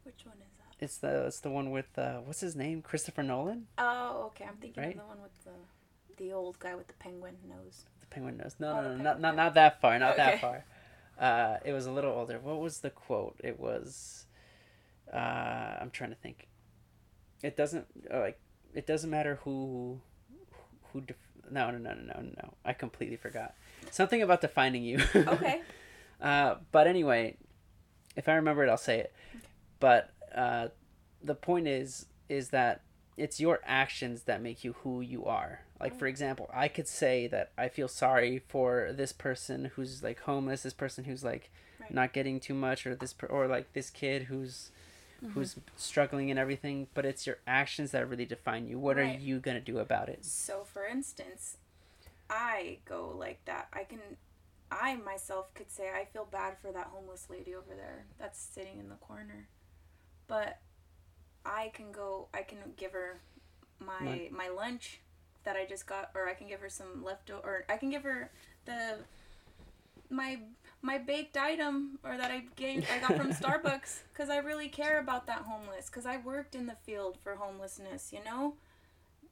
which 0.03 0.25
one 0.25 0.37
is 0.37 0.53
that? 0.59 0.85
It's 0.85 0.99
the 0.99 1.27
it's 1.27 1.41
the 1.41 1.51
one 1.51 1.71
with 1.71 1.97
uh, 1.97 2.19
what's 2.25 2.41
his 2.41 2.57
name 2.57 2.83
Christopher 2.83 3.23
Nolan. 3.23 3.67
Oh, 3.79 4.25
okay. 4.27 4.47
I'm 4.49 4.57
thinking 4.57 4.83
right? 4.83 4.93
of 4.93 5.01
the 5.01 5.07
one 5.07 5.23
with 5.23 5.45
the 5.45 6.23
the 6.25 6.33
old 6.33 6.59
guy 6.59 6.75
with 6.75 6.89
the 6.89 6.95
penguin 6.95 7.37
nose. 7.49 7.85
The 8.01 8.07
penguin 8.07 8.37
nose. 8.37 8.57
No, 8.59 8.71
oh, 8.71 8.83
no, 8.83 8.97
no, 8.97 9.03
not, 9.03 9.21
not 9.21 9.37
not 9.37 9.55
that 9.55 9.81
far. 9.81 9.99
Not 9.99 10.15
okay. 10.15 10.17
that 10.17 10.41
far. 10.41 10.65
Uh, 11.21 11.59
it 11.65 11.73
was 11.73 11.87
a 11.87 11.91
little 11.91 12.13
older. 12.13 12.39
What 12.39 12.61
was 12.61 12.81
the 12.81 12.91
quote? 12.91 13.41
It 13.43 13.59
was. 13.59 14.27
Uh, 15.13 15.77
I'm 15.81 15.91
trying 15.91 16.11
to 16.11 16.17
think. 16.17 16.49
It 17.43 17.57
doesn't 17.57 17.87
uh, 18.13 18.21
like. 18.21 18.41
It 18.75 18.87
doesn't 18.87 19.11
matter 19.11 19.39
who, 19.45 20.01
who. 20.93 21.01
Def- 21.03 21.17
no, 21.51 21.71
no, 21.71 21.79
no, 21.79 21.95
no, 21.95 22.03
no, 22.03 22.21
no. 22.21 22.55
I 22.65 22.73
completely 22.73 23.17
forgot. 23.17 23.55
Something 23.91 24.23
about 24.23 24.41
defining 24.41 24.83
you. 24.83 24.99
okay. 25.17 25.63
Uh, 26.21 26.57
but 26.73 26.87
anyway, 26.87 27.37
if 28.17 28.29
I 28.29 28.35
remember 28.35 28.65
it, 28.65 28.69
I'll 28.69 28.77
say 28.77 28.99
it. 29.01 29.13
Okay. 29.35 29.47
But 29.81 30.11
uh, 30.35 30.69
the 31.23 31.35
point 31.35 31.69
is, 31.69 32.07
is 32.29 32.51
that 32.51 32.83
it's 33.17 33.41
your 33.41 33.61
actions 33.65 34.23
that 34.23 34.43
make 34.43 34.63
you 34.63 34.75
who 34.85 35.01
you 35.01 35.25
are. 35.25 35.61
Like 35.81 35.97
for 35.97 36.07
example, 36.07 36.51
I 36.53 36.69
could 36.69 36.89
say 36.89 37.29
that 37.29 37.53
I 37.57 37.69
feel 37.69 37.89
sorry 37.89 38.43
for 38.49 38.91
this 38.93 39.13
person 39.13 39.71
who's 39.77 40.03
like 40.03 40.21
homeless, 40.21 40.65
this 40.65 40.75
person 40.75 41.05
who's 41.05 41.23
like 41.23 41.51
right. 41.81 41.95
not 41.95 42.13
getting 42.13 42.41
too 42.41 42.55
much, 42.55 42.85
or 42.87 42.97
this 42.97 43.13
per- 43.13 43.29
or 43.29 43.47
like 43.47 43.73
this 43.75 43.91
kid 43.91 44.25
who's 44.25 44.71
mm-hmm. 45.23 45.33
who's 45.33 45.57
struggling 45.77 46.31
and 46.31 46.39
everything. 46.39 46.89
But 46.95 47.05
it's 47.05 47.27
your 47.27 47.39
actions 47.47 47.93
that 47.93 48.09
really 48.09 48.27
define 48.27 48.67
you. 48.67 48.79
What 48.79 48.97
right. 48.97 49.17
are 49.17 49.19
you 49.19 49.39
gonna 49.39 49.61
do 49.61 49.79
about 49.79 50.09
it? 50.09 50.25
So, 50.25 50.65
for 50.65 50.87
instance, 50.87 51.57
I 52.31 52.79
go 52.85 53.15
like 53.17 53.45
that. 53.47 53.69
I 53.73 53.85
can, 53.85 54.01
I 54.71 54.97
myself 54.97 55.53
could 55.55 55.71
say 55.71 55.91
I 55.91 56.05
feel 56.05 56.27
bad 56.31 56.57
for 56.61 56.73
that 56.73 56.89
homeless 56.93 57.29
lady 57.31 57.55
over 57.55 57.75
there 57.75 58.05
that's 58.19 58.41
sitting 58.41 58.79
in 58.79 58.89
the 58.89 58.97
corner, 58.97 59.49
but 60.27 60.59
I 61.45 61.71
can 61.75 61.93
go. 61.93 62.29
I 62.35 62.43
can 62.43 62.59
give 62.77 62.93
her 62.93 63.21
my 63.81 64.01
my, 64.01 64.29
my 64.31 64.49
lunch 64.49 65.01
that 65.45 65.57
I 65.57 65.65
just 65.65 65.87
got, 65.87 66.11
or 66.15 66.29
I 66.29 66.35
can 66.35 66.49
give 66.49 66.61
her 66.61 66.69
some 66.69 67.03
leftover, 67.03 67.41
or 67.43 67.65
I 67.69 67.77
can 67.79 67.91
give 67.91 68.03
her 68.03 68.31
the 68.67 68.97
my 70.11 70.39
my 70.83 70.99
baked 70.99 71.37
item 71.37 71.99
or 72.05 72.17
that 72.17 72.31
I 72.31 72.45
gave 72.57 72.87
I 72.93 72.99
got 73.01 73.17
from 73.17 73.33
Starbucks 73.33 74.01
because 74.13 74.31
I 74.31 74.39
really 74.39 74.69
care 74.69 75.01
about 75.01 75.27
that 75.27 75.43
homeless 75.43 75.87
because 75.87 76.07
I 76.07 76.19
worked 76.19 76.55
in 76.55 76.67
the 76.67 76.77
field 76.85 77.19
for 77.23 77.35
homelessness. 77.37 78.13
You 78.13 78.21
know, 78.25 78.55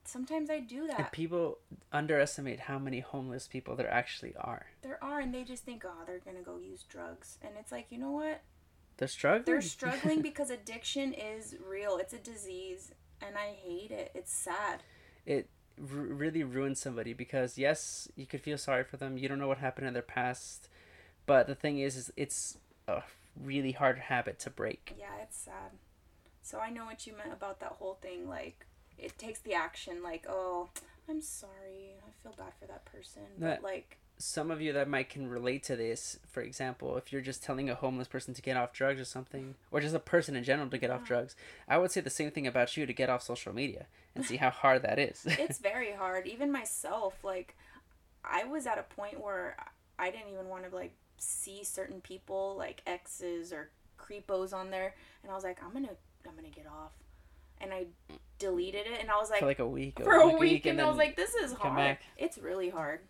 sometimes 0.05 0.51
I 0.51 0.61
do 0.61 0.87
that. 0.87 0.99
And 0.99 1.13
people 1.13 1.59
underestimate 1.93 2.61
how 2.61 2.79
many 2.79 3.01
homeless 3.01 3.47
people 3.49 3.77
there 3.77 3.91
actually 3.91 4.35
are. 4.37 4.67
There 4.83 5.03
are, 5.03 5.21
and 5.21 5.33
they 5.35 5.45
just 5.45 5.65
think, 5.65 5.85
oh, 5.87 6.05
they're 6.07 6.21
gonna 6.21 6.43
go 6.43 6.59
use 6.59 6.83
drugs, 6.83 7.39
and 7.43 7.53
it's 7.59 7.73
like, 7.73 7.87
you 7.91 7.99
know 7.99 8.11
what? 8.11 8.43
They're 8.97 9.09
struggling. 9.09 9.45
They're 9.45 9.63
struggling 9.63 10.23
because 10.23 10.51
addiction 10.51 11.13
is 11.13 11.55
real. 11.69 11.99
It's 11.99 12.13
a 12.13 12.19
disease, 12.19 12.93
and 13.21 13.37
I 13.37 13.53
hate 13.53 13.91
it. 13.91 14.11
It's 14.15 14.33
sad. 14.33 14.83
It 15.25 15.49
r- 15.79 15.99
really 15.99 16.43
ruins 16.43 16.81
somebody 16.81 17.13
because 17.13 17.59
yes, 17.59 18.09
you 18.17 18.27
could 18.27 18.41
feel 18.41 18.59
sorry 18.59 18.85
for 18.85 18.97
them. 18.97 19.19
You 19.19 19.29
don't 19.29 19.39
know 19.39 19.49
what 19.49 19.59
happened 19.59 19.87
in 19.87 19.93
their 19.93 20.03
past, 20.03 20.69
but 21.27 21.47
the 21.47 21.55
thing 21.55 21.79
is, 21.79 21.97
is 21.97 22.13
it's 22.17 22.59
a 22.89 23.03
really 23.43 23.73
hard 23.73 23.99
habit 23.99 24.39
to 24.41 24.51
break. 24.51 24.95
Yeah, 24.99 25.07
it's 25.23 25.37
sad. 25.37 25.73
So 26.43 26.59
I 26.59 26.71
know 26.71 26.85
what 26.85 27.07
you 27.07 27.15
meant 27.17 27.33
about 27.33 27.61
that 27.61 27.73
whole 27.73 27.99
thing. 28.01 28.29
Like, 28.29 28.67
it 28.99 29.19
takes 29.19 29.41
the 29.41 29.55
action. 29.55 30.03
Like, 30.03 30.27
oh, 30.29 30.69
I'm 31.09 31.21
sorry. 31.21 31.95
I 32.07 32.11
feel 32.23 32.35
bad 32.37 32.53
for 32.59 32.67
that 32.67 32.85
person. 32.85 33.23
That, 33.39 33.63
but 33.63 33.69
like, 33.69 33.99
some 34.19 34.51
of 34.51 34.61
you 34.61 34.73
that 34.73 34.89
might 34.89 35.11
can 35.11 35.29
relate 35.29 35.63
to 35.63 35.77
this 35.77 36.19
for 36.27 36.41
example 36.41 36.97
if 36.97 37.13
you're 37.13 37.21
just 37.21 37.43
telling 37.43 37.69
a 37.69 37.75
homeless 37.75 38.09
person 38.09 38.33
to 38.33 38.41
get 38.41 38.57
off 38.57 38.73
drugs 38.73 39.01
or 39.01 39.05
something 39.05 39.55
or 39.71 39.81
just 39.81 39.95
a 39.95 40.01
person 40.01 40.35
in 40.35 40.43
general 40.43 40.69
to 40.69 40.79
get 40.79 40.89
yeah. 40.89 40.97
off 40.97 41.05
drugs 41.05 41.37
i 41.69 41.77
would 41.77 41.91
say 41.91 42.01
the 42.01 42.09
same 42.09 42.31
thing 42.31 42.47
about 42.47 42.77
you 42.77 42.87
to 42.87 42.93
get 42.93 43.11
off 43.11 43.23
social 43.23 43.53
media 43.53 43.87
and 44.15 44.25
see 44.25 44.37
how 44.37 44.49
hard 44.51 44.83
that 44.83 44.99
is 44.99 45.23
it's 45.27 45.59
very 45.59 45.93
hard 45.93 46.27
even 46.27 46.51
myself 46.51 47.23
like 47.23 47.55
i 48.25 48.45
was 48.45 48.67
at 48.67 48.79
a 48.79 48.83
point 48.95 49.23
where 49.23 49.57
i 49.99 50.11
didn't 50.11 50.33
even 50.33 50.49
want 50.49 50.69
to 50.69 50.75
like 50.75 50.95
see 51.19 51.65
certain 51.65 52.01
people 52.01 52.55
like 52.59 52.83
exes 52.87 53.53
or 53.53 53.71
creepos 53.99 54.53
on 54.53 54.71
there 54.71 54.95
and 55.23 55.33
i 55.33 55.35
was 55.35 55.45
like 55.45 55.59
i'm 55.65 55.73
gonna 55.73 55.89
i'm 56.29 56.35
gonna 56.35 56.49
get 56.49 56.67
off 56.67 56.93
and 57.61 57.73
i 57.73 57.87
deleted 58.39 58.87
it 58.87 59.01
and 59.01 59.11
i 59.11 59.17
was 59.17 59.31
like 59.31 59.41
for 59.41 59.47
like 59.47 59.59
a 59.59 59.67
week 59.67 59.99
for 60.03 60.15
a 60.15 60.27
week, 60.27 60.39
week 60.39 60.67
and, 60.67 60.79
and 60.79 60.87
i 60.87 60.89
was 60.89 60.99
like 60.99 61.17
this 61.17 61.35
is 61.35 61.53
hard 61.55 61.97
it's 62.19 62.39
really 62.39 62.69
hard 62.69 63.01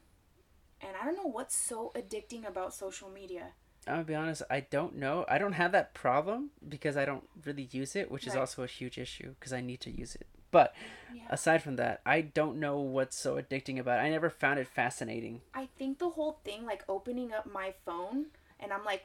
and 0.80 0.92
I 1.00 1.04
don't 1.04 1.16
know 1.16 1.30
what's 1.30 1.56
so 1.56 1.92
addicting 1.94 2.46
about 2.46 2.74
social 2.74 3.08
media. 3.08 3.48
I'll 3.88 4.04
be 4.04 4.14
honest, 4.14 4.42
I 4.50 4.60
don't 4.60 4.96
know. 4.96 5.24
I 5.28 5.38
don't 5.38 5.52
have 5.52 5.72
that 5.72 5.94
problem 5.94 6.50
because 6.68 6.96
I 6.96 7.04
don't 7.04 7.24
really 7.44 7.68
use 7.70 7.94
it, 7.94 8.10
which 8.10 8.26
right. 8.26 8.34
is 8.34 8.36
also 8.36 8.62
a 8.64 8.66
huge 8.66 8.98
issue 8.98 9.34
because 9.38 9.52
I 9.52 9.60
need 9.60 9.80
to 9.82 9.90
use 9.90 10.16
it. 10.16 10.26
But 10.56 10.74
yeah. 11.14 11.24
aside 11.28 11.62
from 11.62 11.76
that, 11.76 12.00
I 12.06 12.22
don't 12.22 12.58
know 12.58 12.78
what's 12.78 13.14
so 13.14 13.34
addicting 13.36 13.78
about 13.78 13.98
it. 13.98 14.04
I 14.04 14.08
never 14.08 14.30
found 14.30 14.58
it 14.58 14.66
fascinating. 14.66 15.42
I 15.52 15.68
think 15.78 15.98
the 15.98 16.08
whole 16.08 16.40
thing, 16.46 16.64
like 16.64 16.82
opening 16.88 17.30
up 17.34 17.44
my 17.44 17.74
phone 17.84 18.28
and 18.58 18.72
I'm 18.72 18.82
like 18.82 19.04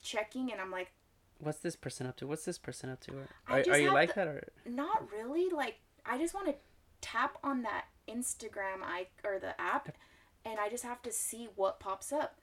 checking 0.00 0.52
and 0.52 0.60
I'm 0.60 0.70
like, 0.70 0.92
what's 1.40 1.58
this 1.58 1.74
person 1.74 2.06
up 2.06 2.16
to? 2.18 2.28
What's 2.28 2.44
this 2.44 2.58
person 2.58 2.90
up 2.90 3.00
to? 3.00 3.12
Are, 3.48 3.58
are 3.58 3.78
you 3.78 3.92
like 3.92 4.10
the, 4.10 4.20
that 4.20 4.28
or? 4.28 4.48
Not 4.66 5.10
really. 5.10 5.48
Like, 5.50 5.80
I 6.06 6.16
just 6.16 6.32
want 6.32 6.46
to 6.46 6.54
tap 7.00 7.38
on 7.42 7.62
that 7.62 7.86
Instagram 8.08 8.84
I 8.84 9.08
or 9.24 9.40
the 9.40 9.60
app 9.60 9.96
and 10.44 10.60
I 10.60 10.68
just 10.68 10.84
have 10.84 11.02
to 11.02 11.10
see 11.10 11.48
what 11.56 11.80
pops 11.80 12.12
up. 12.12 12.36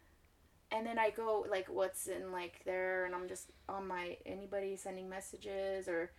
And 0.73 0.85
then 0.85 0.99
I 0.99 1.09
go 1.09 1.45
like 1.49 1.69
what's 1.69 2.07
in 2.07 2.33
like 2.33 2.63
there 2.65 3.05
and 3.05 3.15
I'm 3.15 3.29
just 3.29 3.51
on 3.69 3.87
my 3.87 4.17
anybody 4.25 4.75
sending 4.75 5.07
messages 5.07 5.87
or 5.87 6.11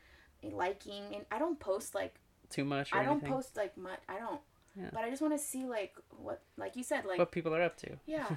liking 0.43 1.03
and 1.15 1.25
I 1.31 1.39
don't 1.39 1.59
post 1.59 1.95
like 1.95 2.15
too 2.49 2.65
much 2.65 2.93
I 2.93 3.05
don't 3.05 3.25
post 3.25 3.57
like 3.57 3.77
much 3.77 3.99
I 4.09 4.19
don't 4.19 4.41
yeah. 4.79 4.91
but 4.93 5.05
I 5.05 5.11
just 5.11 5.23
want 5.23 5.35
to 5.35 5.43
see 5.43 5.65
like 5.65 5.95
what 6.19 6.43
like 6.57 6.77
you 6.77 6.83
said 6.83 7.05
like 7.05 7.19
what 7.19 7.33
people 7.33 7.55
are 7.55 7.63
up 7.63 7.77
to. 7.79 7.97
Yeah. 8.07 8.29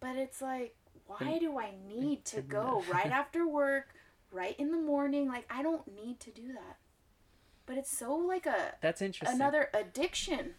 but 0.00 0.16
it's 0.16 0.40
like 0.40 0.74
why 1.06 1.38
do 1.38 1.58
I 1.58 1.72
need 1.86 2.24
to 2.26 2.40
go 2.40 2.82
right 2.90 3.06
after 3.10 3.46
work, 3.46 3.94
right 4.30 4.58
in 4.58 4.70
the 4.70 4.78
morning? 4.78 5.28
Like 5.28 5.44
I 5.50 5.62
don't 5.62 5.86
need 5.94 6.20
to 6.20 6.30
do 6.30 6.48
that. 6.48 6.78
But 7.66 7.78
it's 7.78 7.96
so 7.96 8.14
like 8.14 8.46
a 8.46 8.74
That's 8.80 9.02
interesting. 9.02 9.40
Another 9.40 9.68
addiction. 9.74 10.54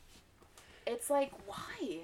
It's 0.86 1.10
like 1.10 1.32
why? 1.48 2.02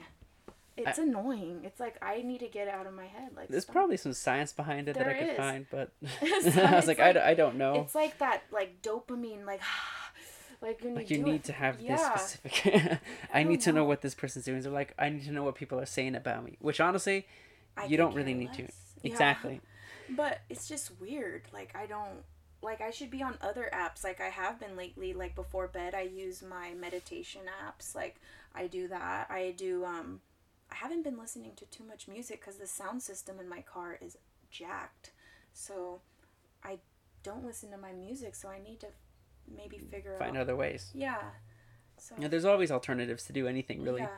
It's 0.87 0.99
I, 0.99 1.03
annoying. 1.03 1.61
It's 1.63 1.79
like 1.79 1.97
I 2.01 2.21
need 2.21 2.39
to 2.39 2.47
get 2.47 2.67
out 2.67 2.87
of 2.87 2.93
my 2.93 3.05
head. 3.05 3.31
Like 3.35 3.49
there's 3.49 3.63
stop. 3.63 3.73
probably 3.73 3.97
some 3.97 4.13
science 4.13 4.53
behind 4.53 4.89
it 4.89 4.95
there 4.95 5.05
that 5.05 5.15
I 5.15 5.19
could 5.19 5.37
find, 5.37 5.65
but 5.69 5.91
I 6.21 6.75
was 6.75 6.87
like, 6.87 6.99
like 6.99 7.17
I, 7.17 7.31
I 7.31 7.33
don't 7.33 7.55
know. 7.55 7.75
It's 7.75 7.95
like 7.95 8.17
that 8.19 8.43
like 8.51 8.81
dopamine 8.81 9.45
like. 9.45 9.61
like 10.61 10.81
like 10.83 11.09
you, 11.09 11.17
you 11.17 11.23
need 11.23 11.35
it. 11.35 11.43
to 11.45 11.53
have 11.53 11.81
yeah. 11.81 11.97
this 11.97 12.21
specific. 12.21 12.99
I, 13.33 13.39
I 13.39 13.43
need 13.43 13.61
to 13.61 13.71
know 13.71 13.83
what 13.83 14.01
this 14.01 14.13
person's 14.13 14.45
doing. 14.45 14.61
So 14.61 14.69
like 14.69 14.93
I 14.99 15.09
need 15.09 15.25
to 15.25 15.31
know 15.31 15.43
what 15.43 15.55
people 15.55 15.79
are 15.79 15.85
saying 15.85 16.15
about 16.15 16.43
me, 16.43 16.57
which 16.59 16.79
honestly, 16.79 17.27
I 17.75 17.85
you 17.85 17.97
don't 17.97 18.13
really 18.13 18.33
need 18.33 18.53
to. 18.53 18.63
Yeah. 18.63 18.69
Exactly. 19.03 19.61
But 20.09 20.41
it's 20.49 20.67
just 20.67 20.99
weird. 20.99 21.43
Like 21.51 21.75
I 21.75 21.85
don't 21.87 22.23
like 22.61 22.81
I 22.81 22.91
should 22.91 23.09
be 23.09 23.23
on 23.23 23.37
other 23.41 23.69
apps 23.73 24.03
like 24.03 24.21
I 24.21 24.29
have 24.29 24.59
been 24.59 24.75
lately 24.75 25.13
like 25.13 25.35
before 25.35 25.67
bed 25.67 25.95
I 25.95 26.01
use 26.01 26.43
my 26.43 26.73
meditation 26.79 27.41
apps 27.65 27.95
like 27.95 28.19
I 28.53 28.67
do 28.67 28.87
that 28.89 29.27
I 29.29 29.53
do 29.57 29.83
um 29.85 30.21
I 30.71 30.75
haven't 30.75 31.03
been 31.03 31.17
listening 31.17 31.51
to 31.57 31.65
too 31.65 31.83
much 31.83 32.07
music 32.07 32.39
because 32.39 32.57
the 32.57 32.67
sound 32.67 33.01
system 33.03 33.39
in 33.39 33.49
my 33.49 33.61
car 33.61 33.97
is 34.01 34.17
jacked. 34.49 35.11
So 35.53 36.01
I 36.63 36.79
don't 37.23 37.43
listen 37.45 37.71
to 37.71 37.77
my 37.77 37.91
music. 37.91 38.35
So 38.35 38.49
I 38.49 38.59
need 38.59 38.79
to 38.81 38.87
maybe 39.53 39.77
figure 39.77 40.13
out 40.13 40.19
Find 40.19 40.37
out. 40.37 40.41
other 40.41 40.55
ways. 40.55 40.91
Yeah. 40.93 41.17
So 41.97 42.15
Yeah, 42.17 42.27
there's 42.29 42.45
always 42.45 42.71
alternatives 42.71 43.25
to 43.25 43.33
do 43.33 43.47
anything 43.47 43.83
really. 43.83 44.01
yeah. 44.01 44.09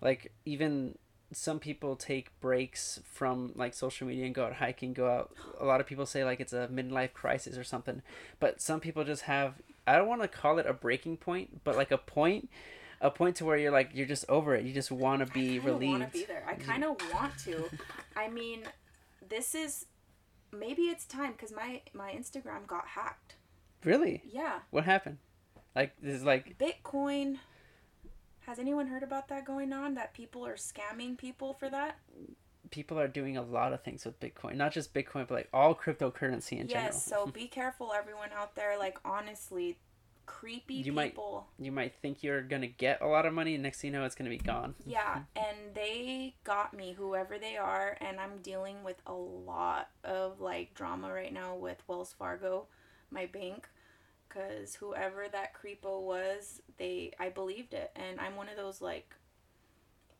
Like 0.00 0.32
even 0.44 0.98
some 1.32 1.58
people 1.58 1.96
take 1.96 2.38
breaks 2.40 3.00
from 3.04 3.52
like 3.54 3.74
social 3.74 4.06
media 4.06 4.26
and 4.26 4.34
go 4.34 4.44
out 4.44 4.54
hiking, 4.54 4.92
go 4.92 5.08
out. 5.08 5.32
A 5.60 5.64
lot 5.64 5.80
of 5.80 5.86
people 5.86 6.06
say 6.06 6.24
like 6.24 6.40
it's 6.40 6.52
a 6.52 6.68
midlife 6.68 7.12
crisis 7.12 7.56
or 7.56 7.64
something, 7.64 8.02
but 8.40 8.60
some 8.60 8.80
people 8.80 9.04
just 9.04 9.22
have. 9.22 9.54
I 9.86 9.96
don't 9.96 10.08
want 10.08 10.22
to 10.22 10.28
call 10.28 10.58
it 10.58 10.66
a 10.66 10.72
breaking 10.72 11.18
point, 11.18 11.62
but 11.64 11.76
like 11.76 11.90
a 11.90 11.98
point, 11.98 12.48
a 13.04 13.10
point 13.10 13.36
to 13.36 13.44
where 13.44 13.56
you're 13.56 13.70
like 13.70 13.90
you're 13.94 14.06
just 14.06 14.24
over 14.28 14.54
it. 14.54 14.64
You 14.64 14.72
just 14.72 14.90
want 14.90 15.24
to 15.24 15.32
be 15.32 15.58
I 15.58 15.58
kind 15.58 15.58
of 15.58 15.64
want 15.64 15.82
relieved. 15.82 16.12
to 16.12 16.18
be 16.18 16.24
there. 16.24 16.44
I 16.48 16.54
kind 16.54 16.84
of 16.84 16.96
want 17.12 17.38
to. 17.44 17.70
I 18.16 18.28
mean, 18.28 18.62
this 19.28 19.54
is 19.54 19.86
maybe 20.50 20.82
it's 20.82 21.04
time 21.04 21.32
because 21.32 21.52
my 21.52 21.82
my 21.92 22.10
Instagram 22.12 22.66
got 22.66 22.86
hacked. 22.88 23.36
Really? 23.84 24.22
Yeah, 24.24 24.60
What 24.70 24.84
happened? 24.84 25.18
Like 25.76 25.92
this 26.00 26.14
is 26.14 26.24
like 26.24 26.56
Bitcoin. 26.58 27.38
Has 28.46 28.58
anyone 28.58 28.86
heard 28.86 29.02
about 29.02 29.28
that 29.28 29.44
going 29.44 29.72
on? 29.72 29.94
That 29.94 30.14
people 30.14 30.46
are 30.46 30.54
scamming 30.54 31.18
people 31.18 31.54
for 31.54 31.68
that? 31.68 31.98
people 32.70 32.98
are 32.98 33.06
doing 33.06 33.36
a 33.36 33.42
lot 33.42 33.72
of 33.72 33.82
things 33.82 34.04
with 34.04 34.18
Bitcoin, 34.18 34.56
not 34.56 34.72
just 34.72 34.92
Bitcoin, 34.92 35.28
but 35.28 35.30
like 35.30 35.48
all 35.52 35.74
cryptocurrency 35.74 36.58
in 36.58 36.66
yes. 36.66 36.70
general. 36.70 36.92
So 36.92 37.26
be 37.32 37.46
careful, 37.46 37.92
everyone 37.92 38.30
out 38.36 38.56
there. 38.56 38.76
Like 38.78 38.98
honestly, 39.04 39.78
creepy 40.26 40.74
You 40.74 40.92
might- 40.92 41.12
people. 41.12 41.46
you 41.58 41.70
might 41.72 41.94
think 41.96 42.22
you're 42.22 42.42
gonna 42.42 42.66
get 42.66 43.00
a 43.00 43.06
lot 43.06 43.26
of 43.26 43.32
money, 43.34 43.54
and 43.54 43.62
next 43.62 43.80
thing 43.80 43.92
you 43.92 43.98
know, 43.98 44.04
it's 44.04 44.14
gonna 44.14 44.30
be 44.30 44.38
gone. 44.38 44.74
Yeah, 44.86 45.24
and 45.36 45.74
they 45.74 46.34
got 46.44 46.74
me, 46.74 46.92
whoever 46.92 47.38
they 47.38 47.56
are, 47.56 47.96
and 48.00 48.18
I'm 48.20 48.38
dealing 48.38 48.82
with 48.84 49.00
a 49.06 49.12
lot 49.14 49.90
of 50.02 50.40
like 50.40 50.74
drama 50.74 51.12
right 51.12 51.32
now 51.32 51.54
with 51.56 51.82
Wells 51.86 52.12
Fargo, 52.12 52.66
my 53.10 53.26
bank, 53.26 53.68
because 54.28 54.74
whoever 54.76 55.28
that 55.28 55.52
creepo 55.54 56.00
was, 56.00 56.60
they 56.78 57.12
I 57.18 57.28
believed 57.28 57.74
it, 57.74 57.90
and 57.96 58.18
I'm 58.20 58.36
one 58.36 58.48
of 58.48 58.56
those 58.56 58.80
like, 58.80 59.14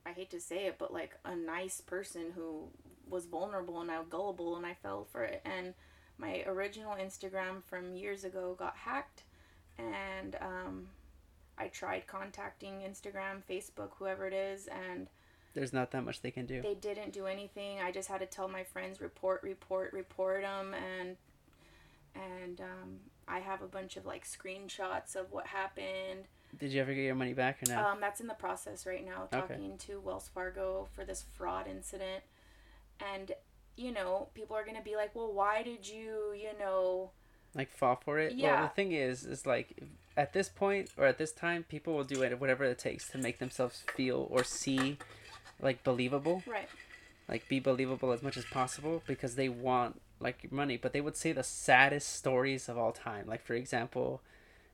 I 0.07 0.13
hate 0.13 0.31
to 0.31 0.41
say 0.41 0.67
it, 0.67 0.77
but 0.79 0.93
like 0.93 1.17
a 1.25 1.35
nice 1.35 1.81
person 1.81 2.33
who 2.35 2.69
was 3.09 3.27
vulnerable 3.27 3.81
and 3.81 3.91
I 3.91 3.99
was 3.99 4.09
gullible, 4.09 4.57
and 4.57 4.65
I 4.67 4.75
fell 4.75 5.05
for 5.05 5.23
it, 5.25 5.41
and 5.45 5.75
my 6.17 6.43
original 6.47 6.95
Instagram 6.95 7.63
from 7.65 7.97
years 7.97 8.23
ago 8.23 8.55
got 8.57 8.77
hacked, 8.77 9.25
and 9.79 10.37
um, 10.41 10.87
I 11.59 11.69
tried 11.69 12.07
contacting 12.07 12.81
Instagram, 12.81 13.43
Facebook, 13.49 13.91
whoever 13.99 14.27
it 14.27 14.35
is, 14.35 14.69
and 14.69 15.09
There's 15.55 15.73
not 15.73 15.91
that 15.93 16.05
much 16.05 16.21
they 16.23 16.31
can 16.31 16.47
do. 16.47 16.63
they 16.63 16.75
didn't 16.75 17.13
do 17.13 17.27
anything. 17.27 17.81
I 17.81 17.93
just 17.93 18.09
had 18.09 18.21
to 18.21 18.27
tell 18.27 18.49
my 18.49 18.65
friends 18.65 19.01
report, 19.01 19.43
report, 19.43 19.93
report 19.93 20.43
them, 20.43 20.75
and 20.75 21.17
and 22.15 22.61
um, 22.61 22.97
I 23.27 23.41
have 23.41 23.63
a 23.63 23.67
bunch 23.67 23.97
of 23.97 24.07
like 24.07 24.25
screenshots 24.25 25.17
of 25.17 25.33
what 25.33 25.47
happened. 25.49 26.29
Did 26.59 26.73
you 26.73 26.81
ever 26.81 26.95
get 26.95 27.03
your 27.03 27.17
money 27.17 27.35
back 27.35 27.59
or 27.67 27.73
no? 27.73 27.85
Um, 27.85 27.99
that's 28.01 28.21
in 28.21 28.29
the 28.29 28.35
process 28.35 28.87
right 28.87 29.05
now. 29.05 29.25
Okay. 29.33 29.41
Talking 29.41 29.77
to 29.79 29.99
Wells 30.01 30.31
Fargo 30.33 30.87
for 30.93 31.05
this 31.05 31.25
fraud 31.37 31.67
incident, 31.69 32.23
and 33.01 33.33
you 33.77 33.91
know 33.91 34.29
people 34.35 34.55
are 34.57 34.65
gonna 34.65 34.83
be 34.83 34.95
like, 34.95 35.15
well, 35.17 35.33
why 35.33 35.63
did 35.65 35.89
you, 35.89 36.33
you 36.37 36.57
know, 36.61 37.11
like 37.55 37.71
fall 37.71 38.01
for 38.05 38.19
it. 38.19 38.35
Yeah. 38.37 38.55
Well, 38.55 38.63
the 38.69 38.75
thing 38.75 38.93
is, 38.93 39.25
is 39.25 39.47
like 39.47 39.83
at 40.17 40.33
this 40.33 40.49
point 40.49 40.91
or 40.97 41.07
at 41.07 41.19
this 41.19 41.33
time, 41.33 41.65
people 41.65 41.95
will 41.95 42.05
do 42.05 42.23
it 42.23 42.39
whatever 42.41 42.65
it 42.65 42.79
takes 42.79 43.09
to 43.11 43.19
make 43.19 43.39
themselves 43.39 43.83
feel 43.95 44.27
or 44.31 44.43
see 44.45 44.99
like 45.61 45.83
believable, 45.85 46.43
right? 46.47 46.69
like 47.29 47.49
be 47.49 47.61
believable 47.61 48.13
as 48.13 48.23
much 48.23 48.37
as 48.37 48.45
possible 48.47 49.03
because 49.07 49.37
they 49.37 49.49
want 49.49 50.01
like 50.21 50.51
money. 50.53 50.77
But 50.77 50.93
they 50.93 51.01
would 51.01 51.17
say 51.17 51.33
the 51.33 51.43
saddest 51.43 52.15
stories 52.15 52.69
of 52.69 52.79
all 52.79 52.93
time. 52.93 53.27
Like 53.27 53.45
for 53.45 53.55
example, 53.55 54.21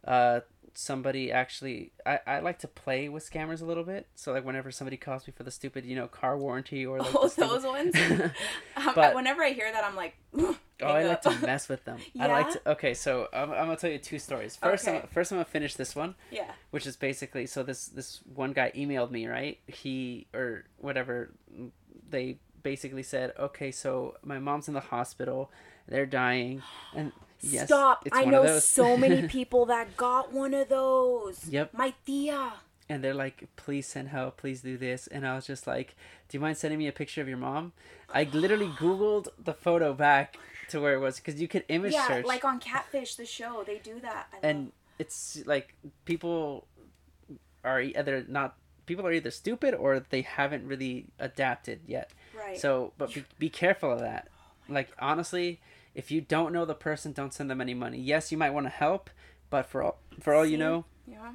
uh, 0.07 0.41
somebody 0.75 1.33
actually 1.33 1.93
I, 2.07 2.21
I 2.27 2.39
like 2.41 2.59
to 2.61 2.69
play 2.69 3.09
with 3.09 3.29
scammers 3.29 3.61
a 3.61 3.65
little 3.65 3.85
bit. 3.85 4.07
So 4.15 4.33
like 4.33 4.45
whenever 4.45 4.71
somebody 4.71 4.97
calls 4.97 5.27
me 5.27 5.33
for 5.37 5.43
the 5.43 5.51
stupid, 5.51 5.85
you 5.85 5.97
know, 5.97 6.07
car 6.07 6.37
warranty 6.39 6.87
or 6.87 6.99
like 6.99 7.15
Oh, 7.15 7.29
those 7.29 7.65
ones. 7.65 7.95
Um, 8.77 8.93
But- 8.95 9.15
whenever 9.15 9.43
I 9.43 9.51
hear 9.51 9.71
that, 9.71 9.85
I'm 9.85 9.97
like, 9.97 10.15
Oh, 10.35 10.57
I 10.83 11.01
hang 11.01 11.09
like 11.09 11.23
to 11.23 11.31
mess 11.45 11.69
with 11.69 11.85
them. 11.85 11.99
I 12.19 12.27
like 12.29 12.51
to. 12.53 12.71
Okay, 12.71 12.95
so 12.95 13.29
I'm, 13.33 13.51
I'm 13.51 13.67
gonna 13.67 13.77
tell 13.77 13.91
you 13.91 13.99
two 13.99 14.19
stories. 14.19 14.57
First, 14.57 14.89
Okay. 14.89 15.01
I'm, 15.01 15.07
first 15.09 15.31
I'm 15.33 15.37
gonna 15.37 15.45
finish 15.45 15.75
this 15.75 15.95
one, 15.95 16.15
yeah. 16.31 16.53
which 16.71 16.87
is 16.87 16.97
basically 16.97 17.47
so 17.47 17.63
this 17.63 17.87
this 17.89 18.21
one 18.35 18.53
guy 18.53 18.73
emailed 18.75 19.11
me 19.11 19.27
right. 19.27 19.59
He 19.67 20.27
or 20.33 20.65
whatever 20.79 21.35
they 22.09 22.39
basically 22.63 23.03
said, 23.03 23.33
okay, 23.39 23.71
so 23.71 24.17
my 24.25 24.39
mom's 24.39 24.69
in 24.69 24.75
the 24.75 24.81
hospital, 24.81 25.51
they're 25.89 26.07
dying, 26.07 26.63
and 26.95 27.13
yes, 27.41 27.67
Stop! 27.67 28.07
I 28.13 28.25
know 28.25 28.59
so 28.59 28.97
many 28.97 29.27
people 29.37 29.67
that 29.67 29.97
got 29.97 30.33
one 30.33 30.55
of 30.55 30.69
those. 30.69 31.47
Yep. 31.49 31.75
My 31.75 31.95
tia. 32.07 32.53
and 32.89 33.05
they're 33.05 33.15
like, 33.15 33.49
please 33.57 33.87
send 33.87 34.09
help, 34.09 34.37
please 34.37 34.63
do 34.63 34.77
this, 34.77 35.07
and 35.07 35.27
I 35.27 35.35
was 35.35 35.47
just 35.47 35.67
like, 35.67 35.95
do 36.29 36.37
you 36.37 36.41
mind 36.41 36.57
sending 36.57 36.79
me 36.79 36.89
a 36.89 36.93
picture 36.93 37.21
of 37.21 37.29
your 37.29 37.39
mom? 37.39 37.73
I 38.13 38.25
literally 38.25 38.69
Googled 38.79 39.29
the 39.43 39.55
photo 39.55 39.93
back 39.95 40.37
to 40.71 40.81
where 40.81 40.95
it 40.95 40.99
was 41.01 41.17
because 41.17 41.41
you 41.41 41.49
could 41.49 41.65
image 41.69 41.93
yeah, 41.93 42.07
search. 42.07 42.27
like 42.27 42.45
on 42.45 42.61
Catfish, 42.61 43.17
the 43.17 43.27
show, 43.27 43.65
they 43.67 43.79
do 43.79 44.01
that. 44.01 44.29
And 44.43 44.73
it's 44.99 45.43
like 45.47 45.75
people 46.05 46.67
are 47.65 47.81
either 47.81 48.25
not 48.29 48.57
people 48.87 49.07
are 49.07 49.13
either 49.13 49.31
stupid 49.31 49.75
or 49.75 50.05
they 50.11 50.23
haven't 50.23 50.67
really 50.67 51.07
adapted 51.19 51.81
yet 51.87 52.11
right. 52.37 52.59
so 52.59 52.93
but 52.99 53.13
be, 53.15 53.25
be 53.39 53.49
careful 53.49 53.93
of 53.93 54.01
that 54.01 54.29
oh 54.35 54.73
like 54.73 54.91
honestly 54.99 55.61
if 55.95 56.11
you 56.11 56.21
don't 56.21 56.53
know 56.53 56.65
the 56.65 56.75
person 56.75 57.13
don't 57.13 57.33
send 57.35 57.51
them 57.51 57.61
any 57.61 57.75
money 57.75 57.99
yes 57.99 58.31
you 58.31 58.39
might 58.39 58.51
want 58.51 58.67
to 58.67 58.71
help 58.71 59.11
but 59.51 59.67
for 59.67 59.83
all 59.83 59.99
for 60.21 60.35
all 60.35 60.47
you 60.47 60.57
know 60.59 60.85
yeah, 61.07 61.33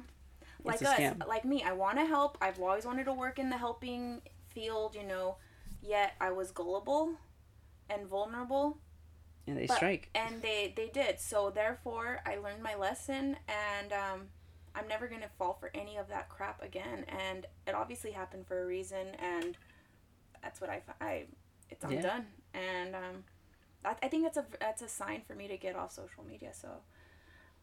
like 0.64 0.82
us, 0.82 0.94
scam 0.94 1.26
like 1.26 1.44
me. 1.44 1.62
I 1.62 1.72
want 1.72 1.98
to 1.98 2.06
help. 2.06 2.38
I've 2.40 2.58
always 2.58 2.86
wanted 2.86 3.04
to 3.04 3.12
work 3.12 3.38
in 3.38 3.50
the 3.50 3.58
helping 3.58 4.22
field, 4.48 4.94
you 4.94 5.02
know. 5.02 5.36
Yet 5.82 6.14
I 6.18 6.30
was 6.30 6.50
gullible 6.50 7.12
and 7.90 8.06
vulnerable, 8.06 8.78
and 9.46 9.58
they 9.58 9.66
but- 9.66 9.76
strike 9.76 10.08
and 10.14 10.40
they 10.40 10.72
they 10.74 10.88
did. 10.88 11.20
So 11.20 11.50
therefore, 11.50 12.20
I 12.24 12.36
learned 12.36 12.62
my 12.62 12.74
lesson, 12.74 13.36
and 13.48 13.92
um, 13.92 14.28
I'm 14.74 14.88
never 14.88 15.06
gonna 15.08 15.28
fall 15.38 15.52
for 15.60 15.70
any 15.74 15.98
of 15.98 16.08
that 16.08 16.30
crap 16.30 16.62
again. 16.62 17.04
And 17.08 17.44
it 17.66 17.74
obviously 17.74 18.12
happened 18.12 18.46
for 18.46 18.62
a 18.62 18.66
reason, 18.66 19.08
and 19.18 19.58
that's 20.42 20.60
what 20.60 20.70
I 20.70 20.82
I 21.00 21.24
it's 21.70 21.84
I'm 21.84 21.92
Yeah. 21.92 22.00
done. 22.02 22.26
And 22.54 22.96
um, 22.96 23.24
I, 23.86 23.94
I 24.02 24.08
think 24.08 24.24
that's 24.24 24.36
a 24.36 24.44
that's 24.60 24.82
a 24.82 24.88
sign 24.88 25.22
for 25.26 25.34
me 25.34 25.48
to 25.48 25.56
get 25.56 25.76
off 25.76 25.92
social 25.92 26.24
media. 26.28 26.50
So 26.52 26.68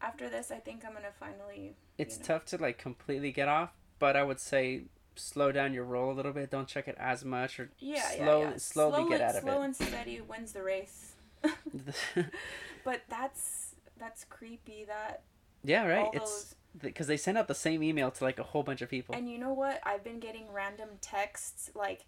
after 0.00 0.28
this, 0.28 0.50
I 0.50 0.58
think 0.58 0.84
I'm 0.84 0.92
gonna 0.94 1.08
finally. 1.18 1.76
it's 1.98 2.16
you 2.16 2.22
know. 2.22 2.26
tough 2.26 2.44
to 2.46 2.56
like 2.58 2.78
completely 2.78 3.30
get 3.32 3.48
off 3.48 3.70
but 4.00 4.16
i 4.16 4.22
would 4.22 4.40
say 4.40 4.82
slow 5.16 5.52
down 5.52 5.72
your 5.72 5.84
roll 5.84 6.10
a 6.10 6.16
little 6.16 6.32
bit 6.32 6.50
don't 6.50 6.66
check 6.66 6.88
it 6.88 6.96
as 6.98 7.24
much 7.24 7.60
or 7.60 7.70
Yeah, 7.78 8.02
slow, 8.16 8.40
yeah, 8.42 8.50
yeah. 8.50 8.56
slowly 8.56 8.96
slow 8.96 9.08
get 9.08 9.20
and, 9.20 9.22
out 9.22 9.36
of 9.36 9.42
slow 9.42 9.50
it 9.52 9.54
Slow 9.54 9.62
and 9.62 9.76
steady 9.76 10.20
wins 10.20 10.52
the 10.52 10.62
race. 10.62 11.12
but 12.84 13.02
that's 13.08 13.74
that's 13.98 14.24
creepy. 14.24 14.84
That 14.86 15.22
yeah 15.62 15.86
right 15.86 16.08
it's 16.12 16.56
because 16.82 17.06
they 17.06 17.16
send 17.16 17.38
out 17.38 17.46
the 17.48 17.54
same 17.54 17.82
email 17.82 18.10
to 18.10 18.24
like 18.24 18.38
a 18.38 18.42
whole 18.42 18.62
bunch 18.64 18.82
of 18.82 18.90
people 18.90 19.14
And 19.14 19.30
you 19.30 19.38
know 19.38 19.52
what? 19.52 19.80
I've 19.84 20.02
been 20.02 20.18
getting 20.18 20.52
random 20.52 20.88
texts 21.00 21.70
like 21.74 22.06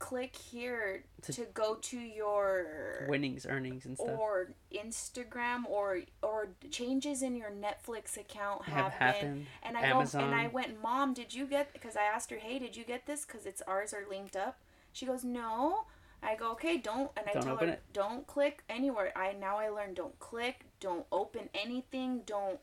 click 0.00 0.34
here 0.34 1.04
To- 1.22 1.32
to, 1.32 1.44
go 1.54 1.76
to 1.76 1.98
your 1.98 3.06
winnings 3.08 3.46
earnings 3.46 3.84
and 3.84 3.96
stuff 3.96 4.18
or 4.18 4.48
Instagram 4.74 5.66
or 5.68 6.00
or 6.22 6.48
changes 6.70 7.22
in 7.22 7.36
your 7.36 7.50
Netflix 7.50 8.16
account 8.16 8.64
have 8.64 8.90
been 8.90 8.98
happened 8.98 9.46
and 9.62 9.76
I 9.76 9.82
Amazon. 9.82 10.22
go 10.22 10.26
and 10.26 10.34
I 10.34 10.48
went, 10.48 10.82
"Mom, 10.82 11.14
did 11.14 11.32
you 11.32 11.46
get 11.46 11.72
because 11.72 11.96
I 11.96 12.02
asked 12.02 12.30
her, 12.30 12.38
"Hey, 12.38 12.58
did 12.58 12.76
you 12.76 12.84
get 12.84 13.06
this 13.06 13.24
cuz 13.24 13.46
it's 13.46 13.62
ours 13.62 13.94
are 13.94 14.04
linked 14.08 14.34
up?" 14.36 14.58
She 14.92 15.06
goes, 15.06 15.22
"No." 15.22 15.84
I 16.22 16.34
go, 16.34 16.50
"Okay, 16.52 16.76
don't." 16.78 17.10
And 17.16 17.28
I 17.28 17.32
Don't 17.34 17.42
tell 17.42 17.56
her, 17.58 17.66
it. 17.66 17.82
"Don't 17.92 18.26
click 18.26 18.64
anywhere." 18.68 19.12
I 19.16 19.32
now 19.32 19.58
I 19.58 19.68
learned 19.68 19.96
don't 19.96 20.18
click, 20.18 20.64
don't 20.80 21.06
open 21.12 21.48
anything, 21.54 22.22
don't 22.26 22.60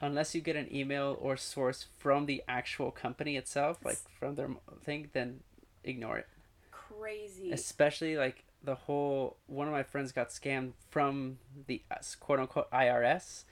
unless 0.00 0.34
you 0.34 0.40
get 0.40 0.56
an 0.56 0.74
email 0.74 1.16
or 1.20 1.36
source 1.36 1.86
from 1.98 2.26
the 2.26 2.42
actual 2.48 2.90
company 2.90 3.36
itself, 3.36 3.84
like 3.84 3.98
from 4.18 4.34
their 4.34 4.50
thing, 4.82 5.10
then 5.12 5.40
ignore 5.84 6.18
it. 6.18 6.28
Crazy. 7.00 7.50
Especially 7.52 8.16
like 8.16 8.44
the 8.62 8.74
whole 8.74 9.36
one 9.46 9.66
of 9.66 9.72
my 9.72 9.82
friends 9.82 10.12
got 10.12 10.28
scammed 10.28 10.72
from 10.90 11.38
the 11.66 11.82
uh, 11.90 11.96
quote 12.18 12.38
unquote 12.40 12.70
IRS 12.70 13.44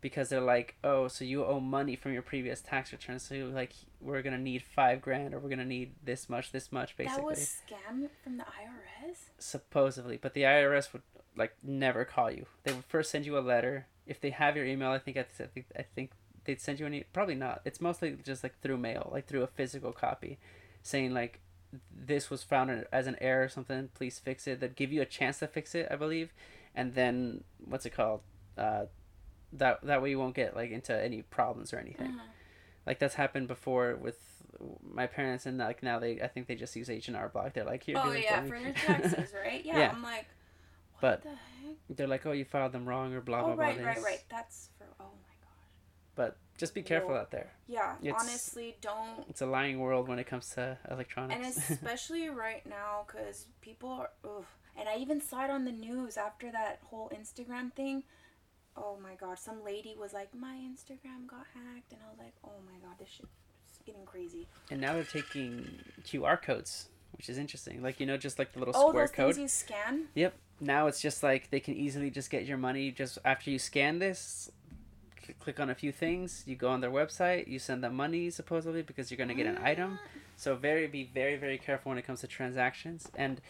because 0.00 0.28
they're 0.28 0.40
like, 0.40 0.76
oh, 0.84 1.08
so 1.08 1.24
you 1.24 1.44
owe 1.44 1.60
money 1.60 1.96
from 1.96 2.12
your 2.12 2.22
previous 2.22 2.60
tax 2.60 2.92
return, 2.92 3.18
so 3.18 3.34
you're 3.34 3.46
like 3.46 3.72
we're 4.00 4.22
gonna 4.22 4.38
need 4.38 4.62
five 4.62 5.00
grand 5.00 5.34
or 5.34 5.38
we're 5.38 5.48
gonna 5.48 5.64
need 5.64 5.92
this 6.04 6.28
much, 6.28 6.52
this 6.52 6.70
much, 6.70 6.96
basically. 6.96 7.22
That 7.22 7.24
was 7.24 7.56
scam 7.68 8.08
from 8.22 8.36
the 8.36 8.44
IRS? 8.44 9.16
supposedly, 9.38 10.16
but 10.16 10.34
the 10.34 10.42
IRS 10.42 10.92
would 10.92 11.02
like 11.36 11.54
never 11.62 12.04
call 12.04 12.30
you. 12.30 12.46
They 12.64 12.72
would 12.72 12.84
first 12.84 13.10
send 13.10 13.26
you 13.26 13.38
a 13.38 13.40
letter. 13.40 13.86
If 14.06 14.20
they 14.20 14.30
have 14.30 14.56
your 14.56 14.66
email, 14.66 14.90
I 14.90 14.98
think 14.98 15.16
I 15.16 15.22
think 15.22 15.66
I 15.78 15.82
think 15.82 16.10
they'd 16.44 16.60
send 16.60 16.80
you 16.80 16.86
an 16.86 16.94
e- 16.94 17.04
probably 17.12 17.34
not. 17.34 17.60
It's 17.64 17.80
mostly 17.80 18.16
just 18.24 18.42
like 18.42 18.60
through 18.60 18.78
mail, 18.78 19.10
like 19.12 19.26
through 19.26 19.42
a 19.42 19.48
physical 19.48 19.92
copy. 19.92 20.38
saying 20.82 21.12
like 21.12 21.40
this 21.94 22.30
was 22.30 22.42
found 22.42 22.86
as 22.92 23.06
an 23.06 23.16
error 23.20 23.44
or 23.44 23.48
something 23.48 23.88
please 23.94 24.18
fix 24.18 24.46
it 24.46 24.60
that 24.60 24.76
give 24.76 24.92
you 24.92 25.00
a 25.02 25.06
chance 25.06 25.38
to 25.40 25.46
fix 25.46 25.74
it 25.74 25.86
i 25.90 25.96
believe 25.96 26.32
and 26.74 26.94
then 26.94 27.42
what's 27.64 27.86
it 27.86 27.90
called 27.90 28.20
uh, 28.58 28.84
that 29.52 29.80
that 29.82 30.00
way 30.02 30.10
you 30.10 30.18
won't 30.18 30.34
get 30.34 30.54
like 30.56 30.70
into 30.70 30.94
any 31.04 31.22
problems 31.22 31.72
or 31.72 31.78
anything 31.78 32.10
Uh-huh. 32.10 32.28
like 32.86 32.98
that's 32.98 33.14
happened 33.14 33.48
before 33.48 33.96
with 33.96 34.18
my 34.82 35.06
parents 35.06 35.44
and 35.46 35.58
like 35.58 35.82
now 35.82 35.98
they 35.98 36.20
i 36.22 36.26
think 36.26 36.46
they 36.46 36.54
just 36.54 36.74
use 36.76 36.88
h&r 36.88 37.28
block 37.28 37.52
they're 37.52 37.64
like 37.64 37.82
here 37.82 37.96
Oh 38.02 38.12
yeah, 38.12 38.42
for 38.44 38.58
their 38.58 38.72
taxes, 38.72 39.34
right? 39.44 39.64
Yeah, 39.64 39.78
Yeah. 39.78 39.90
I'm 39.92 40.02
like, 40.02 40.26
what 40.98 41.00
But 41.00 41.22
the 41.24 41.28
heck? 41.30 41.76
they're 41.96 42.06
like 42.06 42.24
oh 42.26 42.32
you 42.32 42.44
filed 42.44 42.72
them 42.72 42.86
wrong 42.88 43.12
or 43.14 43.20
blah 43.20 43.42
blah 43.42 43.52
oh 43.52 43.56
blah 43.56 43.66
right, 43.66 43.84
right, 43.84 43.96
this. 43.96 44.04
right. 44.04 44.24
That's 44.30 44.70
for. 44.78 44.86
Oh 44.98 45.04
my 45.22 45.34
gosh. 45.42 45.66
But 46.16 46.36
just 46.58 46.74
be 46.74 46.82
careful 46.82 47.10
Whoa. 47.10 47.16
out 47.20 47.30
there 47.30 47.52
Yeah, 47.68 47.94
It's- 48.02 48.20
honestly, 48.20 48.76
don't. 48.80 49.24
it's 49.28 49.42
a 49.42 49.46
lying 49.46 49.78
world 49.78 50.08
when 50.08 50.18
it 50.18 50.26
comes 50.26 50.50
to 50.54 50.76
electronics 50.90 51.56
And 51.58 51.70
especially 51.78 52.28
right 52.30 52.64
now, 52.66 53.04
because 53.06 53.46
people 53.60 53.90
are. 53.90 54.10
Ugh. 54.24 54.44
And 54.78 54.88
I 54.88 54.96
even 54.96 55.20
saw 55.20 55.44
it 55.44 55.50
on 55.50 55.64
the 55.64 55.72
news 55.72 56.16
after 56.16 56.50
that 56.52 56.80
whole 56.90 57.10
Instagram 57.14 57.72
thing. 57.72 58.02
Oh 58.76 58.98
my 59.02 59.14
god, 59.14 59.38
some 59.38 59.64
lady 59.64 59.94
was 59.98 60.12
like, 60.12 60.34
my 60.34 60.56
Instagram 60.56 61.26
got 61.26 61.46
hacked, 61.54 61.92
and 61.92 62.00
I 62.06 62.10
was 62.10 62.18
like, 62.18 62.34
oh 62.44 62.58
my 62.66 62.78
god, 62.86 62.98
this 62.98 63.08
shit 63.08 63.26
is 63.70 63.78
getting 63.86 64.04
crazy. 64.04 64.46
and 64.70 64.80
now 64.80 64.92
they're 64.94 65.04
taking 65.04 65.78
qr 66.04 66.40
codes 66.42 66.88
which 67.12 67.28
is 67.30 67.38
interesting 67.38 67.82
like 67.82 67.98
you 68.00 68.04
know 68.06 68.16
just 68.16 68.38
like 68.38 68.52
the 68.52 68.58
little 68.58 68.74
Oh, 68.76 68.88
square 68.90 69.04
those 69.06 69.10
code 69.12 69.34
things 69.36 69.42
you 69.42 69.48
scan. 69.48 70.08
Yep. 70.14 70.34
Now 70.60 70.86
it's 70.88 71.00
just 71.00 71.22
like 71.22 71.50
they 71.50 71.60
can 71.60 71.74
easily 71.74 72.10
just 72.10 72.30
get 72.30 72.44
your 72.46 72.58
money 72.58 72.90
just 72.90 73.18
after 73.24 73.50
you 73.50 73.58
scan 73.58 73.98
this. 73.98 74.50
Cl- 75.26 75.36
Click 75.40 75.60
on 75.60 75.70
a 75.70 75.74
few 75.74 75.92
things. 75.92 76.42
You 76.46 76.56
go 76.56 76.68
on 76.68 76.80
their 76.80 76.90
website. 76.90 77.48
You 77.48 77.58
send 77.58 77.82
them 77.82 77.94
money 77.94 78.30
supposedly 78.30 78.82
because 78.82 79.10
you're 79.10 79.18
gonna 79.18 79.34
get 79.34 79.46
an 79.46 79.58
item. 79.58 79.98
So 80.36 80.54
very 80.54 80.86
be 80.86 81.04
very 81.04 81.36
very 81.36 81.58
careful 81.58 81.90
when 81.90 81.98
it 81.98 82.06
comes 82.06 82.20
to 82.20 82.26
transactions. 82.26 83.10
And 83.14 83.40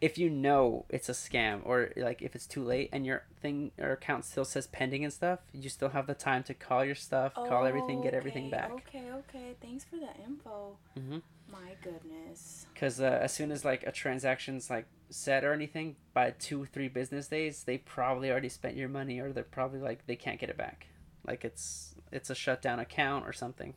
if 0.00 0.18
you 0.18 0.28
know 0.28 0.84
it's 0.90 1.08
a 1.08 1.12
scam 1.12 1.60
or 1.64 1.90
like 1.96 2.20
if 2.20 2.34
it's 2.34 2.46
too 2.46 2.62
late 2.62 2.90
and 2.92 3.06
your 3.06 3.24
thing 3.40 3.70
or 3.78 3.92
account 3.92 4.24
still 4.24 4.44
says 4.44 4.66
pending 4.66 5.04
and 5.04 5.12
stuff, 5.12 5.40
you 5.52 5.68
still 5.68 5.90
have 5.90 6.06
the 6.06 6.14
time 6.14 6.42
to 6.44 6.54
call 6.54 6.84
your 6.84 6.94
stuff, 6.94 7.34
call 7.34 7.64
everything, 7.64 8.02
get 8.02 8.14
everything 8.14 8.50
back. 8.50 8.70
Okay, 8.70 9.04
okay. 9.12 9.56
Thanks 9.62 9.84
for 9.84 9.96
the 9.96 10.10
info. 10.26 10.76
Mm-hmm. 10.98 11.18
My 11.50 11.74
goodness. 11.82 12.66
Because 12.74 13.00
uh, 13.00 13.18
as 13.22 13.32
soon 13.32 13.50
as 13.50 13.64
like 13.64 13.84
a 13.84 13.92
transaction's 13.92 14.68
like 14.68 14.86
set 15.10 15.44
or 15.44 15.52
anything, 15.52 15.96
by 16.12 16.34
two 16.38 16.66
three 16.66 16.88
business 16.88 17.28
days, 17.28 17.64
they 17.64 17.78
probably 17.78 18.30
already 18.30 18.48
spent 18.48 18.76
your 18.76 18.88
money, 18.88 19.20
or 19.20 19.32
they're 19.32 19.44
probably 19.44 19.80
like 19.80 20.06
they 20.06 20.16
can't 20.16 20.40
get 20.40 20.50
it 20.50 20.56
back. 20.56 20.88
Like 21.26 21.44
it's 21.44 21.94
it's 22.12 22.30
a 22.30 22.34
shut 22.34 22.60
down 22.62 22.78
account 22.78 23.26
or 23.26 23.32
something. 23.32 23.74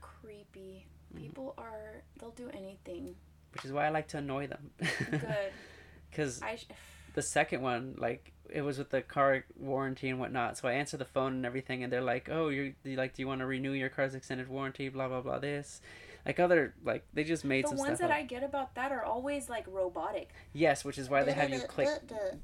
Creepy. 0.00 0.86
Mm-hmm. 1.14 1.22
People 1.24 1.54
are. 1.58 2.02
They'll 2.18 2.30
do 2.30 2.48
anything. 2.52 3.14
Which 3.52 3.64
is 3.64 3.72
why 3.72 3.86
I 3.86 3.90
like 3.90 4.08
to 4.08 4.18
annoy 4.18 4.46
them. 4.46 4.70
Good. 5.10 5.20
Because 6.10 6.40
I. 6.42 6.56
Sh- 6.56 6.66
the 7.14 7.22
second 7.22 7.62
one, 7.62 7.94
like 7.98 8.32
it 8.50 8.62
was 8.62 8.78
with 8.78 8.90
the 8.90 9.02
car 9.02 9.44
warranty 9.58 10.08
and 10.08 10.18
whatnot. 10.20 10.56
So 10.56 10.68
I 10.68 10.72
answer 10.72 10.96
the 10.96 11.04
phone 11.04 11.32
and 11.32 11.44
everything, 11.46 11.82
and 11.82 11.92
they're 11.92 12.00
like, 12.02 12.28
"Oh, 12.30 12.48
you're 12.48 12.72
you 12.84 12.96
like, 12.96 13.14
do 13.14 13.22
you 13.22 13.26
want 13.28 13.40
to 13.40 13.46
renew 13.46 13.72
your 13.72 13.88
car's 13.88 14.14
extended 14.14 14.48
warranty? 14.48 14.88
Blah 14.88 15.08
blah 15.08 15.20
blah. 15.20 15.38
This." 15.38 15.80
Like 16.24 16.40
other 16.40 16.74
like 16.84 17.04
they 17.14 17.22
just 17.22 17.44
made 17.44 17.66
the 17.66 17.76
ones 17.76 18.00
that 18.00 18.10
up. 18.10 18.16
I 18.16 18.22
get 18.22 18.42
about 18.42 18.74
that 18.74 18.90
are 18.90 19.04
always 19.04 19.48
like 19.48 19.64
robotic. 19.68 20.30
Yes, 20.52 20.84
which 20.84 20.98
is 20.98 21.08
why 21.08 21.22
they 21.22 21.32
have 21.32 21.50
you 21.50 21.60
click 21.60 21.88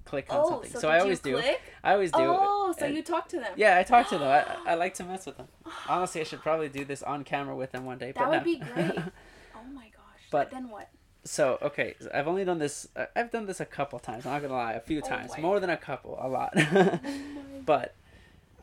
click 0.04 0.26
on 0.32 0.38
Oh, 0.40 0.48
something. 0.50 0.70
so, 0.70 0.78
So, 0.80 0.88
I 0.88 1.00
always 1.00 1.18
do. 1.18 1.32
click? 1.32 1.60
I 1.82 1.92
always 1.94 2.12
do. 2.12 2.18
Oh, 2.20 2.61
so 2.72 2.86
and- 2.86 2.94
you 2.96 3.02
talk 3.02 3.28
to 3.28 3.36
them. 3.36 3.52
Yeah, 3.56 3.78
I 3.78 3.82
talk 3.82 4.08
to 4.10 4.18
them. 4.18 4.28
I, 4.28 4.44
I 4.72 4.74
like 4.74 4.94
to 4.94 5.04
mess 5.04 5.26
with 5.26 5.36
them. 5.36 5.48
Honestly, 5.88 6.20
I 6.20 6.24
should 6.24 6.40
probably 6.40 6.68
do 6.68 6.84
this 6.84 7.02
on 7.02 7.24
camera 7.24 7.54
with 7.56 7.72
them 7.72 7.84
one 7.84 7.98
day. 7.98 8.12
That 8.12 8.16
but 8.16 8.28
would 8.30 8.38
no. 8.38 8.44
be 8.44 8.56
great. 8.58 8.98
Oh 9.54 9.72
my 9.72 9.84
gosh. 9.84 10.20
But- 10.30 10.50
then 10.50 10.68
what? 10.70 10.88
so 11.24 11.56
okay, 11.62 11.94
I've 12.12 12.26
only 12.26 12.44
done 12.44 12.58
this. 12.58 12.88
I- 12.96 13.06
I've 13.14 13.30
done 13.30 13.46
this 13.46 13.60
a 13.60 13.64
couple 13.64 13.98
times. 14.00 14.26
I'm 14.26 14.32
not 14.32 14.42
gonna 14.42 14.54
lie, 14.54 14.72
a 14.72 14.80
few 14.80 14.98
Oh 15.04 15.08
times, 15.08 15.38
more 15.38 15.60
than 15.60 15.70
a 15.70 15.76
couple, 15.76 16.18
a 16.20 16.28
lot. 16.28 16.52
Oh 16.56 16.98
but 17.64 17.94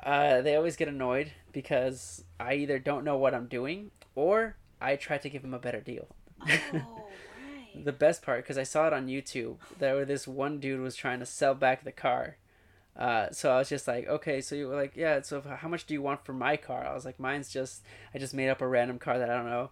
uh, 0.03 0.41
they 0.41 0.55
always 0.55 0.76
get 0.76 0.88
annoyed 0.89 1.32
because 1.53 2.24
I 2.39 2.55
either 2.55 2.78
don't 2.80 3.03
know 3.05 3.18
what 3.18 3.34
I'm 3.34 3.47
doing 3.47 3.91
or 4.16 4.55
I 4.82 4.95
try 4.97 5.18
to 5.20 5.30
give 5.30 5.41
them 5.41 5.53
a 5.53 5.60
better 5.60 5.80
deal. 5.80 6.07
Oh, 6.41 6.47
right. 6.74 7.86
the 7.86 7.91
best 7.93 8.22
part 8.24 8.43
because 8.43 8.57
I 8.57 8.64
saw 8.64 8.88
it 8.88 8.93
on 8.93 9.07
YouTube. 9.07 9.57
There 9.78 10.03
this 10.05 10.28
one 10.28 10.60
dude 10.60 10.82
was 10.82 10.95
trying 10.95 11.20
to 11.20 11.26
sell 11.26 11.53
back 11.55 11.84
the 11.84 11.91
car. 11.91 12.38
Uh, 12.96 13.32
so 13.32 13.52
I 13.52 13.58
was 13.60 13.70
just 13.70 13.88
like, 13.88 14.08
okay, 14.08 14.42
so 14.42 14.56
you 14.56 14.68
were 14.68 14.76
like, 14.76 14.96
yeah. 14.96 15.22
So 15.22 15.42
how 15.42 15.68
much 15.68 15.86
do 15.86 15.94
you 15.94 16.02
want 16.02 16.26
for 16.26 16.34
my 16.34 16.58
car? 16.58 16.86
I 16.86 16.94
was 16.94 17.06
like, 17.06 17.20
mine's 17.20 17.50
just 17.50 17.84
I 18.14 18.18
just 18.18 18.34
made 18.34 18.50
up 18.50 18.62
a 18.62 18.68
random 18.68 19.00
car 19.00 19.20
that 19.20 19.30
I 19.30 19.36
don't 19.36 19.46
know, 19.46 19.70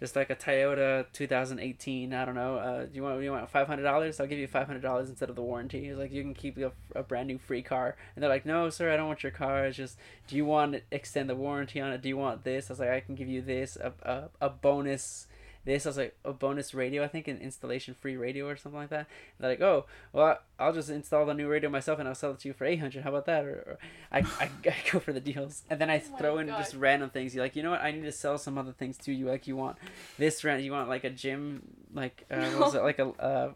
just 0.00 0.14
like 0.14 0.30
a 0.30 0.36
Toyota 0.36 1.06
2018. 1.12 2.14
I 2.14 2.24
don't 2.24 2.34
know. 2.36 2.56
Uh, 2.56 2.82
do 2.84 2.90
you 2.94 3.02
want 3.02 3.22
you 3.22 3.32
want 3.32 3.48
five 3.50 3.66
hundred 3.66 3.82
dollars? 3.82 4.20
I'll 4.20 4.26
give 4.26 4.38
you 4.38 4.46
five 4.46 4.66
hundred 4.66 4.82
dollars 4.82 5.08
instead 5.08 5.28
of 5.28 5.36
the 5.36 5.42
warranty. 5.42 5.82
He 5.82 5.90
was 5.90 5.98
like, 5.98 6.12
you 6.12 6.22
can 6.22 6.34
keep 6.34 6.56
a, 6.58 6.72
a 6.94 7.02
brand 7.02 7.26
new 7.28 7.38
free 7.38 7.62
car. 7.62 7.96
And 8.14 8.22
they're 8.22 8.30
like, 8.30 8.46
no, 8.46 8.70
sir, 8.70 8.92
I 8.92 8.96
don't 8.96 9.08
want 9.08 9.22
your 9.22 9.32
car. 9.32 9.66
It's 9.66 9.76
just, 9.76 9.98
do 10.26 10.36
you 10.36 10.44
want 10.44 10.72
to 10.72 10.82
extend 10.90 11.28
the 11.28 11.34
warranty 11.36 11.80
on 11.80 11.92
it? 11.92 12.02
Do 12.02 12.08
you 12.08 12.16
want 12.16 12.44
this? 12.44 12.70
I 12.70 12.72
was 12.74 12.80
like, 12.80 12.90
I 12.90 13.00
can 13.00 13.14
give 13.14 13.28
you 13.28 13.42
this 13.42 13.76
a 13.76 13.92
a, 14.02 14.46
a 14.46 14.50
bonus 14.50 15.27
this 15.68 15.86
as 15.86 15.96
like 15.96 16.16
a 16.24 16.32
bonus 16.32 16.74
radio, 16.74 17.04
I 17.04 17.08
think, 17.08 17.28
an 17.28 17.38
installation 17.38 17.94
free 17.94 18.16
radio 18.16 18.48
or 18.48 18.56
something 18.56 18.80
like 18.80 18.90
that. 18.90 19.06
They're 19.38 19.50
like, 19.50 19.60
oh, 19.60 19.86
well, 20.12 20.38
I'll 20.58 20.72
just 20.72 20.88
install 20.90 21.26
the 21.26 21.34
new 21.34 21.46
radio 21.48 21.70
myself 21.70 21.98
and 22.00 22.08
I'll 22.08 22.14
sell 22.14 22.32
it 22.32 22.40
to 22.40 22.48
you 22.48 22.54
for 22.54 22.64
eight 22.64 22.78
hundred. 22.80 23.04
How 23.04 23.10
about 23.10 23.26
that? 23.26 23.44
Or, 23.44 23.50
or 23.52 23.78
I, 24.10 24.18
I, 24.40 24.50
I 24.68 24.74
go 24.90 24.98
for 24.98 25.12
the 25.12 25.20
deals, 25.20 25.62
and 25.70 25.80
then 25.80 25.90
I 25.90 25.98
Oh 25.98 26.16
throw 26.18 26.38
in 26.38 26.46
God. 26.48 26.58
just 26.58 26.74
random 26.74 27.10
things. 27.10 27.34
You're 27.34 27.44
like, 27.44 27.54
you 27.54 27.62
know 27.62 27.70
what? 27.70 27.82
I 27.82 27.90
need 27.92 28.02
to 28.02 28.12
sell 28.12 28.38
some 28.38 28.58
other 28.58 28.72
things 28.72 28.96
to 28.98 29.12
You 29.12 29.26
like, 29.26 29.46
you 29.46 29.54
want 29.56 29.76
this 30.18 30.42
rent? 30.42 30.62
You 30.62 30.72
want 30.72 30.88
like 30.88 31.04
a 31.04 31.10
gym, 31.10 31.62
like 31.94 32.24
uh, 32.30 32.44
what 32.50 32.60
was 32.60 32.74
it 32.74 32.82
like 32.82 32.98
a 32.98 33.08
uh, 33.20 33.52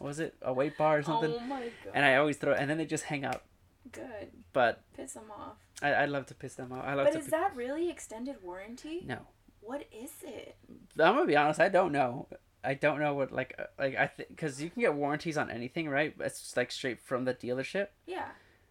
was 0.00 0.18
it 0.18 0.34
a 0.42 0.52
weight 0.52 0.76
bar 0.76 0.98
or 0.98 1.02
something? 1.02 1.32
Oh 1.34 1.40
my 1.40 1.60
god. 1.60 1.92
And 1.94 2.04
I 2.04 2.16
always 2.16 2.36
throw, 2.36 2.52
and 2.52 2.68
then 2.68 2.78
they 2.78 2.86
just 2.86 3.04
hang 3.04 3.24
up. 3.24 3.44
Good. 3.92 4.30
But 4.52 4.80
Piss 4.96 5.12
them 5.12 5.30
off. 5.30 5.56
I, 5.82 5.92
I 5.92 6.04
love 6.06 6.26
to 6.26 6.34
piss 6.34 6.54
them 6.54 6.72
off. 6.72 6.84
I 6.84 6.94
love 6.94 7.06
But 7.12 7.16
is 7.16 7.26
that 7.28 7.54
really 7.54 7.90
extended 7.90 8.36
warranty? 8.42 9.02
no. 9.06 9.18
What 9.64 9.84
is 9.92 10.10
it? 10.22 10.56
I'm 10.98 11.14
gonna 11.14 11.26
be 11.26 11.36
honest. 11.36 11.60
I 11.60 11.68
don't 11.68 11.92
know. 11.92 12.28
I 12.62 12.74
don't 12.74 12.98
know 13.00 13.14
what 13.14 13.32
like 13.32 13.54
uh, 13.58 13.64
like 13.78 13.96
I 13.96 14.06
think 14.06 14.28
because 14.30 14.62
you 14.62 14.70
can 14.70 14.80
get 14.82 14.94
warranties 14.94 15.36
on 15.36 15.50
anything, 15.50 15.88
right? 15.88 16.14
It's 16.20 16.40
just 16.40 16.56
like 16.56 16.70
straight 16.70 17.00
from 17.00 17.24
the 17.24 17.34
dealership. 17.34 17.88
Yeah. 18.06 18.28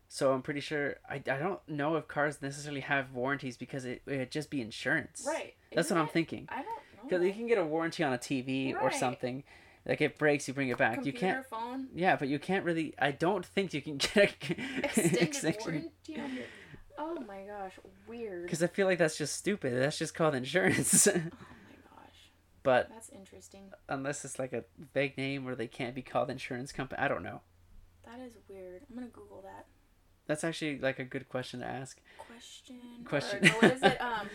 So 0.08 0.32
I'm 0.34 0.42
pretty 0.44 0.60
sure 0.60 0.98
I, 1.10 1.16
I 1.16 1.20
don't 1.20 1.60
know 1.68 1.96
if 1.96 2.08
cars 2.08 2.42
necessarily 2.42 2.82
have 2.82 3.14
warranties 3.14 3.58
because 3.58 3.86
it 3.86 4.02
it'd 4.08 4.32
just 4.32 4.50
be 4.50 4.62
insurance. 4.62 5.24
Right. 5.28 5.56
That's 5.74 5.88
Isn't 5.88 5.98
what 5.98 6.04
I'm 6.04 6.10
thinking. 6.10 6.48
I 6.50 6.58
don't 6.58 6.66
know. 6.66 7.04
Because 7.10 7.26
you 7.26 7.34
can 7.34 7.48
get 7.48 7.58
a 7.58 7.66
warranty 7.66 8.04
on 8.04 8.14
a 8.14 8.18
TV 8.18 8.74
or 8.76 8.88
Right. 8.88 8.96
something. 8.96 9.44
Like 9.86 10.00
it 10.02 10.18
breaks, 10.18 10.48
you 10.48 10.54
bring 10.54 10.70
it 10.70 10.78
back. 10.78 10.94
Computer, 10.96 11.18
You 11.18 11.20
can't. 11.34 11.46
phone, 11.48 11.88
Yeah, 11.94 12.16
but 12.16 12.30
you 12.30 12.40
can't 12.40 12.64
really. 12.64 12.94
I 13.00 13.12
don't 13.12 13.46
think 13.46 13.74
you 13.74 13.82
can 13.82 13.98
get 13.98 14.16
a 14.18 14.24
extended 14.86 15.22
extension. 15.22 15.62
warranty 15.64 16.22
on 16.22 16.36
your. 16.36 16.46
Oh 16.98 17.20
my 17.28 17.42
gosh, 17.44 17.74
weird. 18.08 18.44
Because 18.44 18.62
I 18.64 18.68
feel 18.68 18.86
like 18.88 19.00
that's 19.00 19.18
just 19.18 19.36
stupid. 19.36 19.74
That's 19.82 19.98
just 19.98 20.14
called 20.16 20.36
insurance. 20.36 21.08
Oh 21.08 21.14
my 21.16 21.20
gosh, 21.90 22.32
but 22.64 22.90
that's 22.90 23.10
interesting. 23.10 23.72
unless 23.90 24.24
it's 24.26 24.38
like 24.40 24.54
a 24.54 24.64
vague 24.94 25.18
name 25.18 25.44
where 25.46 25.56
they 25.56 25.68
can't 25.68 25.96
be 25.96 26.02
called 26.02 26.30
insurance 26.30 26.72
company, 26.72 27.00
I 27.02 27.08
don't 27.08 27.24
know. 27.24 27.42
That 28.06 28.20
is 28.20 28.34
weird. 28.50 28.82
I'm 28.90 28.96
gonna 28.96 29.08
Google 29.08 29.42
that 29.44 29.66
That's 30.28 30.44
actually 30.44 30.80
like 30.80 31.00
a 31.00 31.04
good 31.06 31.28
question 31.30 31.62
to 31.62 31.66
ask. 31.66 32.00
question. 32.28 32.80
Question. 33.06 33.40
Or, 33.46 33.48
no, 33.50 33.54
what 33.56 33.72
is 33.74 33.84
it? 33.84 33.98
Um, 34.02 34.28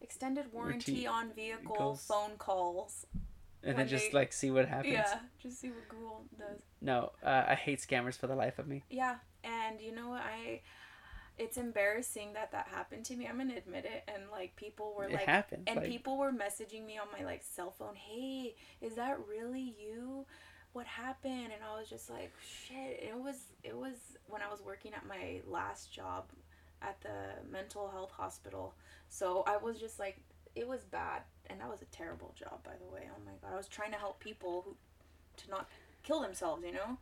extended 0.00 0.46
warranty 0.52 1.06
on 1.06 1.32
vehicle 1.34 1.96
phone 1.96 2.36
calls. 2.38 3.06
And 3.62 3.76
then 3.76 3.88
just 3.88 4.10
they- 4.12 4.16
like 4.18 4.32
see 4.32 4.50
what 4.50 4.66
happens. 4.66 4.94
Yeah, 4.94 5.18
just 5.42 5.60
see 5.60 5.68
what 5.68 5.86
Google 5.88 6.24
does. 6.38 6.62
No, 6.80 7.12
uh, 7.22 7.44
I 7.48 7.54
hate 7.54 7.80
scammers 7.80 8.16
for 8.16 8.26
the 8.26 8.34
life 8.34 8.58
of 8.58 8.66
me. 8.66 8.84
Yeah, 8.88 9.16
and 9.44 9.78
you 9.80 9.92
know 9.94 10.08
what? 10.08 10.22
I. 10.22 10.62
It's 11.40 11.56
embarrassing 11.56 12.34
that 12.34 12.52
that 12.52 12.68
happened 12.68 13.06
to 13.06 13.16
me. 13.16 13.26
I'm 13.26 13.38
gonna 13.38 13.56
admit 13.56 13.86
it, 13.86 14.04
and 14.06 14.24
like 14.30 14.54
people 14.56 14.92
were 14.94 15.06
It 15.06 15.12
like, 15.14 15.24
happens. 15.24 15.64
and 15.66 15.76
like, 15.76 15.88
people 15.88 16.18
were 16.18 16.32
messaging 16.32 16.84
me 16.84 16.98
on 16.98 17.06
my 17.18 17.24
like 17.24 17.42
cell 17.42 17.70
phone 17.70 17.94
hey 17.94 18.54
is 18.82 18.94
that 18.96 19.18
really 19.26 19.74
you? 19.80 20.26
What 20.74 20.86
happened? 20.86 21.44
And 21.54 21.62
i 21.66 21.78
was 21.80 21.88
just 21.88 22.10
like 22.10 22.30
shit. 22.42 23.02
It 23.02 23.16
was 23.16 23.36
it 23.64 23.74
was 23.74 23.94
when 24.28 24.42
i 24.42 24.50
was 24.50 24.60
working 24.62 24.92
at 24.92 25.06
my 25.08 25.40
last 25.48 25.90
job 25.90 26.24
at 26.82 27.00
the 27.00 27.50
mental 27.50 27.88
health 27.88 28.10
hospital. 28.12 28.74
So 29.08 29.42
i 29.46 29.56
was 29.56 29.78
just 29.80 29.98
like 29.98 30.18
it 30.54 30.68
was 30.68 30.80
bad. 30.84 31.22
And 31.48 31.58
that 31.60 31.70
was 31.70 31.80
a 31.80 31.86
terrible 31.86 32.34
job 32.38 32.62
by 32.64 32.72
the 32.78 32.92
way. 32.94 33.08
Oh 33.10 33.20
my 33.24 33.32
god. 33.40 33.54
I 33.54 33.56
was 33.56 33.66
trying 33.66 33.92
to 33.92 33.98
help 33.98 34.20
people 34.20 34.62
who 34.66 34.76
to 35.42 35.50
not 35.50 35.70
kill 36.02 36.20
themselves 36.20 36.62
you 36.66 36.72
know? 36.72 36.98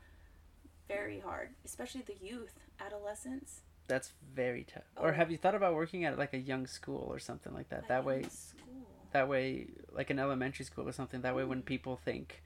Very 0.86 1.18
hard. 1.18 1.48
Especially 1.64 2.02
the 2.02 2.24
youth 2.24 2.54
adolescents 2.80 3.62
that's 3.88 4.12
very 4.34 4.64
tough. 4.64 4.84
Or 4.96 5.10
Oh. 5.10 5.12
have 5.12 5.30
you 5.30 5.36
thought 5.38 5.54
about 5.54 5.74
working 5.74 6.04
at 6.04 6.16
like 6.18 6.34
a 6.34 6.38
young 6.38 6.66
school 6.66 7.06
or 7.10 7.18
something 7.18 7.52
like 7.54 7.70
that? 7.70 7.88
That 7.88 8.04
way, 8.04 8.22
school. 8.24 8.86
that 9.12 9.28
way, 9.28 9.68
like 9.90 10.10
an 10.10 10.18
elementary 10.18 10.64
school 10.64 10.86
or 10.86 10.92
something. 10.92 11.22
That 11.22 11.34
way, 11.34 11.44
when 11.44 11.62
people 11.62 11.96
think, 11.96 12.42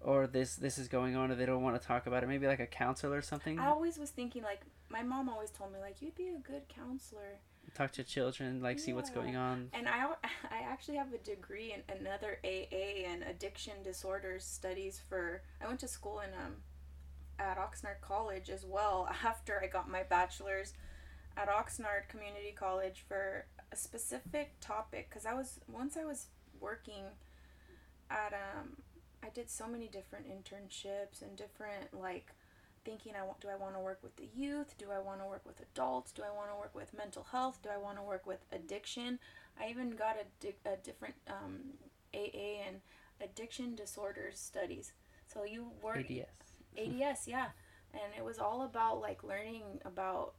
or 0.00 0.26
this 0.26 0.54
this 0.56 0.78
is 0.78 0.88
going 0.88 1.16
on, 1.16 1.30
or 1.30 1.34
they 1.34 1.46
don't 1.46 1.62
want 1.62 1.80
to 1.80 1.86
talk 1.86 2.06
about 2.06 2.22
it, 2.22 2.28
maybe 2.28 2.46
like 2.46 2.60
a 2.60 2.66
counselor 2.66 3.16
or 3.16 3.22
something. 3.22 3.58
I 3.58 3.68
always 3.68 3.98
was 3.98 4.10
thinking 4.10 4.42
like 4.42 4.60
my 4.88 5.02
mom 5.02 5.28
always 5.28 5.50
told 5.50 5.72
me 5.72 5.78
like 5.80 6.00
you'd 6.02 6.14
be 6.14 6.28
a 6.28 6.38
good 6.38 6.68
counselor, 6.68 7.38
talk 7.74 7.90
to 7.92 8.04
children, 8.04 8.60
like 8.60 8.78
see 8.78 8.92
what's 8.92 9.10
going 9.10 9.36
on. 9.36 9.70
And 9.72 9.88
I, 9.88 10.04
I 10.50 10.58
actually 10.64 10.98
have 10.98 11.12
a 11.14 11.18
degree 11.18 11.72
in 11.72 11.82
another 11.96 12.38
AA 12.44 13.06
and 13.10 13.22
addiction 13.22 13.82
disorders 13.82 14.44
studies 14.44 15.00
for. 15.08 15.42
I 15.62 15.66
went 15.66 15.80
to 15.80 15.88
school 15.88 16.20
in 16.20 16.30
um, 16.34 16.56
at 17.38 17.58
Oxnard 17.58 18.00
College 18.00 18.50
as 18.50 18.64
well 18.64 19.08
after 19.24 19.60
I 19.62 19.66
got 19.66 19.90
my 19.90 20.02
bachelor's 20.02 20.74
at 21.36 21.48
Oxnard 21.48 22.08
Community 22.08 22.52
College 22.54 23.04
for 23.08 23.46
a 23.72 23.76
specific 23.76 24.52
topic 24.60 25.08
because 25.08 25.24
I 25.26 25.34
was 25.34 25.60
once 25.66 25.96
I 25.96 26.04
was 26.04 26.26
working 26.60 27.04
at 28.10 28.32
um 28.34 28.76
I 29.24 29.30
did 29.30 29.48
so 29.48 29.66
many 29.66 29.88
different 29.88 30.26
internships 30.26 31.22
and 31.22 31.36
different 31.36 31.98
like 31.98 32.32
thinking 32.84 33.12
I 33.18 33.24
want 33.24 33.40
do 33.40 33.48
I 33.48 33.56
want 33.56 33.74
to 33.74 33.80
work 33.80 34.00
with 34.02 34.16
the 34.16 34.28
youth? 34.34 34.76
Do 34.76 34.86
I 34.90 34.98
want 34.98 35.20
to 35.20 35.26
work 35.26 35.42
with 35.46 35.60
adults? 35.60 36.12
Do 36.12 36.22
I 36.22 36.36
want 36.36 36.50
to 36.50 36.56
work 36.56 36.74
with 36.74 36.92
mental 36.96 37.24
health? 37.30 37.60
Do 37.62 37.70
I 37.70 37.78
want 37.78 37.96
to 37.96 38.02
work 38.02 38.26
with 38.26 38.44
addiction? 38.52 39.18
I 39.60 39.68
even 39.68 39.90
got 39.90 40.16
a, 40.16 40.24
di- 40.44 40.56
a 40.70 40.76
different 40.76 41.14
um, 41.28 41.60
AA 42.14 42.66
and 42.66 42.80
addiction 43.22 43.74
disorders 43.74 44.38
studies. 44.38 44.92
So 45.32 45.44
you 45.44 45.70
work 45.82 45.98
ADS. 46.10 46.51
ADS, 46.78 47.28
yeah. 47.28 47.48
And 47.92 48.14
it 48.16 48.24
was 48.24 48.38
all 48.38 48.62
about 48.62 49.00
like 49.00 49.22
learning 49.22 49.62
about 49.84 50.34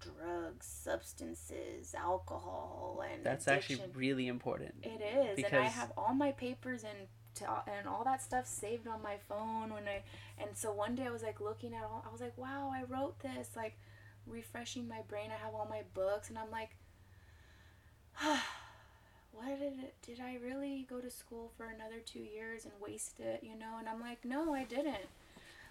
drugs, 0.00 0.66
substances, 0.66 1.94
alcohol, 1.94 3.02
and 3.10 3.24
That's 3.24 3.46
addiction. 3.46 3.76
actually 3.76 3.92
really 3.94 4.28
important. 4.28 4.74
it 4.82 5.00
is, 5.02 5.44
and 5.44 5.56
I 5.56 5.66
have 5.66 5.92
all 5.96 6.14
my 6.14 6.32
papers 6.32 6.84
and 6.84 7.08
to, 7.36 7.44
and 7.78 7.86
all 7.86 8.02
that 8.04 8.22
stuff 8.22 8.46
saved 8.46 8.88
on 8.88 9.02
my 9.02 9.16
phone 9.28 9.72
when 9.72 9.84
I. 9.86 10.02
And 10.38 10.56
so 10.56 10.72
one 10.72 10.94
day 10.94 11.06
I 11.06 11.10
was 11.10 11.22
like 11.22 11.40
looking 11.40 11.74
at 11.74 11.82
all. 11.82 12.04
I 12.06 12.10
was 12.10 12.20
like, 12.20 12.36
wow, 12.38 12.72
I 12.74 12.84
wrote 12.84 13.20
this. 13.20 13.50
Like, 13.54 13.78
refreshing 14.26 14.88
my 14.88 15.02
brain. 15.06 15.30
I 15.30 15.44
have 15.44 15.54
all 15.54 15.66
my 15.68 15.82
books, 15.94 16.28
and 16.28 16.38
I'm 16.38 16.50
like. 16.50 16.70
What 19.32 19.60
did 19.60 19.78
it, 19.78 19.94
did 20.02 20.20
I 20.20 20.38
really 20.44 20.86
go 20.90 21.00
to 21.00 21.08
school 21.08 21.52
for 21.56 21.66
another 21.66 22.00
two 22.04 22.18
years 22.18 22.64
and 22.64 22.72
waste 22.80 23.20
it, 23.20 23.44
you 23.44 23.56
know? 23.56 23.76
And 23.78 23.88
I'm 23.88 24.00
like, 24.00 24.24
no, 24.24 24.52
I 24.52 24.64
didn't 24.64 25.06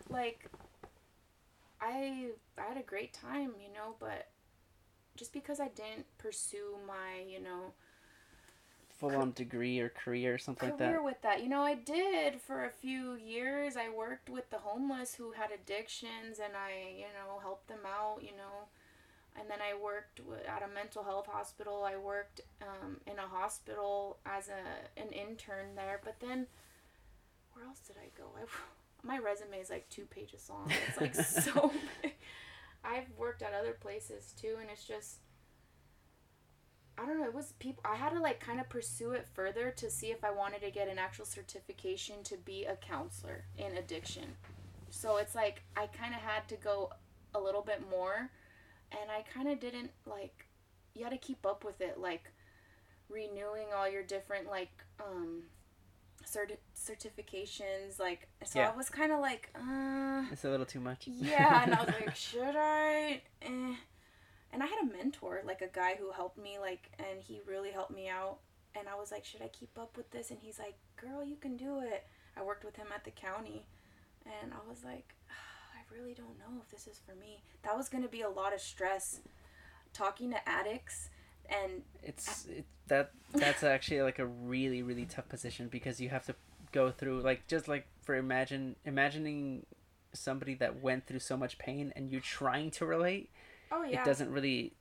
like 0.09 0.45
I 1.81 2.31
I 2.57 2.61
had 2.67 2.77
a 2.77 2.83
great 2.83 3.13
time, 3.13 3.53
you 3.61 3.73
know, 3.73 3.95
but 3.99 4.27
just 5.15 5.33
because 5.33 5.59
I 5.59 5.67
didn't 5.69 6.05
pursue 6.17 6.77
my, 6.87 7.23
you 7.27 7.41
know, 7.41 7.73
Full 8.99 9.15
on 9.15 9.31
degree 9.31 9.79
or 9.79 9.87
career 9.89 10.33
or 10.33 10.37
something 10.37 10.69
like 10.71 10.77
career 10.77 10.93
that. 10.93 11.03
with 11.03 11.21
that. 11.21 11.41
You 11.41 11.47
know, 11.47 11.61
I 11.61 11.75
did 11.75 12.41
for 12.41 12.65
a 12.65 12.69
few 12.69 13.13
years. 13.15 13.77
I 13.77 13.87
worked 13.89 14.29
with 14.29 14.49
the 14.49 14.57
homeless 14.57 15.15
who 15.15 15.31
had 15.31 15.51
addictions 15.51 16.39
and 16.43 16.53
I, 16.53 16.91
you 16.97 17.05
know, 17.15 17.39
helped 17.41 17.69
them 17.69 17.85
out, 17.85 18.21
you 18.21 18.35
know. 18.35 18.67
And 19.39 19.49
then 19.49 19.59
I 19.61 19.73
worked 19.81 20.19
at 20.47 20.63
a 20.63 20.67
mental 20.67 21.03
health 21.03 21.27
hospital. 21.27 21.85
I 21.85 21.95
worked 21.95 22.41
um, 22.61 22.97
in 23.07 23.17
a 23.19 23.27
hospital 23.27 24.17
as 24.25 24.49
a 24.49 24.99
an 25.01 25.09
intern 25.13 25.75
there. 25.75 26.01
But 26.03 26.19
then, 26.19 26.47
where 27.53 27.65
else 27.65 27.79
did 27.79 27.95
I 27.97 28.09
go? 28.17 28.25
I, 28.37 28.41
my 29.03 29.17
resume 29.17 29.57
is 29.59 29.69
like 29.69 29.89
two 29.89 30.05
pages 30.05 30.49
long. 30.49 30.71
It's 30.87 30.99
like 30.99 31.15
so. 31.15 31.71
big. 32.01 32.13
I've 32.83 33.09
worked 33.17 33.41
at 33.41 33.53
other 33.53 33.73
places 33.73 34.33
too, 34.39 34.55
and 34.59 34.69
it's 34.69 34.85
just. 34.85 35.19
I 36.97 37.05
don't 37.05 37.19
know. 37.19 37.25
It 37.25 37.33
was 37.33 37.53
people. 37.59 37.83
I 37.85 37.95
had 37.95 38.11
to 38.11 38.21
like 38.21 38.39
kind 38.39 38.59
of 38.59 38.67
pursue 38.69 39.11
it 39.11 39.27
further 39.33 39.71
to 39.71 39.89
see 39.89 40.07
if 40.07 40.23
I 40.23 40.31
wanted 40.31 40.61
to 40.61 40.71
get 40.71 40.89
an 40.89 40.99
actual 40.99 41.25
certification 41.25 42.23
to 42.25 42.37
be 42.37 42.65
a 42.65 42.75
counselor 42.75 43.45
in 43.57 43.77
addiction. 43.77 44.25
So 44.89 45.17
it's 45.17 45.35
like 45.35 45.63
I 45.77 45.87
kind 45.87 46.13
of 46.13 46.21
had 46.21 46.47
to 46.49 46.55
go 46.55 46.91
a 47.33 47.39
little 47.39 47.61
bit 47.61 47.89
more, 47.89 48.29
and 48.91 49.09
I 49.09 49.23
kind 49.33 49.47
of 49.47 49.59
didn't 49.59 49.91
like. 50.05 50.45
You 50.93 51.03
had 51.03 51.11
to 51.11 51.17
keep 51.17 51.45
up 51.45 51.63
with 51.63 51.79
it, 51.79 51.97
like 51.99 52.31
renewing 53.07 53.67
all 53.75 53.89
your 53.89 54.03
different 54.03 54.47
like 54.47 54.83
um 54.99 55.43
certi- 56.33 56.57
certifications 56.75 57.99
like 57.99 58.27
so 58.45 58.59
Yeah. 58.59 58.69
i 58.71 58.75
was 58.75 58.89
kind 58.89 59.11
of 59.11 59.19
like 59.19 59.49
uh 59.55 60.23
It's 60.31 60.45
a 60.45 60.49
little 60.49 60.65
too 60.65 60.79
much. 60.79 61.07
yeah 61.07 61.63
and 61.63 61.73
i 61.73 61.83
was 61.83 61.93
like 62.01 62.15
should 62.15 62.55
i 62.55 63.21
eh. 63.41 63.75
and 64.53 64.63
i 64.63 64.65
had 64.65 64.79
a 64.83 64.91
mentor 64.97 65.41
like 65.45 65.61
a 65.61 65.67
guy 65.67 65.95
who 65.99 66.11
helped 66.11 66.37
me 66.37 66.57
like 66.59 66.91
and 66.99 67.21
he 67.21 67.41
really 67.47 67.71
helped 67.71 67.91
me 67.95 68.07
out 68.09 68.37
and 68.75 68.87
i 68.87 68.95
was 68.95 69.11
like 69.11 69.25
should 69.25 69.41
i 69.41 69.47
keep 69.47 69.77
up 69.77 69.97
with 69.97 70.09
this 70.11 70.29
and 70.31 70.39
he's 70.41 70.59
like 70.59 70.75
girl 70.97 71.23
you 71.23 71.35
can 71.35 71.57
do 71.57 71.79
it 71.81 72.05
i 72.37 72.43
worked 72.43 72.63
with 72.65 72.75
him 72.75 72.87
at 72.93 73.03
the 73.03 73.11
county 73.11 73.65
and 74.25 74.53
i 74.53 74.69
was 74.69 74.83
like 74.83 75.15
i 75.29 75.95
really 75.95 76.13
don't 76.13 76.37
know 76.37 76.61
if 76.61 76.69
this 76.69 76.85
is 76.87 76.99
for 77.05 77.15
me 77.15 77.41
that 77.63 77.75
was 77.75 77.89
to 77.89 78.07
be 78.09 78.21
a 78.21 78.29
lot 78.29 78.53
of 78.53 78.61
stress 78.61 79.19
talking 79.93 80.29
to 80.31 80.49
addicts 80.49 81.09
and 81.49 81.81
it's 82.03 82.45
it, 82.45 82.65
that 82.87 83.11
that's 83.33 83.63
actually 83.63 84.01
like 84.01 84.19
a 84.19 84.25
really 84.25 84.81
really 84.81 85.05
tough 85.05 85.27
position 85.29 85.67
because 85.67 85.99
you 85.99 86.09
have 86.09 86.25
to 86.25 86.35
go 86.71 86.91
through 86.91 87.21
like 87.21 87.47
just 87.47 87.67
like 87.67 87.87
for 88.01 88.15
imagine 88.15 88.75
imagining 88.85 89.65
somebody 90.13 90.55
that 90.55 90.81
went 90.81 91.05
through 91.05 91.19
so 91.19 91.37
much 91.37 91.57
pain 91.57 91.93
and 91.95 92.11
you're 92.11 92.21
trying 92.21 92.71
to 92.71 92.85
relate 92.85 93.29
oh 93.71 93.83
yeah 93.83 94.01
it 94.01 94.05
doesn't 94.05 94.31
really 94.31 94.73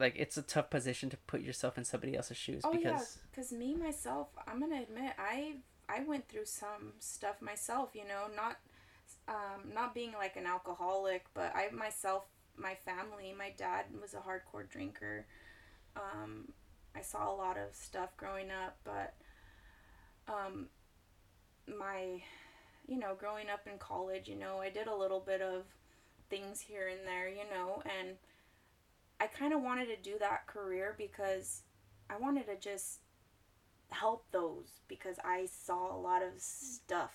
like 0.00 0.14
it's 0.16 0.36
a 0.36 0.42
tough 0.42 0.70
position 0.70 1.10
to 1.10 1.16
put 1.26 1.42
yourself 1.42 1.76
in 1.78 1.84
somebody 1.84 2.16
else's 2.16 2.36
shoes 2.36 2.62
Oh 2.64 2.72
yeah, 2.72 2.92
because 2.92 3.18
because 3.30 3.52
me 3.52 3.74
myself, 3.74 4.28
I'm 4.48 4.58
gonna 4.58 4.82
admit, 4.82 5.12
I 5.18 5.56
I 5.88 6.02
went 6.04 6.28
through 6.28 6.46
some 6.46 6.94
stuff 6.98 7.40
myself. 7.42 7.90
You 7.94 8.08
know, 8.08 8.26
not 8.34 8.56
um, 9.28 9.72
not 9.74 9.94
being 9.94 10.12
like 10.12 10.36
an 10.36 10.46
alcoholic, 10.46 11.26
but 11.34 11.54
I 11.54 11.68
myself, 11.70 12.24
my 12.56 12.74
family, 12.74 13.34
my 13.36 13.52
dad 13.56 13.86
was 14.00 14.14
a 14.14 14.18
hardcore 14.18 14.68
drinker. 14.68 15.26
Um, 15.96 16.52
I 16.96 17.02
saw 17.02 17.32
a 17.32 17.36
lot 17.36 17.56
of 17.56 17.74
stuff 17.74 18.16
growing 18.16 18.50
up, 18.50 18.76
but 18.84 19.14
um, 20.28 20.66
my, 21.66 22.22
you 22.86 22.98
know, 22.98 23.14
growing 23.18 23.48
up 23.52 23.66
in 23.70 23.78
college, 23.78 24.28
you 24.28 24.36
know, 24.36 24.58
I 24.58 24.70
did 24.70 24.86
a 24.86 24.94
little 24.96 25.20
bit 25.20 25.40
of 25.40 25.64
things 26.28 26.60
here 26.60 26.88
and 26.88 27.00
there, 27.06 27.28
you 27.28 27.44
know, 27.52 27.82
and 27.84 28.16
I 29.20 29.26
kind 29.26 29.52
of 29.52 29.62
wanted 29.62 29.86
to 29.86 29.96
do 29.96 30.18
that 30.18 30.46
career 30.46 30.94
because 30.96 31.62
I 32.08 32.16
wanted 32.16 32.46
to 32.46 32.56
just 32.56 33.00
help 33.90 34.24
those 34.32 34.80
because 34.88 35.16
I 35.24 35.46
saw 35.46 35.94
a 35.94 35.98
lot 35.98 36.22
of 36.22 36.30
stuff. 36.38 37.12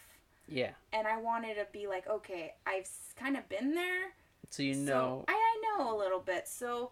yeah 0.47 0.71
And 0.93 1.07
I 1.07 1.17
wanted 1.19 1.55
to 1.55 1.67
be 1.71 1.87
like, 1.87 2.07
okay, 2.07 2.53
I've 2.65 2.89
kind 3.17 3.37
of 3.37 3.47
been 3.49 3.73
there. 3.73 4.11
so 4.49 4.61
you 4.63 4.73
so 4.75 4.81
know 4.83 5.25
I, 5.27 5.33
I 5.33 5.77
know 5.79 5.95
a 5.95 5.97
little 5.97 6.19
bit. 6.19 6.47
So 6.47 6.91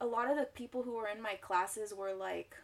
a 0.00 0.06
lot 0.06 0.30
of 0.30 0.36
the 0.36 0.44
people 0.44 0.82
who 0.82 0.94
were 0.94 1.08
in 1.08 1.20
my 1.20 1.34
classes 1.34 1.92
were 1.94 2.14
like 2.14 2.54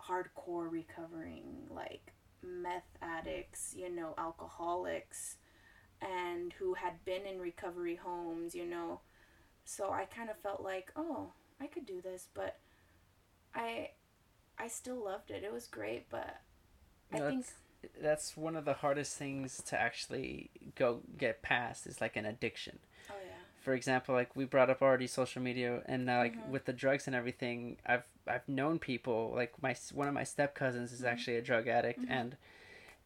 hardcore 0.00 0.70
recovering, 0.70 1.44
like 1.70 2.12
meth 2.42 2.96
addicts, 3.02 3.74
you 3.76 3.90
know, 3.90 4.14
alcoholics, 4.18 5.36
and 6.00 6.52
who 6.54 6.74
had 6.74 7.04
been 7.04 7.26
in 7.26 7.40
recovery 7.40 7.96
homes, 7.96 8.54
you 8.54 8.66
know. 8.66 9.00
So 9.64 9.90
I 9.90 10.04
kind 10.04 10.30
of 10.30 10.36
felt 10.38 10.62
like, 10.62 10.92
oh, 10.94 11.32
I 11.60 11.66
could 11.66 11.86
do 11.86 12.00
this, 12.00 12.28
but 12.34 12.58
I 13.54 13.90
I 14.58 14.68
still 14.68 15.04
loved 15.04 15.30
it. 15.30 15.42
It 15.42 15.52
was 15.52 15.66
great, 15.66 16.08
but 16.08 16.36
I 17.12 17.18
think 17.18 17.46
that's, 17.82 17.94
that's 18.00 18.36
one 18.36 18.56
of 18.56 18.64
the 18.64 18.74
hardest 18.74 19.16
things 19.16 19.62
to 19.66 19.80
actually 19.80 20.50
go 20.74 21.00
get 21.18 21.42
past 21.42 21.86
is 21.86 22.00
like 22.00 22.16
an 22.16 22.26
addiction. 22.26 22.78
For 23.66 23.74
example, 23.74 24.14
like 24.14 24.36
we 24.36 24.44
brought 24.44 24.70
up 24.70 24.80
already 24.80 25.08
social 25.08 25.42
media, 25.42 25.82
and 25.86 26.08
uh, 26.08 26.18
like 26.18 26.36
Mhm. 26.36 26.50
with 26.50 26.66
the 26.66 26.72
drugs 26.72 27.08
and 27.08 27.16
everything, 27.16 27.78
I've 27.84 28.04
I've 28.24 28.48
known 28.48 28.78
people 28.78 29.32
like 29.34 29.60
my 29.60 29.74
one 29.92 30.06
of 30.06 30.14
my 30.14 30.22
step 30.22 30.54
cousins 30.54 30.92
is 30.92 31.00
Mhm. 31.00 31.08
actually 31.08 31.36
a 31.38 31.42
drug 31.42 31.66
addict, 31.66 31.98
Mhm. 32.02 32.06
and 32.18 32.36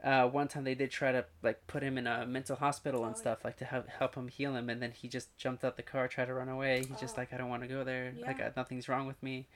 uh, 0.05 0.29
one 0.29 0.49
time 0.49 0.65
they 0.65 0.75
did 0.75 0.91
try 0.91 1.13
to 1.13 1.25
like 1.43 1.67
put 1.67 1.83
him 1.83 1.97
in 1.97 2.07
a 2.07 2.27
mental 2.27 2.57
hospital 2.57 3.07
and 3.07 3.15
Oh, 3.15 3.19
yeah. 3.19 3.23
stuff 3.23 3.43
like 3.43 3.57
to 3.57 3.65
help 3.65 3.89
help 3.89 4.15
him 4.17 4.29
heal 4.29 4.55
him, 4.55 4.69
and 4.69 4.83
then 4.83 4.91
he 4.91 5.09
just 5.09 5.35
jumped 5.39 5.65
out 5.65 5.77
the 5.79 5.83
car, 5.83 6.07
tried 6.09 6.27
to 6.27 6.35
run 6.35 6.51
away. 6.51 6.85
He's 6.85 7.01
just 7.01 7.17
Oh. 7.17 7.21
like, 7.23 7.33
I 7.33 7.39
don't 7.39 7.49
want 7.49 7.63
to 7.63 7.69
go 7.69 7.83
there. 7.83 8.13
Like 8.27 8.39
Yeah. 8.39 8.49
uh, 8.49 8.51
nothing's 8.55 8.87
wrong 8.87 9.07
with 9.07 9.23
me. 9.23 9.47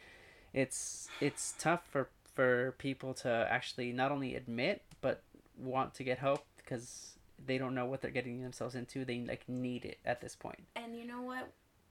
It's 0.54 1.10
it's 1.20 1.52
tough 1.58 1.86
for 1.86 2.08
for 2.34 2.72
people 2.78 3.12
to 3.14 3.46
actually 3.50 3.92
not 3.92 4.10
only 4.10 4.34
admit 4.36 4.80
but 5.02 5.22
want 5.58 5.92
to 5.94 6.02
get 6.02 6.18
help 6.18 6.46
because 6.56 7.13
they 7.44 7.58
don't 7.58 7.74
know 7.74 7.86
what 7.86 8.00
they're 8.02 8.10
getting 8.10 8.42
themselves 8.42 8.74
into. 8.74 9.04
They 9.04 9.20
like 9.20 9.48
need 9.48 9.84
it 9.84 9.98
at 10.04 10.20
this 10.20 10.36
point. 10.36 10.64
And 10.76 10.96
you 10.96 11.06
know 11.06 11.22
what? 11.22 11.50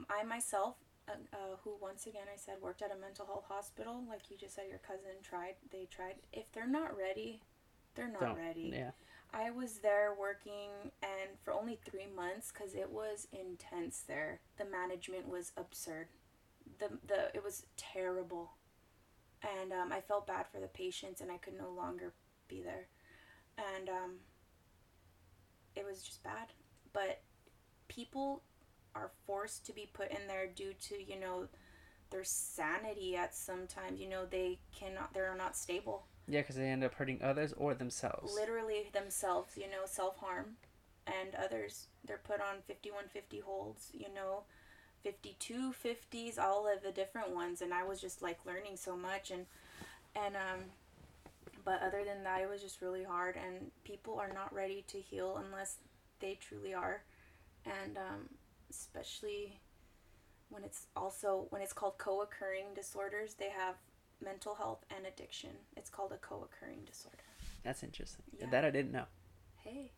I 0.10 0.24
myself, 0.24 0.76
uh, 1.08 1.14
uh, 1.34 1.38
who 1.64 1.76
once 1.82 2.08
again 2.08 2.26
I 2.34 2.38
said 2.38 2.56
worked 2.62 2.82
at 2.82 2.92
a 2.96 3.00
mental 3.00 3.26
health 3.26 3.46
hospital, 3.48 4.04
like 4.08 4.30
you 4.30 4.38
just 4.38 4.56
said, 4.56 4.66
your 4.70 4.80
cousin 4.80 5.22
tried. 5.22 5.56
They 5.72 5.88
tried. 5.90 6.16
If 6.32 6.52
they're 6.52 6.68
not 6.68 6.98
ready, 6.98 7.42
they're 7.96 8.08
not 8.12 8.22
Don't- 8.22 8.38
ready. 8.38 8.72
Yeah. 8.74 8.92
I 9.36 9.50
was 9.50 9.80
there 9.80 10.14
working, 10.20 10.70
and 11.02 11.30
for 11.44 11.54
only 11.54 11.80
three 11.84 12.06
months, 12.16 12.52
because 12.52 12.76
it 12.76 12.88
was 12.92 13.28
intense 13.34 14.04
there. 14.08 14.42
The 14.58 14.66
management 14.66 15.28
was 15.28 15.52
absurd. 15.58 16.10
The 16.78 16.90
the 17.08 17.36
it 17.36 17.44
was 17.44 17.66
terrible, 17.76 18.52
and 19.42 19.74
um, 19.74 19.92
I 19.92 20.02
felt 20.02 20.28
bad 20.28 20.46
for 20.52 20.60
the 20.60 20.68
patients, 20.68 21.20
and 21.20 21.32
I 21.32 21.38
could 21.38 21.58
no 21.58 21.72
longer 21.72 22.14
be 22.48 22.62
there, 22.62 22.86
and 23.58 23.90
um, 23.90 24.12
it 25.76 25.86
was 25.86 26.04
just 26.04 26.24
bad. 26.24 26.50
But 26.94 27.22
people 27.88 28.44
are 28.96 29.12
forced 29.26 29.66
to 29.66 29.74
be 29.74 29.90
put 29.92 30.12
in 30.12 30.28
there 30.28 30.48
due 30.48 30.74
to 30.90 31.04
you 31.04 31.20
know 31.20 31.48
their 32.12 32.24
sanity 32.24 33.16
at 33.16 33.36
sometimes. 33.36 34.00
You 34.00 34.10
know, 34.10 34.26
they 34.26 34.60
cannot. 34.78 35.14
They're 35.14 35.36
not 35.36 35.58
stable. 35.58 36.06
Yeah, 36.28 36.42
because 36.42 36.56
they 36.56 36.68
end 36.68 36.84
up 36.84 36.94
hurting 36.94 37.22
others 37.22 37.54
or 37.58 37.74
themselves. 37.74 38.34
Literally 38.34 38.90
themselves. 38.94 39.58
You 39.58 39.70
know, 39.70 39.86
self 39.86 40.18
harm, 40.18 40.58
and 41.08 41.36
others. 41.36 41.88
They're 42.06 42.22
put 42.24 42.42
on 42.42 42.62
fifty 42.66 42.92
one 42.92 43.06
fifty 43.12 43.40
holds. 43.40 43.90
You 43.94 44.14
know. 44.14 44.44
52 45.04 45.74
50s 45.84 46.40
all 46.40 46.66
of 46.66 46.82
the 46.82 46.90
different 46.90 47.36
ones 47.36 47.62
and 47.62 47.74
i 47.74 47.84
was 47.84 48.00
just 48.00 48.22
like 48.22 48.40
learning 48.46 48.78
so 48.78 48.96
much 48.96 49.32
and 49.32 49.46
and 50.16 50.38
um 50.38 50.62
but 51.66 51.82
other 51.82 52.04
than 52.06 52.24
that 52.24 52.42
it 52.42 52.50
was 52.50 52.62
just 52.62 52.82
really 52.82 53.04
hard 53.04 53.36
and 53.36 53.72
people 53.84 54.20
are 54.20 54.32
not 54.34 54.54
ready 54.54 54.84
to 54.88 55.00
heal 55.00 55.42
unless 55.46 55.78
they 56.20 56.38
truly 56.40 56.74
are. 56.74 57.04
And 57.66 57.98
um, 57.98 58.30
especially 58.70 59.60
when 60.50 60.64
it's 60.64 60.88
also 60.96 61.48
when 61.50 61.62
it's 61.62 61.74
called 61.74 61.98
co-occurring 61.98 62.66
disorders 62.76 63.34
they 63.36 63.50
have 63.50 63.76
mental 64.24 64.56
health 64.56 64.86
and 64.96 65.06
addiction. 65.06 65.50
It's 65.76 65.90
called 65.90 66.12
a 66.12 66.18
co-occurring 66.18 66.82
disorder. 66.86 67.18
That's 67.64 67.84
interesting. 67.84 68.24
Yeah. 68.40 68.48
that 68.52 68.66
i 68.66 68.70
didn't 68.70 68.92
know. 68.92 69.06
Hey 69.64 69.92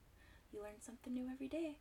you 0.54 0.62
learn 0.62 0.80
something 0.80 1.14
new 1.14 1.28
every 1.32 1.48
day. 1.48 1.78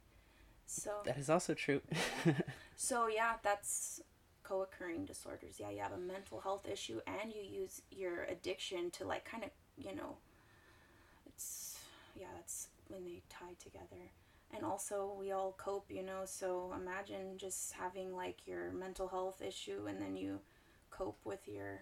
So 0.67 0.91
that 1.05 1.19
is 1.19 1.29
also 1.31 1.55
true. 1.55 1.81
So 2.77 3.07
yeah 3.09 3.35
that's 3.43 4.01
co-occurring 4.43 5.05
disorders. 5.05 5.57
Yeah 5.59 5.71
you 5.71 5.81
have 5.81 5.93
a 5.93 5.99
mental 5.99 6.41
health 6.41 6.67
issue 6.71 7.01
and 7.07 7.33
you 7.33 7.43
use 7.43 7.83
your 7.91 8.25
addiction 8.25 8.91
to 8.93 9.05
like 9.05 9.25
kind 9.25 9.45
of 9.45 9.51
you 9.79 9.95
know 9.95 10.17
it's 11.27 11.79
yeah 12.19 12.27
that's 12.35 12.69
when 12.89 13.05
they 13.05 13.23
tie 13.29 13.55
together. 13.63 14.11
And 14.55 14.65
also 14.65 15.17
we 15.19 15.33
all 15.33 15.55
cope 15.59 15.91
you 15.91 16.03
know 16.03 16.23
so 16.25 16.73
imagine 16.81 17.37
just 17.37 17.73
having 17.73 18.15
like 18.15 18.47
your 18.47 18.71
mental 18.73 19.09
health 19.09 19.43
issue 19.43 19.87
and 19.89 20.01
then 20.01 20.17
you 20.17 20.41
cope 20.91 21.19
with 21.25 21.49
your 21.49 21.81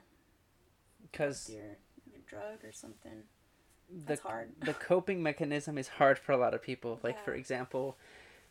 because 1.03 1.51
your, 1.51 1.77
your 2.11 2.21
drug 2.27 2.65
or 2.65 2.73
something. 2.73 3.25
That's 4.07 4.23
the, 4.23 4.29
hard. 4.29 4.53
the 4.65 4.73
coping 4.73 5.23
mechanism 5.23 5.77
is 5.77 5.87
hard 5.89 6.19
for 6.19 6.33
a 6.33 6.39
lot 6.39 6.55
of 6.55 6.63
people. 6.63 6.99
Like 7.03 7.17
yeah. 7.17 7.25
for 7.25 7.35
example 7.35 7.99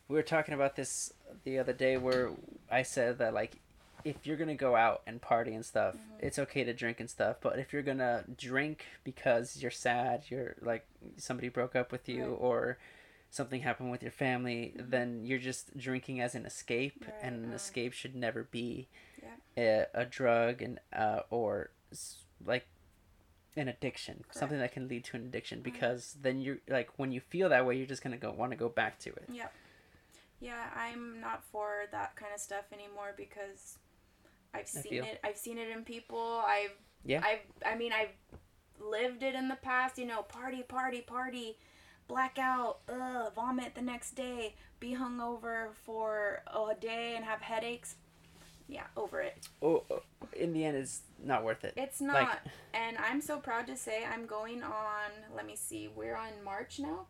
we 0.08 0.16
were 0.16 0.22
talking 0.22 0.54
about 0.54 0.76
this 0.76 1.12
the 1.44 1.58
other 1.58 1.72
day 1.72 1.96
where 1.96 2.30
i 2.70 2.82
said 2.82 3.18
that 3.18 3.32
like 3.32 3.60
if 4.04 4.26
you're 4.26 4.36
gonna 4.36 4.54
go 4.54 4.76
out 4.76 5.02
and 5.06 5.20
party 5.20 5.54
and 5.54 5.64
stuff, 5.64 5.94
mm-hmm. 5.94 6.26
it's 6.26 6.38
okay 6.38 6.64
to 6.64 6.72
drink 6.72 7.00
and 7.00 7.08
stuff. 7.08 7.36
But 7.40 7.58
if 7.58 7.72
you're 7.72 7.82
gonna 7.82 8.24
drink 8.36 8.84
because 9.04 9.60
you're 9.60 9.70
sad, 9.70 10.24
you're 10.28 10.56
like 10.60 10.86
somebody 11.16 11.48
broke 11.48 11.76
up 11.76 11.92
with 11.92 12.08
you, 12.08 12.24
right. 12.24 12.38
or 12.40 12.78
something 13.30 13.62
happened 13.62 13.90
with 13.90 14.02
your 14.02 14.12
family, 14.12 14.74
mm-hmm. 14.76 14.90
then 14.90 15.24
you're 15.24 15.38
just 15.38 15.76
drinking 15.76 16.20
as 16.20 16.34
an 16.34 16.46
escape, 16.46 17.04
right. 17.06 17.14
and 17.22 17.44
an 17.44 17.52
uh, 17.52 17.56
escape 17.56 17.92
should 17.92 18.14
never 18.14 18.44
be 18.44 18.88
yeah. 19.56 19.86
a, 19.94 20.02
a 20.02 20.04
drug 20.04 20.62
and 20.62 20.78
uh, 20.94 21.20
or 21.30 21.70
like 22.44 22.66
an 23.56 23.68
addiction, 23.68 24.16
Correct. 24.22 24.38
something 24.38 24.58
that 24.58 24.72
can 24.72 24.88
lead 24.88 25.04
to 25.04 25.16
an 25.16 25.24
addiction. 25.24 25.58
Mm-hmm. 25.58 25.72
Because 25.72 26.16
then 26.20 26.40
you're 26.40 26.58
like 26.68 26.90
when 26.98 27.12
you 27.12 27.20
feel 27.20 27.48
that 27.48 27.66
way, 27.66 27.76
you're 27.76 27.86
just 27.86 28.02
gonna 28.02 28.16
go 28.16 28.32
want 28.32 28.52
to 28.52 28.56
go 28.56 28.68
back 28.68 28.98
to 29.00 29.10
it. 29.10 29.24
Yeah. 29.32 29.48
Yeah, 30.40 30.70
I'm 30.76 31.20
not 31.20 31.44
for 31.44 31.84
that 31.92 32.16
kind 32.16 32.32
of 32.34 32.40
stuff 32.40 32.64
anymore 32.72 33.14
because 33.16 33.78
I've 34.54 34.68
seen 34.68 35.04
it. 35.04 35.20
I've 35.24 35.36
seen 35.36 35.58
it 35.58 35.68
in 35.68 35.84
people. 35.84 36.42
I've 36.46 36.76
yeah. 37.04 37.22
I've 37.24 37.40
I 37.64 37.76
mean 37.76 37.92
I've 37.92 38.14
lived 38.80 39.22
it 39.22 39.34
in 39.34 39.48
the 39.48 39.56
past. 39.56 39.98
You 39.98 40.06
know, 40.06 40.22
party, 40.22 40.62
party, 40.62 41.00
party, 41.00 41.56
blackout, 42.08 42.80
ugh, 42.88 43.32
vomit 43.34 43.74
the 43.74 43.82
next 43.82 44.12
day, 44.12 44.54
be 44.80 44.94
hungover 44.94 45.68
for 45.74 46.42
a 46.46 46.74
day 46.78 47.14
and 47.16 47.24
have 47.24 47.40
headaches. 47.40 47.96
Yeah, 48.68 48.84
over 48.96 49.20
it. 49.20 49.48
Oh, 49.60 49.82
oh, 49.90 50.02
in 50.34 50.52
the 50.52 50.64
end, 50.64 50.76
it's 50.76 51.02
not 51.22 51.44
worth 51.44 51.64
it. 51.64 51.74
It's 51.76 52.00
not. 52.00 52.14
Like... 52.14 52.38
And 52.72 52.96
I'm 52.98 53.20
so 53.20 53.38
proud 53.38 53.66
to 53.66 53.76
say 53.76 54.04
I'm 54.04 54.24
going 54.24 54.62
on. 54.62 55.10
Let 55.34 55.46
me 55.46 55.56
see. 55.56 55.88
We're 55.94 56.16
on 56.16 56.42
March 56.44 56.78
now. 56.78 57.06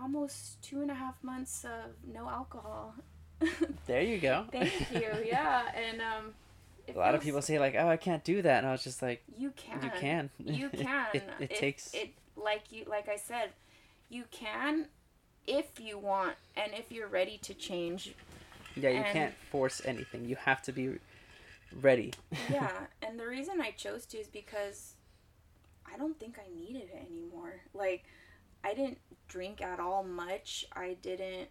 Almost 0.00 0.62
two 0.62 0.82
and 0.82 0.90
a 0.90 0.94
half 0.94 1.22
months 1.22 1.64
of 1.64 1.92
no 2.12 2.28
alcohol 2.28 2.94
there 3.86 4.02
you 4.02 4.18
go. 4.18 4.46
Thank 4.50 4.72
you. 4.92 5.08
Yeah, 5.24 5.62
and 5.74 6.00
um. 6.00 6.34
A 6.94 6.96
lot 6.96 7.16
of 7.16 7.20
people 7.20 7.42
say 7.42 7.58
like, 7.58 7.74
"Oh, 7.76 7.88
I 7.88 7.96
can't 7.96 8.22
do 8.22 8.42
that," 8.42 8.58
and 8.58 8.66
I 8.66 8.72
was 8.72 8.84
just 8.84 9.02
like, 9.02 9.22
"You 9.36 9.52
can. 9.56 9.82
You 9.82 9.90
can. 9.98 10.30
You 10.38 10.68
can. 10.72 11.06
it, 11.12 11.24
it, 11.40 11.50
it 11.50 11.56
takes 11.56 11.92
it 11.94 12.10
like 12.36 12.70
you 12.70 12.84
like 12.88 13.08
I 13.08 13.16
said, 13.16 13.50
you 14.08 14.24
can 14.30 14.86
if 15.46 15.80
you 15.80 15.98
want 15.98 16.36
and 16.56 16.72
if 16.74 16.92
you're 16.92 17.08
ready 17.08 17.38
to 17.38 17.54
change. 17.54 18.14
Yeah, 18.74 18.90
you 18.90 18.96
and, 18.96 19.06
can't 19.06 19.34
force 19.50 19.80
anything. 19.84 20.26
You 20.26 20.36
have 20.36 20.62
to 20.62 20.72
be 20.72 20.98
ready. 21.80 22.12
yeah, 22.50 22.70
and 23.02 23.18
the 23.18 23.26
reason 23.26 23.60
I 23.60 23.70
chose 23.70 24.04
to 24.06 24.18
is 24.18 24.28
because 24.28 24.94
I 25.92 25.96
don't 25.96 26.18
think 26.18 26.38
I 26.38 26.54
needed 26.54 26.88
it 26.92 27.06
anymore. 27.10 27.54
Like 27.74 28.04
I 28.62 28.74
didn't 28.74 28.98
drink 29.28 29.60
at 29.62 29.80
all 29.80 30.04
much. 30.04 30.66
I 30.74 30.96
didn't 31.02 31.48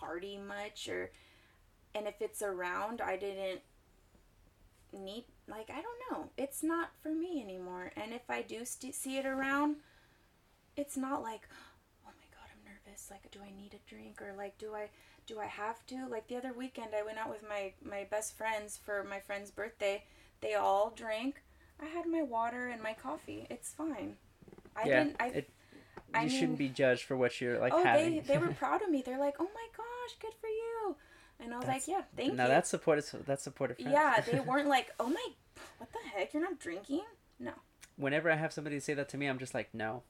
party 0.00 0.38
much 0.38 0.88
or 0.88 1.10
and 1.94 2.06
if 2.06 2.20
it's 2.20 2.42
around 2.42 3.00
I 3.00 3.16
didn't 3.16 3.60
need 4.92 5.24
like 5.48 5.70
I 5.70 5.80
don't 5.82 6.00
know. 6.10 6.30
It's 6.36 6.62
not 6.62 6.90
for 7.02 7.10
me 7.10 7.42
anymore. 7.42 7.92
And 7.96 8.12
if 8.12 8.28
I 8.28 8.42
do 8.42 8.64
st- 8.64 8.94
see 8.94 9.18
it 9.18 9.26
around, 9.26 9.76
it's 10.76 10.96
not 10.96 11.22
like 11.22 11.48
oh 12.06 12.10
my 12.16 12.26
god, 12.30 12.48
I'm 12.52 12.64
nervous. 12.64 13.08
Like 13.10 13.30
do 13.30 13.40
I 13.40 13.50
need 13.60 13.74
a 13.74 13.88
drink 13.88 14.20
or 14.22 14.34
like 14.36 14.58
do 14.58 14.74
I 14.74 14.88
do 15.26 15.38
I 15.40 15.46
have 15.46 15.84
to? 15.86 16.06
Like 16.08 16.28
the 16.28 16.36
other 16.36 16.52
weekend 16.52 16.90
I 16.98 17.02
went 17.02 17.18
out 17.18 17.30
with 17.30 17.44
my 17.48 17.72
my 17.84 18.06
best 18.10 18.36
friends 18.36 18.78
for 18.82 19.04
my 19.04 19.20
friend's 19.20 19.50
birthday. 19.50 20.04
They 20.40 20.54
all 20.54 20.92
drank. 20.94 21.42
I 21.80 21.86
had 21.86 22.06
my 22.06 22.22
water 22.22 22.68
and 22.68 22.82
my 22.82 22.92
coffee. 22.94 23.46
It's 23.50 23.70
fine. 23.70 24.16
I 24.76 24.88
yeah, 24.88 25.04
didn't 25.04 25.16
I 25.20 25.26
it, 25.28 25.50
you 26.14 26.20
I 26.20 26.28
shouldn't 26.28 26.58
be 26.58 26.68
judged 26.68 27.04
for 27.04 27.16
what 27.16 27.40
you're 27.40 27.58
like 27.58 27.72
oh, 27.74 27.82
having. 27.82 28.14
they 28.14 28.20
they 28.20 28.38
were 28.38 28.48
proud 28.58 28.82
of 28.82 28.90
me. 28.90 29.02
They're 29.04 29.18
like, 29.18 29.36
"Oh 29.38 29.48
my 29.54 29.66
gosh, 29.76 30.16
good 30.20 30.34
for 30.40 30.48
you." 30.48 30.96
And 31.40 31.52
I 31.52 31.56
was 31.56 31.66
that's, 31.66 31.88
like, 31.88 31.96
"Yeah, 31.96 32.02
thank 32.16 32.34
now 32.34 32.44
you." 32.44 32.48
Now 32.48 32.54
that's 32.54 32.70
supportive. 32.70 33.24
That's 33.26 33.42
supportive. 33.42 33.76
Friends. 33.78 33.92
Yeah, 33.92 34.20
they 34.20 34.40
weren't 34.46 34.68
like, 34.68 34.90
"Oh 35.00 35.08
my, 35.08 35.26
what 35.78 35.90
the 35.92 35.98
heck? 36.14 36.32
You're 36.32 36.42
not 36.42 36.58
drinking?" 36.58 37.02
No. 37.38 37.52
Whenever 37.96 38.30
I 38.30 38.36
have 38.36 38.52
somebody 38.52 38.80
say 38.80 38.94
that 38.94 39.08
to 39.10 39.18
me, 39.18 39.26
I'm 39.26 39.38
just 39.38 39.54
like, 39.54 39.74
"No." 39.74 40.02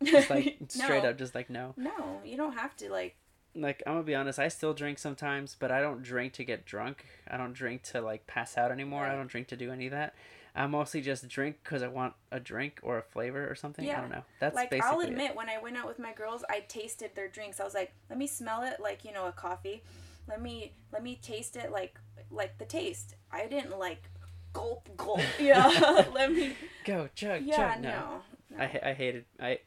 Just 0.04 0.28
like 0.28 0.58
straight 0.68 1.04
up, 1.04 1.16
just 1.16 1.34
like 1.34 1.48
no. 1.48 1.72
No, 1.76 2.20
you 2.24 2.36
don't 2.36 2.54
have 2.54 2.76
to 2.78 2.90
like. 2.90 3.16
Like 3.54 3.82
I'm 3.86 3.94
gonna 3.94 4.04
be 4.04 4.14
honest, 4.14 4.40
I 4.40 4.48
still 4.48 4.74
drink 4.74 4.98
sometimes, 4.98 5.56
but 5.58 5.70
I 5.70 5.80
don't 5.80 6.02
drink 6.02 6.32
to 6.34 6.44
get 6.44 6.66
drunk. 6.66 7.06
I 7.28 7.36
don't 7.36 7.52
drink 7.52 7.84
to 7.84 8.00
like 8.00 8.26
pass 8.26 8.58
out 8.58 8.72
anymore. 8.72 9.02
Right. 9.02 9.12
I 9.12 9.16
don't 9.16 9.28
drink 9.28 9.46
to 9.48 9.56
do 9.56 9.70
any 9.70 9.86
of 9.86 9.92
that. 9.92 10.14
I 10.56 10.66
mostly 10.68 11.00
just 11.00 11.26
drink 11.28 11.56
because 11.64 11.82
I 11.82 11.88
want 11.88 12.14
a 12.30 12.38
drink 12.38 12.78
or 12.82 12.98
a 12.98 13.02
flavor 13.02 13.48
or 13.50 13.56
something. 13.56 13.84
Yeah. 13.84 13.98
I 13.98 14.00
don't 14.02 14.10
know. 14.10 14.22
That's 14.38 14.54
like 14.54 14.70
basically 14.70 14.90
I'll 14.90 15.00
admit 15.00 15.30
it. 15.30 15.36
when 15.36 15.48
I 15.48 15.58
went 15.58 15.76
out 15.76 15.88
with 15.88 15.98
my 15.98 16.12
girls, 16.12 16.44
I 16.48 16.60
tasted 16.60 17.10
their 17.16 17.28
drinks. 17.28 17.58
I 17.58 17.64
was 17.64 17.74
like, 17.74 17.92
let 18.08 18.18
me 18.18 18.28
smell 18.28 18.62
it 18.62 18.78
like 18.80 19.04
you 19.04 19.12
know 19.12 19.26
a 19.26 19.32
coffee. 19.32 19.82
Let 20.28 20.40
me 20.40 20.74
let 20.92 21.02
me 21.02 21.18
taste 21.20 21.56
it 21.56 21.72
like 21.72 21.98
like 22.30 22.58
the 22.58 22.64
taste. 22.64 23.16
I 23.32 23.46
didn't 23.46 23.76
like 23.78 24.04
gulp 24.52 24.88
gulp. 24.96 25.20
Yeah, 25.40 26.04
let 26.14 26.32
me 26.32 26.54
go 26.84 27.08
chug 27.14 27.42
yeah, 27.42 27.74
chug. 27.74 27.82
No, 27.82 27.90
no, 27.90 28.22
no. 28.50 28.62
I 28.62 28.90
I 28.90 28.92
hated 28.92 29.24
I. 29.40 29.58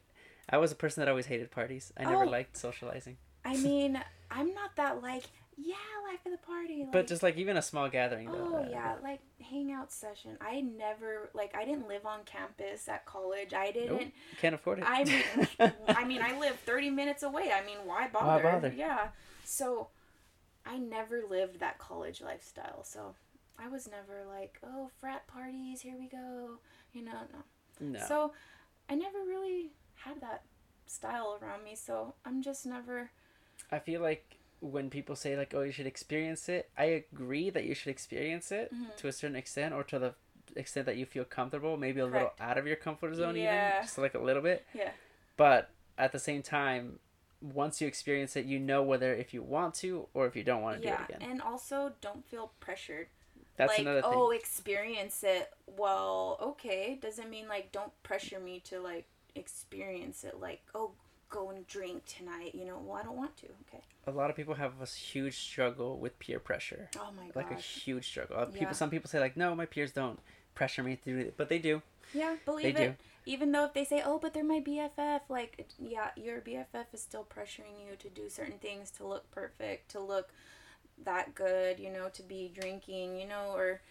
I 0.50 0.56
was 0.56 0.72
a 0.72 0.74
person 0.74 1.02
that 1.02 1.10
always 1.10 1.26
hated 1.26 1.50
parties. 1.50 1.92
I 1.94 2.04
never 2.04 2.24
oh, 2.24 2.28
liked 2.28 2.56
socializing. 2.56 3.18
I 3.44 3.58
mean, 3.58 4.00
I'm 4.30 4.54
not 4.54 4.76
that 4.76 5.02
like 5.02 5.24
yeah, 5.60 5.74
life 6.10 6.24
of 6.24 6.32
the 6.32 6.46
party. 6.46 6.80
Like, 6.80 6.92
but 6.92 7.06
just 7.06 7.22
like 7.22 7.36
even 7.36 7.56
a 7.56 7.62
small 7.62 7.88
gathering. 7.88 8.30
Though, 8.30 8.50
oh 8.52 8.56
uh, 8.58 8.68
yeah, 8.70 8.94
like 9.02 9.20
hangout 9.40 9.92
session. 9.92 10.36
I 10.40 10.60
never 10.60 11.30
like 11.34 11.54
I 11.56 11.64
didn't 11.64 11.88
live 11.88 12.06
on 12.06 12.20
campus 12.24 12.88
at 12.88 13.04
college. 13.06 13.52
I 13.52 13.70
didn't. 13.72 13.98
Nope, 13.98 14.08
can't 14.40 14.54
afford 14.54 14.78
it. 14.78 14.84
I 14.86 15.04
mean, 15.04 15.22
I 15.88 16.04
mean, 16.04 16.22
I 16.22 16.38
live 16.38 16.56
thirty 16.60 16.90
minutes 16.90 17.22
away. 17.22 17.50
I 17.52 17.64
mean, 17.64 17.78
why 17.84 18.08
bother? 18.08 18.42
Why 18.42 18.52
bother? 18.52 18.74
Yeah. 18.76 19.08
So, 19.44 19.88
I 20.66 20.78
never 20.78 21.22
lived 21.28 21.60
that 21.60 21.78
college 21.78 22.20
lifestyle. 22.20 22.84
So, 22.84 23.14
I 23.58 23.68
was 23.68 23.88
never 23.88 24.24
like, 24.28 24.58
oh, 24.64 24.90
frat 25.00 25.26
parties, 25.26 25.80
here 25.80 25.94
we 25.98 26.06
go. 26.06 26.58
You 26.92 27.04
know, 27.04 27.12
no. 27.32 27.88
No. 27.98 28.00
So, 28.06 28.32
I 28.88 28.94
never 28.94 29.18
really 29.26 29.70
had 29.94 30.20
that 30.20 30.42
style 30.86 31.38
around 31.40 31.64
me. 31.64 31.74
So 31.74 32.14
I'm 32.24 32.42
just 32.42 32.66
never. 32.66 33.10
I 33.70 33.78
feel 33.78 34.00
like 34.00 34.37
when 34.60 34.90
people 34.90 35.14
say 35.14 35.36
like 35.36 35.54
oh 35.54 35.62
you 35.62 35.72
should 35.72 35.86
experience 35.86 36.48
it 36.48 36.68
i 36.76 36.84
agree 36.84 37.50
that 37.50 37.64
you 37.64 37.74
should 37.74 37.90
experience 37.90 38.50
it 38.50 38.72
mm-hmm. 38.74 38.84
to 38.96 39.08
a 39.08 39.12
certain 39.12 39.36
extent 39.36 39.72
or 39.72 39.82
to 39.84 39.98
the 39.98 40.14
extent 40.56 40.86
that 40.86 40.96
you 40.96 41.06
feel 41.06 41.24
comfortable 41.24 41.76
maybe 41.76 42.00
a 42.00 42.08
Correct. 42.08 42.38
little 42.40 42.50
out 42.50 42.58
of 42.58 42.66
your 42.66 42.76
comfort 42.76 43.14
zone 43.14 43.36
yeah. 43.36 43.70
even 43.76 43.82
just 43.84 43.98
like 43.98 44.14
a 44.14 44.18
little 44.18 44.42
bit 44.42 44.66
yeah 44.74 44.90
but 45.36 45.70
at 45.96 46.12
the 46.12 46.18
same 46.18 46.42
time 46.42 46.98
once 47.40 47.80
you 47.80 47.86
experience 47.86 48.34
it 48.34 48.46
you 48.46 48.58
know 48.58 48.82
whether 48.82 49.14
if 49.14 49.32
you 49.32 49.42
want 49.42 49.74
to 49.74 50.06
or 50.14 50.26
if 50.26 50.34
you 50.34 50.42
don't 50.42 50.62
want 50.62 50.80
to 50.80 50.88
yeah. 50.88 50.96
do 50.96 51.02
it 51.02 51.16
again 51.16 51.30
and 51.30 51.42
also 51.42 51.92
don't 52.00 52.26
feel 52.26 52.50
pressured 52.58 53.06
that's 53.56 53.70
like, 53.70 53.80
another 53.80 54.02
thing. 54.02 54.10
oh 54.12 54.30
experience 54.30 55.22
it 55.22 55.50
well 55.66 56.38
okay 56.42 56.98
doesn't 57.00 57.30
mean 57.30 57.46
like 57.48 57.70
don't 57.70 57.92
pressure 58.02 58.40
me 58.40 58.60
to 58.60 58.80
like 58.80 59.06
experience 59.34 60.24
it 60.24 60.40
like 60.40 60.62
oh 60.74 60.90
go 61.28 61.50
and 61.50 61.66
drink 61.66 62.04
tonight. 62.06 62.54
You 62.54 62.64
know, 62.64 62.78
well, 62.84 62.96
I 62.96 63.02
don't 63.02 63.16
want 63.16 63.36
to. 63.38 63.46
Okay. 63.68 63.82
A 64.06 64.10
lot 64.10 64.30
of 64.30 64.36
people 64.36 64.54
have 64.54 64.72
a 64.80 64.86
huge 64.86 65.38
struggle 65.38 65.98
with 65.98 66.18
peer 66.18 66.38
pressure. 66.40 66.88
Oh 66.98 67.10
my 67.16 67.26
god. 67.26 67.36
Like 67.36 67.50
a 67.50 67.56
huge 67.56 68.06
struggle. 68.08 68.36
Uh, 68.36 68.46
People, 68.46 68.60
Yeah. 68.68 68.72
some 68.72 68.90
people 68.90 69.08
say 69.10 69.20
like, 69.20 69.36
no, 69.36 69.54
my 69.54 69.66
peers 69.66 69.92
don't 69.92 70.18
pressure 70.54 70.82
me 70.82 70.96
to 70.96 71.04
do 71.04 71.18
it, 71.18 71.34
but 71.36 71.48
they 71.48 71.58
do. 71.58 71.82
Yeah, 72.14 72.36
believe 72.44 72.74
They 72.74 72.84
it. 72.86 73.00
Even 73.26 73.52
though 73.52 73.64
if 73.66 73.74
they 73.74 73.84
say, 73.84 74.02
"Oh, 74.02 74.18
but 74.18 74.32
they're 74.32 74.42
my 74.42 74.60
BFF," 74.60 75.20
like, 75.28 75.68
yeah, 75.78 76.10
your 76.16 76.40
BFF 76.40 76.86
is 76.94 77.02
still 77.02 77.24
pressuring 77.24 77.78
you 77.86 77.94
to 77.98 78.08
do 78.08 78.30
certain 78.30 78.58
things 78.58 78.90
to 78.92 79.06
look 79.06 79.30
perfect, 79.30 79.90
to 79.90 80.00
look 80.00 80.30
that 81.04 81.34
good, 81.34 81.78
you 81.78 81.90
know, 81.90 82.08
to 82.08 82.22
be 82.22 82.50
drinking, 82.58 83.18
you 83.20 83.26
know, 83.28 83.52
or 83.54 83.82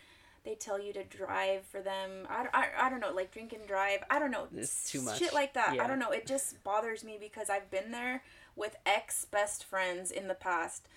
they 0.48 0.56
tell 0.56 0.80
you 0.80 0.94
to 0.94 1.04
drive 1.04 1.66
for 1.66 1.82
them. 1.82 2.26
I, 2.30 2.46
I, 2.54 2.86
I 2.86 2.90
don't 2.90 3.02
know, 3.02 3.12
like 3.12 3.32
drink 3.32 3.52
and 3.52 3.68
drive. 3.68 4.00
I 4.10 4.18
don't 4.18 4.32
know. 4.32 4.48
It's 4.56 4.90
too 4.90 5.02
much. 5.02 5.20
Shit 5.20 5.34
like 5.34 5.54
that. 5.56 5.76
Yeah. 5.76 5.84
I 5.84 5.88
don't 5.88 6.00
know. 6.00 6.12
It 6.12 6.26
just 6.26 6.64
bothers 6.64 7.04
me 7.04 7.18
because 7.20 7.50
I've 7.50 7.70
been 7.70 7.92
there 7.92 8.24
with 8.56 8.78
ex 8.86 9.26
best 9.26 9.66
friends 9.66 10.10
in 10.10 10.30
the 10.30 10.34
past. 10.36 10.88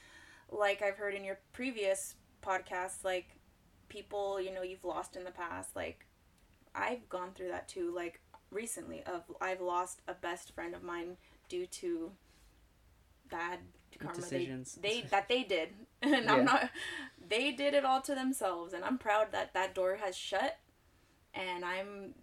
Like 0.52 0.82
I've 0.82 0.96
heard 0.98 1.14
in 1.14 1.24
your 1.24 1.40
previous 1.52 2.14
podcast, 2.46 3.02
like 3.02 3.38
people, 3.88 4.40
you 4.40 4.54
know, 4.54 4.62
you've 4.62 4.84
lost 4.84 5.16
in 5.16 5.24
the 5.24 5.32
past, 5.32 5.74
like 5.74 6.06
I've 6.72 7.08
gone 7.08 7.30
through 7.34 7.48
that 7.48 7.66
too. 7.66 7.92
Like 7.92 8.20
recently, 8.52 9.02
of 9.02 9.24
I've 9.40 9.60
lost 9.60 10.00
a 10.06 10.14
best 10.14 10.54
friend 10.54 10.76
of 10.76 10.84
mine 10.84 11.16
due 11.48 11.66
to 11.66 12.12
bad 13.28 13.58
karma 13.98 14.14
they- 14.14 14.20
Decisions. 14.22 14.78
They, 14.80 15.00
that 15.10 15.28
they 15.28 15.42
did, 15.42 15.70
and 16.02 16.24
Yeah. 16.24 16.34
I'm 16.34 16.44
not. 16.44 16.70
They 17.30 17.52
did 17.52 17.72
it 17.74 17.84
all 17.84 18.02
to 18.02 18.14
themselves, 18.14 18.72
and 18.74 18.84
I'm 18.84 18.98
proud 18.98 19.32
that 19.32 19.54
that 19.54 19.74
door 19.74 19.96
has 20.02 20.16
shut. 20.16 20.58
And 21.32 21.64
I'm 21.64 22.14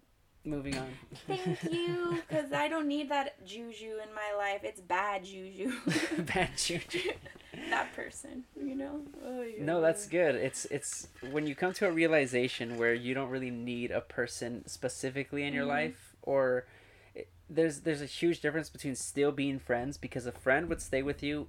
Moving 0.44 0.76
on. 0.78 0.88
thank 1.26 1.62
you 1.72 2.22
because 2.28 2.52
I 2.52 2.68
don't 2.68 2.86
need 2.86 3.10
that 3.10 3.44
juju 3.44 3.96
in 4.02 4.14
my 4.14 4.32
life. 4.36 4.60
It's 4.64 4.80
bad 4.80 5.24
juju. 5.24 5.72
Bad 6.18 6.50
juju. 6.56 7.00
that 7.70 7.92
person, 7.94 8.44
you 8.56 8.74
know. 8.74 9.00
Oh, 9.24 9.42
yeah. 9.42 9.64
No, 9.64 9.80
that's 9.80 10.06
good. 10.06 10.34
It's 10.36 10.64
it's 10.66 11.08
when 11.32 11.46
you 11.46 11.54
come 11.54 11.72
to 11.74 11.88
a 11.88 11.90
realization 11.90 12.78
where 12.78 12.94
you 12.94 13.14
don't 13.14 13.30
really 13.30 13.50
need 13.50 13.90
a 13.90 14.00
person 14.00 14.66
specifically 14.68 15.42
in 15.44 15.52
your 15.54 15.64
Mhm. 15.64 15.68
life, 15.68 16.14
or 16.22 16.66
it, 17.14 17.28
there's 17.50 17.80
there's 17.80 18.00
a 18.02 18.06
huge 18.06 18.40
difference 18.40 18.70
between 18.70 18.94
still 18.94 19.32
being 19.32 19.58
friends 19.58 19.98
because 19.98 20.24
a 20.26 20.32
friend 20.32 20.68
would 20.68 20.80
stay 20.80 21.02
with 21.02 21.22
you 21.22 21.48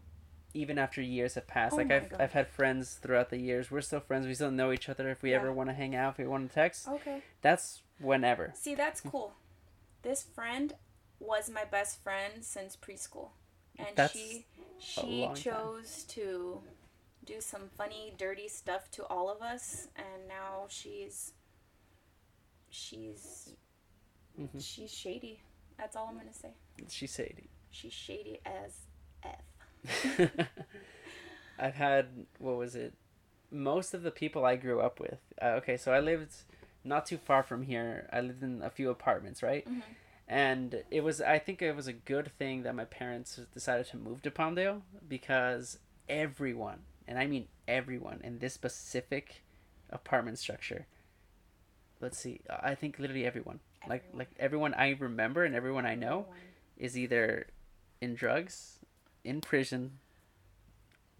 even 0.54 0.78
after 0.80 1.02
years 1.02 1.36
have 1.36 1.48
passed. 1.48 1.74
Oh 1.74 1.78
like 1.78 1.92
I've. 1.92 2.14
I've 2.20 2.32
had 2.34 2.48
friends 2.48 2.96
throughout 3.02 3.30
the 3.30 3.38
years. 3.38 3.70
We're 3.72 3.82
still 3.82 4.00
friends. 4.00 4.26
We 4.28 4.34
still 4.34 4.52
know 4.52 4.72
each 4.72 4.90
other. 4.90 5.10
If 5.10 5.22
we 5.22 5.32
Yeah. 5.32 5.38
ever 5.38 5.52
want 5.54 5.70
to 5.70 5.74
hang 5.74 5.96
out, 5.96 6.14
if 6.14 6.18
we 6.20 6.28
want 6.28 6.50
to 6.50 6.54
text, 6.54 6.88
okay. 6.88 7.22
that's 7.42 7.82
whenever. 8.00 8.52
See, 8.56 8.76
that's 8.76 9.02
cool. 9.02 9.34
This 10.02 10.24
friend 10.24 10.76
was 11.20 11.50
my 11.50 11.66
best 11.66 12.02
friend 12.02 12.44
since 12.44 12.76
preschool, 12.78 13.30
and 13.78 13.90
That's 13.96 14.14
she 14.14 14.46
she 14.80 15.02
long 15.22 15.36
time. 15.36 15.44
chose 15.44 16.04
to 16.10 16.62
do 17.26 17.42
some 17.42 17.70
funny, 17.78 18.14
dirty 18.18 18.48
stuff 18.48 18.90
to 18.92 19.04
all 19.08 19.30
of 19.30 19.42
us, 19.42 19.88
and 19.98 20.28
now 20.28 20.66
she's 20.70 21.34
she's 22.70 23.54
Mhm. 24.40 24.64
she's 24.64 24.92
shady. 24.92 25.42
That's 25.78 25.96
all 25.96 26.08
I'm 26.08 26.18
gonna 26.18 26.34
say. 26.34 26.54
She 26.88 27.08
shady. 27.08 27.50
She's 27.72 27.94
shady 27.94 28.40
as 28.46 28.88
f. 29.24 29.42
I've 31.60 31.76
had 31.76 32.08
what 32.38 32.58
was 32.58 32.76
it? 32.76 32.94
Most 33.52 33.94
of 33.94 34.04
the 34.04 34.12
people 34.12 34.46
I 34.46 34.56
grew 34.56 34.80
up 34.80 35.00
with. 35.00 35.20
Uh, 35.42 35.58
okay, 35.58 35.78
so 35.78 35.92
I 35.92 36.00
lived 36.00 36.34
not 36.84 37.06
too 37.06 37.18
far 37.18 37.44
from 37.44 37.64
here. 37.64 38.08
I 38.14 38.22
lived 38.22 38.44
in 38.44 38.62
a 38.62 38.70
few 38.70 38.90
apartments, 38.90 39.42
right? 39.44 39.68
Mhm. 39.68 39.82
And 40.28 40.84
it 40.92 41.02
was 41.04 41.22
I 41.22 41.40
think 41.40 41.62
it 41.62 41.76
was 41.76 41.88
a 41.88 41.94
good 41.94 42.32
thing 42.38 42.64
that 42.64 42.76
my 42.76 42.86
parents 42.86 43.40
decided 43.54 43.88
to 43.88 43.98
move 43.98 44.22
to 44.24 44.32
Palmdale 44.32 44.82
because 45.08 45.80
everyone, 46.08 46.82
and 47.08 47.18
I 47.18 47.26
mean 47.28 47.48
everyone 47.68 48.22
in 48.24 48.40
this 48.40 48.54
specific 48.54 49.44
apartment 49.90 50.38
structure. 50.38 50.86
Let's 52.00 52.18
see. 52.18 52.42
I 52.50 52.76
think 52.76 53.00
literally 53.00 53.26
everyone. 53.26 53.60
Like 53.88 54.04
like 54.14 54.30
everyone 54.40 54.74
I 54.76 54.92
remember 55.00 55.44
and 55.44 55.56
everyone 55.56 55.86
I 55.86 55.96
know 55.96 56.20
Everyone. 56.30 56.38
is 56.78 56.98
either 56.98 57.48
in 58.02 58.14
drugs, 58.16 58.79
in 59.24 59.42
prison, 59.42 60.00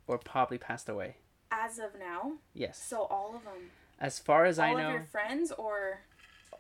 or 0.08 0.18
probably 0.18 0.58
passed 0.58 0.90
away. 0.90 1.18
As 1.52 1.80
of 1.80 1.92
now, 2.00 2.34
Yes. 2.54 2.78
so 2.82 3.04
all 3.04 3.36
of 3.36 3.44
them, 3.44 3.72
As 4.00 4.20
far 4.20 4.46
as 4.46 4.60
I 4.60 4.74
know. 4.74 4.80
all 4.80 4.86
of 4.88 4.92
your 4.94 5.04
friends 5.04 5.52
or 5.52 6.02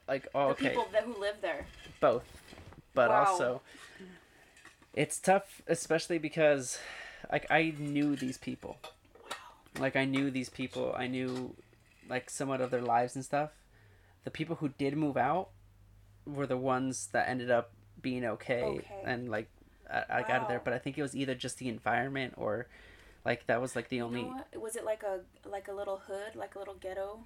like 0.08 0.28
oh, 0.34 0.48
the 0.48 0.52
okay, 0.54 0.70
people 0.70 0.88
that 0.92 1.04
who 1.04 1.14
live 1.20 1.38
there. 1.42 1.66
both. 2.00 2.26
But 2.94 3.10
Wow. 3.12 3.26
also 3.26 3.62
it's 4.96 5.20
tough 5.20 5.62
especially 5.68 6.18
because 6.18 6.80
like 7.32 7.46
I 7.52 7.74
knew 7.78 8.16
these 8.16 8.38
people. 8.38 8.78
Wow. 9.30 9.36
Like 9.80 9.96
I 9.96 10.06
knew 10.06 10.32
these 10.32 10.50
people. 10.50 10.94
I 10.98 11.06
knew 11.08 11.56
like 12.10 12.30
somewhat 12.30 12.60
of 12.62 12.72
their 12.72 12.82
lives 12.82 13.16
and 13.16 13.24
stuff. 13.24 13.52
The 14.24 14.32
people 14.32 14.56
who 14.58 14.70
did 14.70 14.98
move 14.98 15.16
out 15.16 15.50
were 16.26 16.48
the 16.48 16.58
ones 16.58 17.08
that 17.14 17.30
ended 17.30 17.52
up 17.52 17.72
being 18.02 18.26
okay, 18.26 18.64
Okay. 18.64 19.02
and 19.06 19.30
like 19.30 19.50
I, 19.92 20.20
I 20.20 20.22
got 20.22 20.32
out 20.32 20.42
of 20.44 20.48
there, 20.48 20.62
but 20.64 20.74
I 20.74 20.78
think 20.80 20.98
it 20.98 21.02
was 21.02 21.16
either 21.16 21.36
just 21.36 21.58
the 21.58 21.68
environment 21.70 22.34
or 22.38 22.68
like 23.26 23.48
that 23.48 23.62
was 23.62 23.76
like 23.76 23.90
the 23.90 23.98
You 23.98 24.04
only 24.06 24.24
know? 24.24 24.44
Was 24.56 24.76
it 24.76 24.86
like 24.86 25.04
a 25.04 25.22
like 25.48 25.68
a 25.68 25.74
little 25.74 25.98
hood, 26.08 26.36
like 26.36 26.56
a 26.56 26.60
little 26.60 26.76
ghetto? 26.76 27.22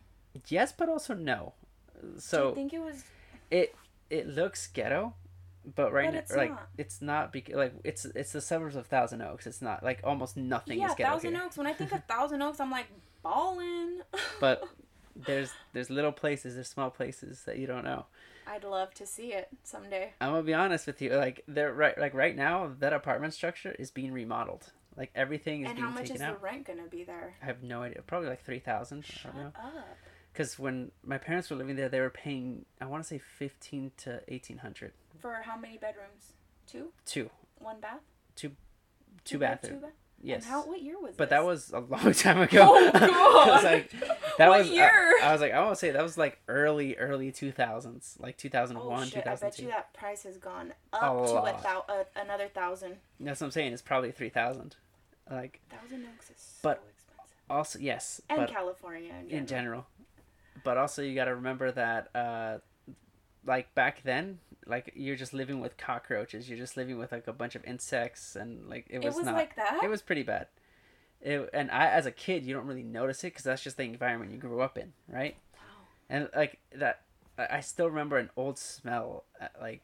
yes, 0.48 0.72
but 0.72 0.90
also 0.90 1.14
no. 1.14 1.54
So 2.18 2.52
I 2.52 2.56
think 2.56 2.74
it 2.74 2.80
was? 2.80 3.04
it 3.52 3.76
it 4.10 4.28
looks 4.28 4.68
ghetto, 4.68 5.14
but 5.76 5.94
right 5.94 6.08
But 6.08 6.14
now, 6.14 6.20
it's 6.20 6.36
like 6.36 6.50
not. 6.50 6.68
it's 6.78 7.02
not 7.02 7.32
because 7.32 7.56
like 7.56 7.74
it's 7.84 8.06
it's 8.06 8.32
the 8.32 8.42
suburbs 8.42 8.76
of 8.76 8.88
Thousand 8.88 9.22
Oaks. 9.22 9.46
It's 9.48 9.62
not 9.62 9.84
like 9.84 10.02
almost 10.04 10.36
nothing 10.38 10.80
yeah, 10.80 10.88
is 10.88 10.96
ghetto 10.96 11.12
Thousand 11.12 11.36
here. 11.36 11.44
Oaks. 11.46 11.58
When 11.58 11.68
I 11.68 11.74
think 11.74 11.92
of 11.92 12.04
Thousand 12.08 12.42
Oaks, 12.42 12.60
I'm 12.60 12.72
like 12.72 12.88
ballin'. 13.24 14.02
But 14.40 14.64
there's 15.16 15.52
there's 15.74 15.90
little 15.90 16.12
places, 16.12 16.56
there's 16.56 16.68
small 16.70 16.90
places 16.90 17.44
that 17.46 17.58
you 17.58 17.68
don't 17.68 17.84
know. 17.84 18.06
I'd 18.48 18.64
love 18.64 18.94
to 18.96 19.06
see 19.06 19.34
it 19.34 19.48
someday. 19.64 20.14
I'm 20.22 20.32
gonna 20.32 20.44
be 20.44 20.54
honest 20.54 20.88
with 20.88 21.02
you, 21.02 21.12
like 21.16 21.44
they're 21.48 21.74
right 21.74 21.98
like 21.98 22.14
right 22.14 22.36
now 22.36 22.72
that 22.80 22.94
apartment 22.94 23.34
structure 23.34 23.76
is 23.78 23.92
being 23.92 24.12
remodeled. 24.12 24.72
Like 24.96 25.12
everything 25.16 25.64
is 25.64 25.70
And 25.70 25.76
being 25.78 25.88
how 25.88 25.94
much 25.94 26.04
taken 26.04 26.16
is 26.18 26.22
out. 26.22 26.40
the 26.40 26.46
rent 26.46 26.66
gonna 26.68 26.88
be 26.90 27.04
there? 27.04 27.36
I 27.42 27.46
have 27.46 27.64
no 27.64 27.82
idea. 27.84 28.02
Probably 28.06 28.30
like 28.30 28.44
three 28.44 28.60
thousand. 28.60 29.06
I 29.10 29.12
Shut 29.14 29.34
don't 29.34 29.42
know. 29.42 29.48
up. 29.56 29.98
Because 30.32 30.58
when 30.58 30.92
my 31.04 31.18
parents 31.18 31.50
were 31.50 31.56
living 31.56 31.76
there, 31.76 31.90
they 31.90 32.00
were 32.00 32.10
paying 32.10 32.66
I 32.82 32.86
want 32.86 33.04
to 33.04 33.08
say 33.08 33.18
fifteen 33.20 33.92
to 33.98 34.22
eighteen 34.28 34.58
hundred. 34.60 34.92
For 35.20 35.42
how 35.46 35.58
many 35.58 35.78
bedrooms? 35.78 36.34
Two. 36.68 36.92
Two, 37.06 37.30
One 37.60 37.80
bath. 37.80 38.00
two 38.36 38.50
bathroom. 39.40 39.74
Two 39.74 39.80
bath. 39.80 39.92
Yes. 40.26 40.44
And 40.44 40.52
how? 40.52 40.62
What 40.66 40.82
year 40.82 40.98
was? 41.00 41.16
But 41.18 41.30
this? 41.30 41.38
that 41.38 41.46
was 41.46 41.72
a 41.74 41.80
long 41.80 42.14
time 42.14 42.40
ago. 42.42 42.62
Oh 42.66 42.92
I 42.94 43.00
god. 43.00 43.48
was 43.50 43.64
like, 43.66 43.92
that 44.38 44.48
What 44.50 44.60
was 44.60 44.70
I- 44.70 44.74
year? 44.74 45.14
I, 45.22 45.32
was 45.34 45.42
like, 45.42 45.52
I 45.52 45.60
want 45.60 45.72
to 45.74 45.76
say 45.76 45.92
that 45.92 46.02
was 46.02 46.18
like 46.18 46.40
early, 46.48 46.96
early 46.96 47.32
two 47.32 47.52
thousands, 47.52 48.16
like 48.20 48.38
two 48.38 48.50
thousand 48.50 48.78
Oh 48.78 48.88
one, 48.88 49.04
two 49.08 49.12
shit! 49.16 49.28
I 49.28 49.36
bet 49.36 49.60
you 49.60 49.68
that 49.68 49.94
price 49.94 50.24
has 50.24 50.38
gone 50.38 50.74
A 50.94 50.96
up 50.96 51.26
to 51.28 51.34
a 51.36 51.62
thou- 51.62 51.86
uh, 51.90 52.04
another 52.16 52.48
thousand. 52.48 52.96
That's 53.20 53.42
what 53.42 53.48
I'm 53.48 53.52
saying. 53.52 53.74
It's 53.74 53.82
probably 53.82 54.12
three 54.12 54.30
thousand. 54.30 54.76
Like 55.30 55.60
Thousand 55.70 56.06
Oaks 56.14 56.30
is 56.30 56.36
so 56.38 56.60
But- 56.64 56.84
expensive. 56.90 57.36
also 57.50 57.80
yes, 57.80 58.22
And 58.30 58.48
California 58.48 59.12
in 59.12 59.28
general. 59.30 59.40
in 59.42 59.48
general, 59.48 59.86
but 60.64 60.78
also 60.78 61.02
you 61.02 61.16
got 61.16 61.26
to 61.26 61.36
remember 61.36 61.72
that, 61.72 62.10
uh, 62.16 62.58
like 63.46 63.74
back 63.76 64.04
then, 64.04 64.40
like 64.68 64.92
you're 64.96 65.16
just 65.16 65.34
living 65.34 65.60
with 65.60 65.78
cockroaches. 65.78 66.50
You're 66.50 66.58
just 66.58 66.78
living 66.78 66.98
with 66.98 67.12
like 67.12 67.28
a 67.28 67.34
bunch 67.34 67.56
of 67.56 67.64
insects, 67.66 68.36
and 68.36 68.70
like 68.70 68.86
it 68.90 68.96
It 68.98 69.04
was, 69.04 69.16
was, 69.16 69.26
not. 69.26 69.36
like 69.36 69.56
that. 69.56 69.82
It 69.84 69.90
was 69.90 70.02
pretty 70.02 70.24
bad. 70.24 70.48
It, 71.22 71.50
and 71.54 71.72
I, 71.72 71.88
as 71.88 72.06
a 72.06 72.12
kid, 72.12 72.44
you 72.46 72.54
don't 72.54 72.68
really 72.68 72.84
notice 72.84 73.24
it 73.24 73.28
because 73.28 73.44
that's 73.44 73.64
just 73.64 73.78
the 73.78 73.84
environment 73.84 74.32
you 74.32 74.38
grew 74.38 74.62
up 74.62 74.78
in, 74.78 74.94
right? 75.08 75.36
Wow. 75.56 75.60
and 76.10 76.30
like 76.36 76.60
that 76.76 77.02
i 77.36 77.62
still 77.62 77.88
remember 77.88 78.18
an 78.20 78.30
old 78.38 78.60
smell 78.60 79.24
uh, 79.42 79.48
like 79.60 79.82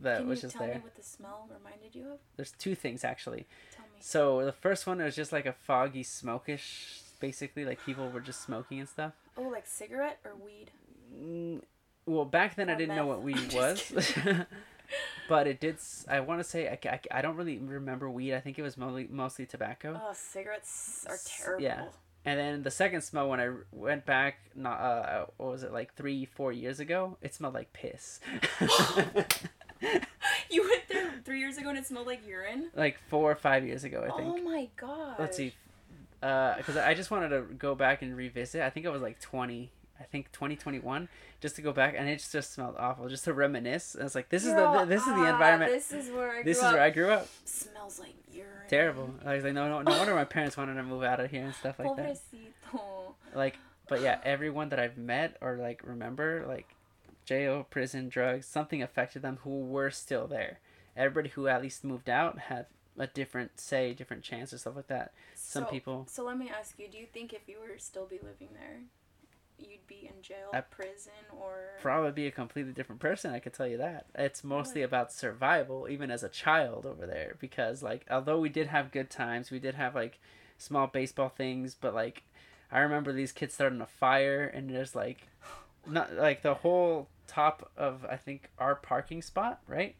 that 0.00 0.18
Can 0.18 0.28
was 0.28 0.38
you 0.38 0.42
just 0.42 0.56
tell 0.56 0.66
there 0.66 0.76
me 0.76 0.80
what 0.82 0.94
the 0.94 1.02
smell 1.02 1.48
reminded 1.52 1.96
you 1.96 2.12
of? 2.12 2.18
there's 2.36 2.52
two 2.52 2.76
things 2.76 3.02
actually 3.02 3.46
Tell 3.74 3.84
me. 3.86 3.98
so 3.98 4.44
the 4.44 4.52
first 4.52 4.86
one 4.86 4.98
was 4.98 5.16
just 5.16 5.32
like 5.32 5.44
a 5.44 5.52
foggy 5.52 6.04
smokish 6.04 7.00
basically 7.18 7.64
like 7.64 7.84
people 7.84 8.08
were 8.08 8.20
just 8.20 8.40
smoking 8.42 8.78
and 8.78 8.88
stuff 8.88 9.14
Oh, 9.36 9.42
like 9.48 9.66
cigarette 9.66 10.20
or 10.24 10.32
weed? 10.36 10.70
mm, 11.12 11.60
well 12.06 12.24
back 12.24 12.56
then 12.56 12.68
i 12.70 12.74
didn't 12.74 12.96
know 12.96 13.06
what 13.06 13.22
weed 13.22 13.52
was 13.54 13.92
but 15.28 15.46
it 15.46 15.60
did 15.60 15.76
i 16.08 16.20
want 16.20 16.40
to 16.40 16.44
say 16.44 16.68
I, 16.68 16.78
I, 16.88 17.00
I 17.18 17.22
don't 17.22 17.36
really 17.36 17.58
remember 17.58 18.10
weed 18.10 18.34
i 18.34 18.40
think 18.40 18.58
it 18.58 18.62
was 18.62 18.76
mostly 18.76 19.06
mostly 19.10 19.46
tobacco 19.46 20.00
Oh, 20.02 20.12
cigarettes 20.12 21.06
are 21.08 21.18
terrible. 21.24 21.62
yeah. 21.64 21.84
And 22.24 22.38
then 22.38 22.62
the 22.62 22.70
second 22.70 23.00
smell, 23.00 23.28
when 23.28 23.40
i 23.40 23.50
went 23.72 24.06
back, 24.06 24.36
not 24.54 24.78
uh, 24.80 25.26
what 25.38 25.50
was 25.50 25.64
it 25.64 25.72
like 25.72 25.92
three, 25.96 26.24
four 26.24 26.52
years 26.52 26.78
ago? 26.78 27.16
It 27.20 27.34
smelled 27.34 27.54
like 27.54 27.72
piss. 27.72 28.20
You 30.50 30.62
went 30.68 30.82
there 30.88 31.10
three 31.24 31.40
years 31.40 31.56
ago 31.58 31.70
and 31.70 31.78
it 31.78 31.84
smelled 31.86 32.06
like 32.06 32.24
urine. 32.26 32.70
like 32.76 32.98
four 33.08 33.32
or 33.32 33.34
five 33.34 33.66
years 33.66 33.82
ago, 33.84 34.02
I 34.08 34.16
think. 34.16 34.28
Oh 34.32 34.36
my 34.40 34.68
god. 34.76 35.16
Let's 35.18 35.36
see, 35.36 35.52
because 36.20 36.76
I 36.76 36.94
just 36.94 37.10
wanted 37.10 37.30
to 37.30 37.42
go 37.54 37.74
back 37.74 38.02
and 38.02 38.16
revisit. 38.16 38.62
I 38.62 38.70
think 38.70 38.86
I 38.86 38.90
was 38.90 39.02
like 39.02 39.18
twenty. 39.20 39.72
I 40.02 40.06
think 40.06 40.32
2021 40.32 41.08
just 41.40 41.56
to 41.56 41.62
go 41.62 41.72
back 41.72 41.94
and 41.96 42.08
it 42.08 42.26
just 42.30 42.52
smelled 42.52 42.74
awful 42.78 43.08
just 43.08 43.24
to 43.24 43.32
reminisce. 43.32 43.96
I 43.98 44.02
was 44.02 44.14
like 44.14 44.28
this 44.28 44.44
Girl, 44.44 44.74
is 44.74 44.80
the 44.80 44.84
this 44.86 45.00
is 45.02 45.14
the 45.14 45.26
ah, 45.26 45.32
environment. 45.32 45.70
This 45.70 45.92
is 45.92 46.10
where 46.10 46.32
I 46.32 46.42
This 46.42 46.58
grew 46.58 46.66
is 46.66 46.68
up. 46.68 46.74
where 46.74 46.82
I 46.82 46.90
grew 46.90 47.10
up. 47.10 47.28
Smells 47.44 48.00
like 48.00 48.14
urine. 48.32 48.48
Terrible. 48.68 49.14
I 49.24 49.36
was 49.36 49.44
like 49.44 49.54
no 49.54 49.68
no 49.68 49.82
no 49.82 49.98
wonder 49.98 50.14
my 50.14 50.24
parents 50.36 50.56
wanted 50.56 50.74
to 50.74 50.82
move 50.82 51.02
out 51.02 51.20
of 51.20 51.30
here 51.30 51.44
and 51.44 51.54
stuff 51.54 51.78
like 51.78 51.96
that. 51.96 52.16
Pobrecito. 52.16 53.14
Like 53.34 53.56
but 53.88 54.00
yeah, 54.00 54.18
everyone 54.24 54.70
that 54.70 54.78
I've 54.80 54.98
met 54.98 55.36
or 55.40 55.56
like 55.56 55.82
remember 55.84 56.44
like 56.48 56.74
jail, 57.24 57.66
prison, 57.68 58.08
drugs, 58.08 58.46
something 58.46 58.82
affected 58.82 59.22
them 59.22 59.38
who 59.44 59.60
were 59.60 59.90
still 59.90 60.26
there. 60.26 60.58
Everybody 60.96 61.30
who 61.30 61.46
at 61.46 61.62
least 61.62 61.84
moved 61.84 62.10
out 62.10 62.38
had 62.38 62.66
a 62.98 63.06
different 63.06 63.58
say, 63.58 63.94
different 63.94 64.22
chance, 64.22 64.52
and 64.52 64.60
stuff 64.60 64.76
like 64.76 64.88
that. 64.88 65.12
Some 65.34 65.64
so, 65.64 65.70
people 65.70 66.06
So 66.10 66.24
let 66.24 66.38
me 66.38 66.50
ask 66.50 66.78
you: 66.78 66.88
Do 66.88 66.98
you 66.98 67.06
think 67.06 67.32
if 67.32 67.48
you 67.48 67.58
were 67.60 67.78
still 67.78 68.06
be 68.06 68.18
living 68.22 68.48
there, 68.52 68.80
you'd 69.70 69.86
be 69.86 70.06
in 70.06 70.22
jail, 70.22 70.50
I- 70.52 70.60
prison, 70.60 71.12
or 71.30 71.58
probably 71.80 72.12
be 72.12 72.26
a 72.26 72.30
completely 72.30 72.72
different 72.72 73.00
person. 73.00 73.32
I 73.32 73.38
could 73.40 73.54
tell 73.54 73.66
you 73.66 73.78
that. 73.78 74.06
It's 74.14 74.44
mostly 74.44 74.82
about 74.82 75.12
survival, 75.12 75.88
even 75.88 76.10
as 76.10 76.22
a 76.22 76.28
child 76.28 76.86
over 76.86 77.06
there, 77.06 77.36
because 77.40 77.82
like 77.82 78.04
although 78.10 78.38
we 78.38 78.48
did 78.48 78.68
have 78.68 78.92
good 78.92 79.10
times, 79.10 79.50
we 79.50 79.58
did 79.58 79.74
have 79.74 79.94
like 79.94 80.18
small 80.58 80.86
baseball 80.86 81.28
things, 81.28 81.76
but 81.78 81.94
like 81.94 82.22
I 82.70 82.80
remember 82.80 83.12
these 83.12 83.32
kids 83.32 83.54
starting 83.54 83.80
a 83.80 83.86
fire 83.86 84.44
and 84.44 84.70
there's 84.70 84.94
like 84.94 85.28
not 85.86 86.14
like 86.14 86.42
the 86.42 86.54
whole 86.54 87.08
top 87.26 87.70
of 87.76 88.04
I 88.08 88.16
think 88.16 88.50
our 88.58 88.74
parking 88.74 89.22
spot, 89.22 89.60
right? 89.66 89.96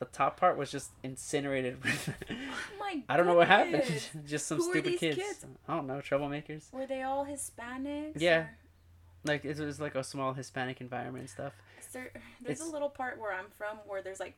Like 0.00 0.10
the 0.10 0.16
top 0.16 0.38
part 0.38 0.56
was 0.56 0.70
just 0.70 0.90
incinerated 1.02 1.82
with 1.82 2.08
Oh 2.30 2.34
my 2.80 3.02
I 3.08 3.16
don't 3.16 3.26
know 3.26 3.34
what 3.34 3.48
happened. 3.48 3.84
just 4.26 4.46
some 4.46 4.58
Who 4.58 4.68
are 4.70 4.72
stupid 4.72 4.92
these 4.92 5.00
kids. 5.00 5.16
kids? 5.16 5.46
I 5.68 5.74
don't 5.76 5.86
know, 5.86 6.00
troublemakers. 6.00 6.72
Were 6.72 6.86
they 6.86 7.02
all 7.02 7.24
Hispanics? 7.24 8.12
Yeah. 8.20 8.38
or- 8.38 8.50
Like 9.24 9.44
it 9.44 9.58
was 9.58 9.80
like 9.80 9.94
a 9.94 10.04
small 10.04 10.32
Hispanic 10.34 10.80
environment 10.80 11.20
and 11.22 11.30
stuff. 11.30 11.52
There, 11.92 12.10
there's 12.42 12.58
It's- 12.58 12.68
a 12.68 12.72
little 12.72 12.88
part 12.90 13.20
where 13.20 13.32
I'm 13.32 13.46
from 13.56 13.76
where 13.86 14.02
there's 14.02 14.18
like 14.20 14.34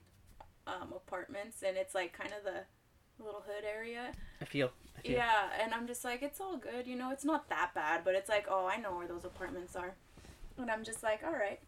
um, 0.67 0.93
apartments 0.95 1.63
and 1.67 1.77
it's 1.77 1.95
like 1.95 2.13
kind 2.13 2.33
of 2.37 2.45
the 2.45 3.25
little 3.25 3.41
hood 3.47 3.65
area. 3.65 4.13
I 4.43 4.45
feel. 4.45 4.71
I 4.99 5.01
feel. 5.01 5.13
Yeah, 5.13 5.49
and 5.63 5.73
I'm 5.73 5.87
just 5.87 6.05
like, 6.05 6.23
it's 6.23 6.39
all 6.41 6.57
good, 6.59 6.87
you 6.87 6.97
know, 6.97 7.11
it's 7.13 7.25
not 7.25 7.49
that 7.49 7.71
bad, 7.75 8.03
but 8.05 8.15
it's 8.15 8.29
like, 8.29 8.47
oh, 8.51 8.67
I 8.67 8.77
know 8.77 8.95
where 8.97 9.07
those 9.07 9.25
apartments 9.25 9.75
are. 9.77 9.95
And 10.59 10.71
I'm 10.71 10.85
just 10.85 11.03
like, 11.03 11.23
all 11.25 11.33
right, 11.33 11.61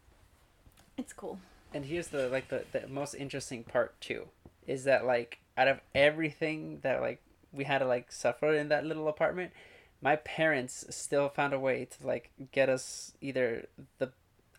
it's 0.99 1.12
cool. 1.14 1.39
And 1.75 1.85
here's 1.85 2.09
the 2.09 2.29
like 2.29 2.49
the, 2.49 2.64
the 2.73 2.89
most 2.89 3.14
interesting 3.14 3.62
part 3.64 4.01
too, 4.01 4.29
is 4.66 4.85
that 4.85 5.05
like 5.05 5.39
out 5.57 5.69
of 5.69 5.81
everything 5.95 6.81
that 6.83 7.01
like 7.01 7.21
we 7.53 7.64
had 7.64 7.79
to 7.79 7.85
like 7.85 8.11
suffer 8.12 8.55
in 8.55 8.69
that 8.69 8.85
little 8.87 9.09
apartment, 9.09 9.53
my 10.01 10.16
parents 10.16 10.85
still 10.91 11.29
found 11.29 11.53
a 11.53 11.59
way 11.59 11.85
to 11.85 12.07
like 12.07 12.31
get 12.53 12.69
us 12.69 13.12
either 13.21 13.66
the 13.99 14.11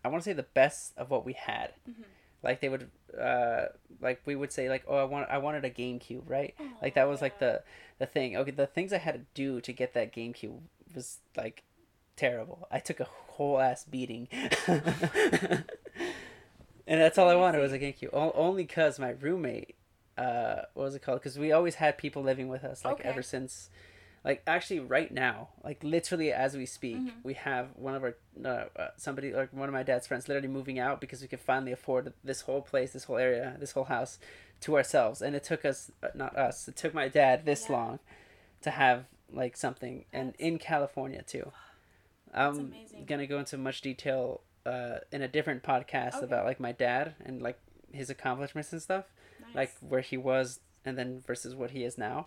I 0.04 0.08
want 0.08 0.22
to 0.22 0.30
say 0.30 0.32
the 0.34 0.42
best 0.44 0.92
of 0.96 1.10
what 1.10 1.24
we 1.24 1.32
had. 1.34 1.72
Mhm. 1.88 2.04
Like 2.42 2.60
they 2.60 2.68
would 2.68 2.90
uh 3.20 3.66
like 4.00 4.20
we 4.24 4.36
would 4.36 4.52
say 4.52 4.68
like 4.68 4.84
oh 4.86 4.96
I 4.96 5.04
want 5.04 5.28
I 5.28 5.38
wanted 5.38 5.64
a 5.64 5.70
GameCube, 5.70 6.22
right? 6.28 6.54
Like 6.80 6.94
that 6.94 7.08
was 7.08 7.20
like 7.20 7.38
the 7.38 7.62
the 7.98 8.06
thing. 8.06 8.36
Okay, 8.36 8.52
the 8.52 8.66
things 8.66 8.92
I 8.92 8.98
had 8.98 9.14
to 9.14 9.20
do 9.34 9.60
to 9.60 9.72
get 9.72 9.94
that 9.94 10.14
GameCube 10.14 10.58
was 10.94 11.18
like 11.36 11.64
terrible. 12.16 12.68
I 12.70 12.78
took 12.78 13.00
a 13.00 13.04
whole 13.04 13.58
ass 13.58 13.84
beating. 13.84 14.28
and 16.90 17.00
that's 17.00 17.16
all 17.18 17.28
I 17.28 17.36
wanted 17.36 17.60
was 17.60 17.72
a 17.72 17.78
GameCube. 17.78 18.10
O- 18.12 18.32
only 18.46 18.66
cuz 18.66 18.98
my 18.98 19.10
roommate 19.10 19.74
uh 20.18 20.62
what 20.74 20.84
was 20.84 20.94
it 20.94 21.02
called? 21.02 21.22
Cuz 21.22 21.38
we 21.38 21.52
always 21.52 21.76
had 21.76 21.96
people 21.96 22.22
living 22.22 22.48
with 22.48 22.64
us 22.64 22.84
like 22.84 22.94
Okay. 23.00 23.08
ever 23.08 23.22
since 23.22 23.70
like 24.22 24.42
actually 24.46 24.80
right 24.80 25.10
now, 25.10 25.48
like 25.64 25.82
literally 25.82 26.30
as 26.30 26.54
we 26.54 26.66
speak, 26.66 26.98
Mhm. 26.98 27.12
we 27.22 27.34
have 27.34 27.68
one 27.76 27.94
of 27.94 28.02
our 28.04 28.14
uh, 28.44 28.64
uh, 28.76 28.88
somebody 28.98 29.32
like 29.32 29.50
one 29.52 29.68
of 29.68 29.72
my 29.72 29.82
dad's 29.82 30.06
friends 30.06 30.28
literally 30.28 30.48
moving 30.58 30.78
out 30.78 31.00
because 31.00 31.22
we 31.22 31.28
could 31.28 31.40
finally 31.40 31.72
afford 31.72 32.12
this 32.22 32.42
whole 32.42 32.60
place, 32.60 32.92
this 32.92 33.04
whole 33.04 33.16
area, 33.16 33.56
this 33.58 33.72
whole 33.72 33.84
house 33.96 34.18
to 34.60 34.76
ourselves 34.76 35.22
and 35.22 35.34
it 35.34 35.42
took 35.42 35.64
us 35.64 35.90
uh, 36.02 36.08
not 36.14 36.36
us 36.36 36.68
it 36.68 36.76
took 36.76 36.92
my 36.92 37.08
dad 37.08 37.46
this 37.46 37.62
Yeah. 37.66 37.76
long 37.76 37.98
to 38.60 38.70
have 38.70 39.06
like 39.32 39.56
something 39.56 40.04
and 40.12 40.32
That's- 40.34 40.46
in 40.48 40.58
california 40.58 41.22
too 41.22 41.50
i'm 42.34 42.74
gonna 43.06 43.26
go 43.26 43.38
into 43.38 43.56
much 43.56 43.80
detail 43.80 44.42
uh, 44.70 44.98
in 45.12 45.22
a 45.22 45.28
different 45.28 45.62
podcast 45.62 46.16
Okay. 46.16 46.24
about 46.26 46.44
like 46.46 46.60
my 46.60 46.72
dad 46.72 47.14
and 47.24 47.42
like 47.42 47.58
his 47.92 48.08
accomplishments 48.10 48.72
and 48.72 48.80
stuff 48.80 49.04
Nice. 49.40 49.54
like 49.54 49.72
where 49.80 50.00
he 50.00 50.16
was 50.16 50.60
and 50.84 50.96
then 50.98 51.22
versus 51.26 51.54
what 51.54 51.70
he 51.72 51.84
is 51.84 51.98
now 51.98 52.26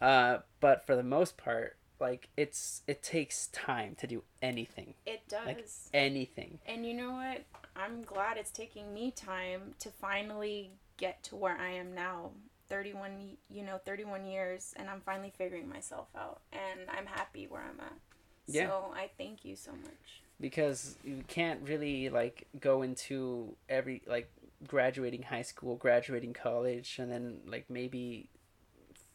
uh, 0.00 0.38
but 0.60 0.86
for 0.86 0.94
the 0.96 1.02
most 1.02 1.36
part 1.36 1.76
like 2.00 2.28
it's 2.36 2.82
it 2.86 3.02
takes 3.02 3.46
time 3.48 3.94
to 3.96 4.06
do 4.06 4.22
anything 4.42 4.94
it 5.06 5.22
does. 5.28 5.46
like 5.46 5.64
anything 5.92 6.58
And 6.66 6.84
you 6.86 6.94
know 6.94 7.12
what? 7.12 7.44
I'm 7.76 8.02
glad 8.02 8.36
it's 8.36 8.50
taking 8.52 8.92
me 8.94 9.10
time 9.10 9.74
to 9.80 9.88
finally 9.90 10.70
get 10.96 11.22
to 11.24 11.36
where 11.36 11.56
I 11.56 11.70
am 11.70 11.94
now. 11.94 12.30
31, 12.68 13.36
you 13.50 13.62
know, 13.62 13.78
31 13.84 14.24
years, 14.24 14.72
and 14.76 14.88
I'm 14.88 15.00
finally 15.02 15.32
figuring 15.36 15.68
myself 15.68 16.06
out. 16.16 16.40
And 16.52 16.80
I'm 16.96 17.04
happy 17.06 17.46
where 17.46 17.60
I'm 17.62 17.78
at. 17.80 17.98
Yeah. 18.46 18.68
So 18.68 18.92
I 18.94 19.10
thank 19.18 19.44
you 19.44 19.54
so 19.56 19.72
much. 19.72 20.22
Because 20.44 20.98
you 21.02 21.24
can't 21.26 21.60
really 21.66 22.10
like 22.10 22.46
go 22.60 22.82
into 22.82 23.56
every 23.70 24.02
like 24.06 24.30
graduating 24.68 25.22
high 25.22 25.40
school 25.40 25.74
graduating 25.76 26.34
college 26.34 26.98
and 26.98 27.10
then 27.10 27.38
like 27.46 27.64
maybe 27.70 28.28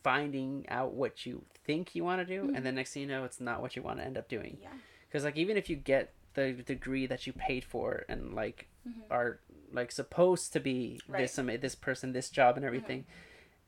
finding 0.03 0.65
out 0.69 0.93
what 0.93 1.27
you 1.27 1.43
think 1.65 1.93
you 1.93 2.03
want 2.03 2.19
to 2.19 2.25
do 2.25 2.47
Mhm. 2.47 2.55
and 2.57 2.65
then 2.65 2.73
next 2.73 2.93
thing 2.93 3.03
you 3.03 3.07
know 3.07 3.25
it's 3.25 3.39
not 3.39 3.61
what 3.61 3.75
you 3.75 3.83
want 3.83 3.99
to 3.99 4.05
end 4.05 4.17
up 4.17 4.27
doing 4.27 4.57
Yeah. 4.59 4.69
because 5.07 5.23
like 5.23 5.37
even 5.37 5.55
if 5.55 5.69
you 5.69 5.75
get 5.75 6.13
the 6.33 6.51
degree 6.53 7.05
that 7.05 7.27
you 7.27 7.33
paid 7.33 7.63
for 7.63 8.05
and 8.09 8.33
like 8.33 8.67
Mhm. 8.87 9.03
are 9.11 9.39
like 9.71 9.91
supposed 9.91 10.51
to 10.53 10.59
be 10.59 10.99
Right. 11.07 11.19
this 11.21 11.37
um, 11.37 11.45
this 11.45 11.75
person 11.75 12.11
this 12.13 12.31
job 12.31 12.55
and 12.57 12.65
everything 12.65 13.05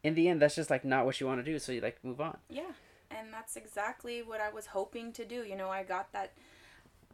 in 0.01 0.15
the 0.15 0.27
end 0.29 0.41
that's 0.41 0.55
just 0.55 0.71
like 0.71 0.83
not 0.83 1.05
what 1.05 1.19
you 1.21 1.27
want 1.27 1.39
to 1.45 1.51
do 1.51 1.59
so 1.59 1.71
you 1.71 1.81
like 1.81 2.03
move 2.03 2.19
on 2.19 2.39
Yeah. 2.49 2.73
And 3.11 3.31
that's 3.33 3.57
exactly 3.57 4.23
what 4.23 4.39
I 4.39 4.49
was 4.49 4.67
hoping 4.67 5.11
to 5.19 5.25
do. 5.25 5.43
You 5.43 5.57
know, 5.57 5.69
I 5.69 5.83
got 5.83 6.13
that 6.13 6.31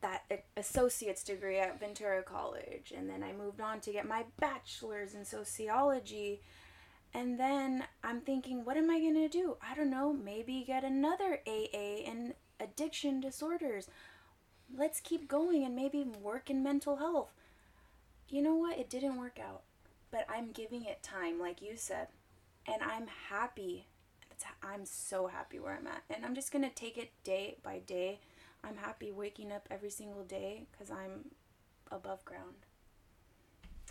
that 0.01 0.45
associate's 0.55 1.23
degree 1.23 1.59
at 1.59 1.79
Ventura 1.79 2.23
College 2.23 2.93
and 2.95 3.09
then 3.09 3.23
I 3.23 3.33
moved 3.33 3.61
on 3.61 3.79
to 3.81 3.91
get 3.91 4.07
my 4.07 4.25
bachelor's 4.39 5.13
in 5.13 5.25
sociology. 5.25 6.41
And 7.13 7.39
then 7.39 7.85
I'm 8.03 8.21
thinking, 8.21 8.65
what 8.65 8.77
am 8.77 8.89
I 8.89 8.99
going 8.99 9.15
to 9.15 9.29
do? 9.29 9.57
I 9.61 9.75
don't 9.75 9.89
know, 9.89 10.13
maybe 10.13 10.63
get 10.67 10.83
another 10.83 11.39
AA 11.47 12.03
in 12.05 12.33
addiction 12.59 13.21
disorders. 13.21 13.87
Let's 14.75 14.99
keep 14.99 15.27
going 15.27 15.63
and 15.63 15.75
maybe 15.75 16.03
work 16.03 16.49
in 16.49 16.61
mental 16.61 16.97
health. 16.97 17.31
You 18.29 18.41
know 18.41 18.55
what? 18.55 18.77
It 18.77 18.89
didn't 18.89 19.17
work 19.17 19.39
out. 19.39 19.61
But 20.11 20.27
I'm 20.29 20.51
giving 20.51 20.83
it 20.83 21.01
time 21.01 21.39
like 21.39 21.61
you 21.61 21.73
said. 21.75 22.07
And 22.67 22.83
I'm 22.83 23.07
happy 23.29 23.87
I'm 24.61 24.85
so 24.85 25.27
happy 25.27 25.59
where 25.59 25.75
I'm 25.75 25.87
at. 25.87 26.03
And 26.09 26.25
I'm 26.25 26.35
just 26.35 26.51
going 26.51 26.63
to 26.63 26.73
take 26.73 26.97
it 26.97 27.11
day 27.23 27.57
by 27.63 27.79
day. 27.79 28.19
I'm 28.67 28.77
happy 28.77 29.11
waking 29.11 29.51
up 29.51 29.67
every 29.71 29.89
single 29.89 30.23
day 30.23 30.63
because 30.71 30.91
I'm 30.91 31.31
above 31.91 32.23
ground. 32.25 32.55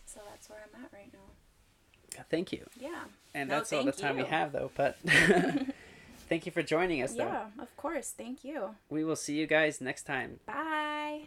So 0.05 0.21
that's 0.29 0.49
where 0.49 0.59
I'm 0.65 0.85
at 0.85 0.93
right 0.93 1.13
now. 1.13 2.23
thank 2.31 2.53
you 2.53 2.65
Yeah. 2.81 3.05
and 3.35 3.49
No, 3.49 3.57
that's 3.57 3.73
all 3.73 3.85
the 3.85 3.93
time 3.93 4.17
we 4.17 4.25
have 4.25 4.53
though 4.53 4.71
but 4.75 4.97
thank 6.29 6.47
you 6.47 6.53
for 6.53 6.63
joining 6.63 7.03
us 7.03 7.13
though 7.15 7.25
Yeah, 7.25 7.47
of 7.59 7.77
course. 7.77 8.11
Thank 8.17 8.45
you. 8.45 8.75
we 8.89 9.05
will 9.05 9.17
see 9.17 9.35
you 9.35 9.47
guys 9.47 9.81
next 9.81 10.05
time 10.05 10.41
Bye. 10.47 11.23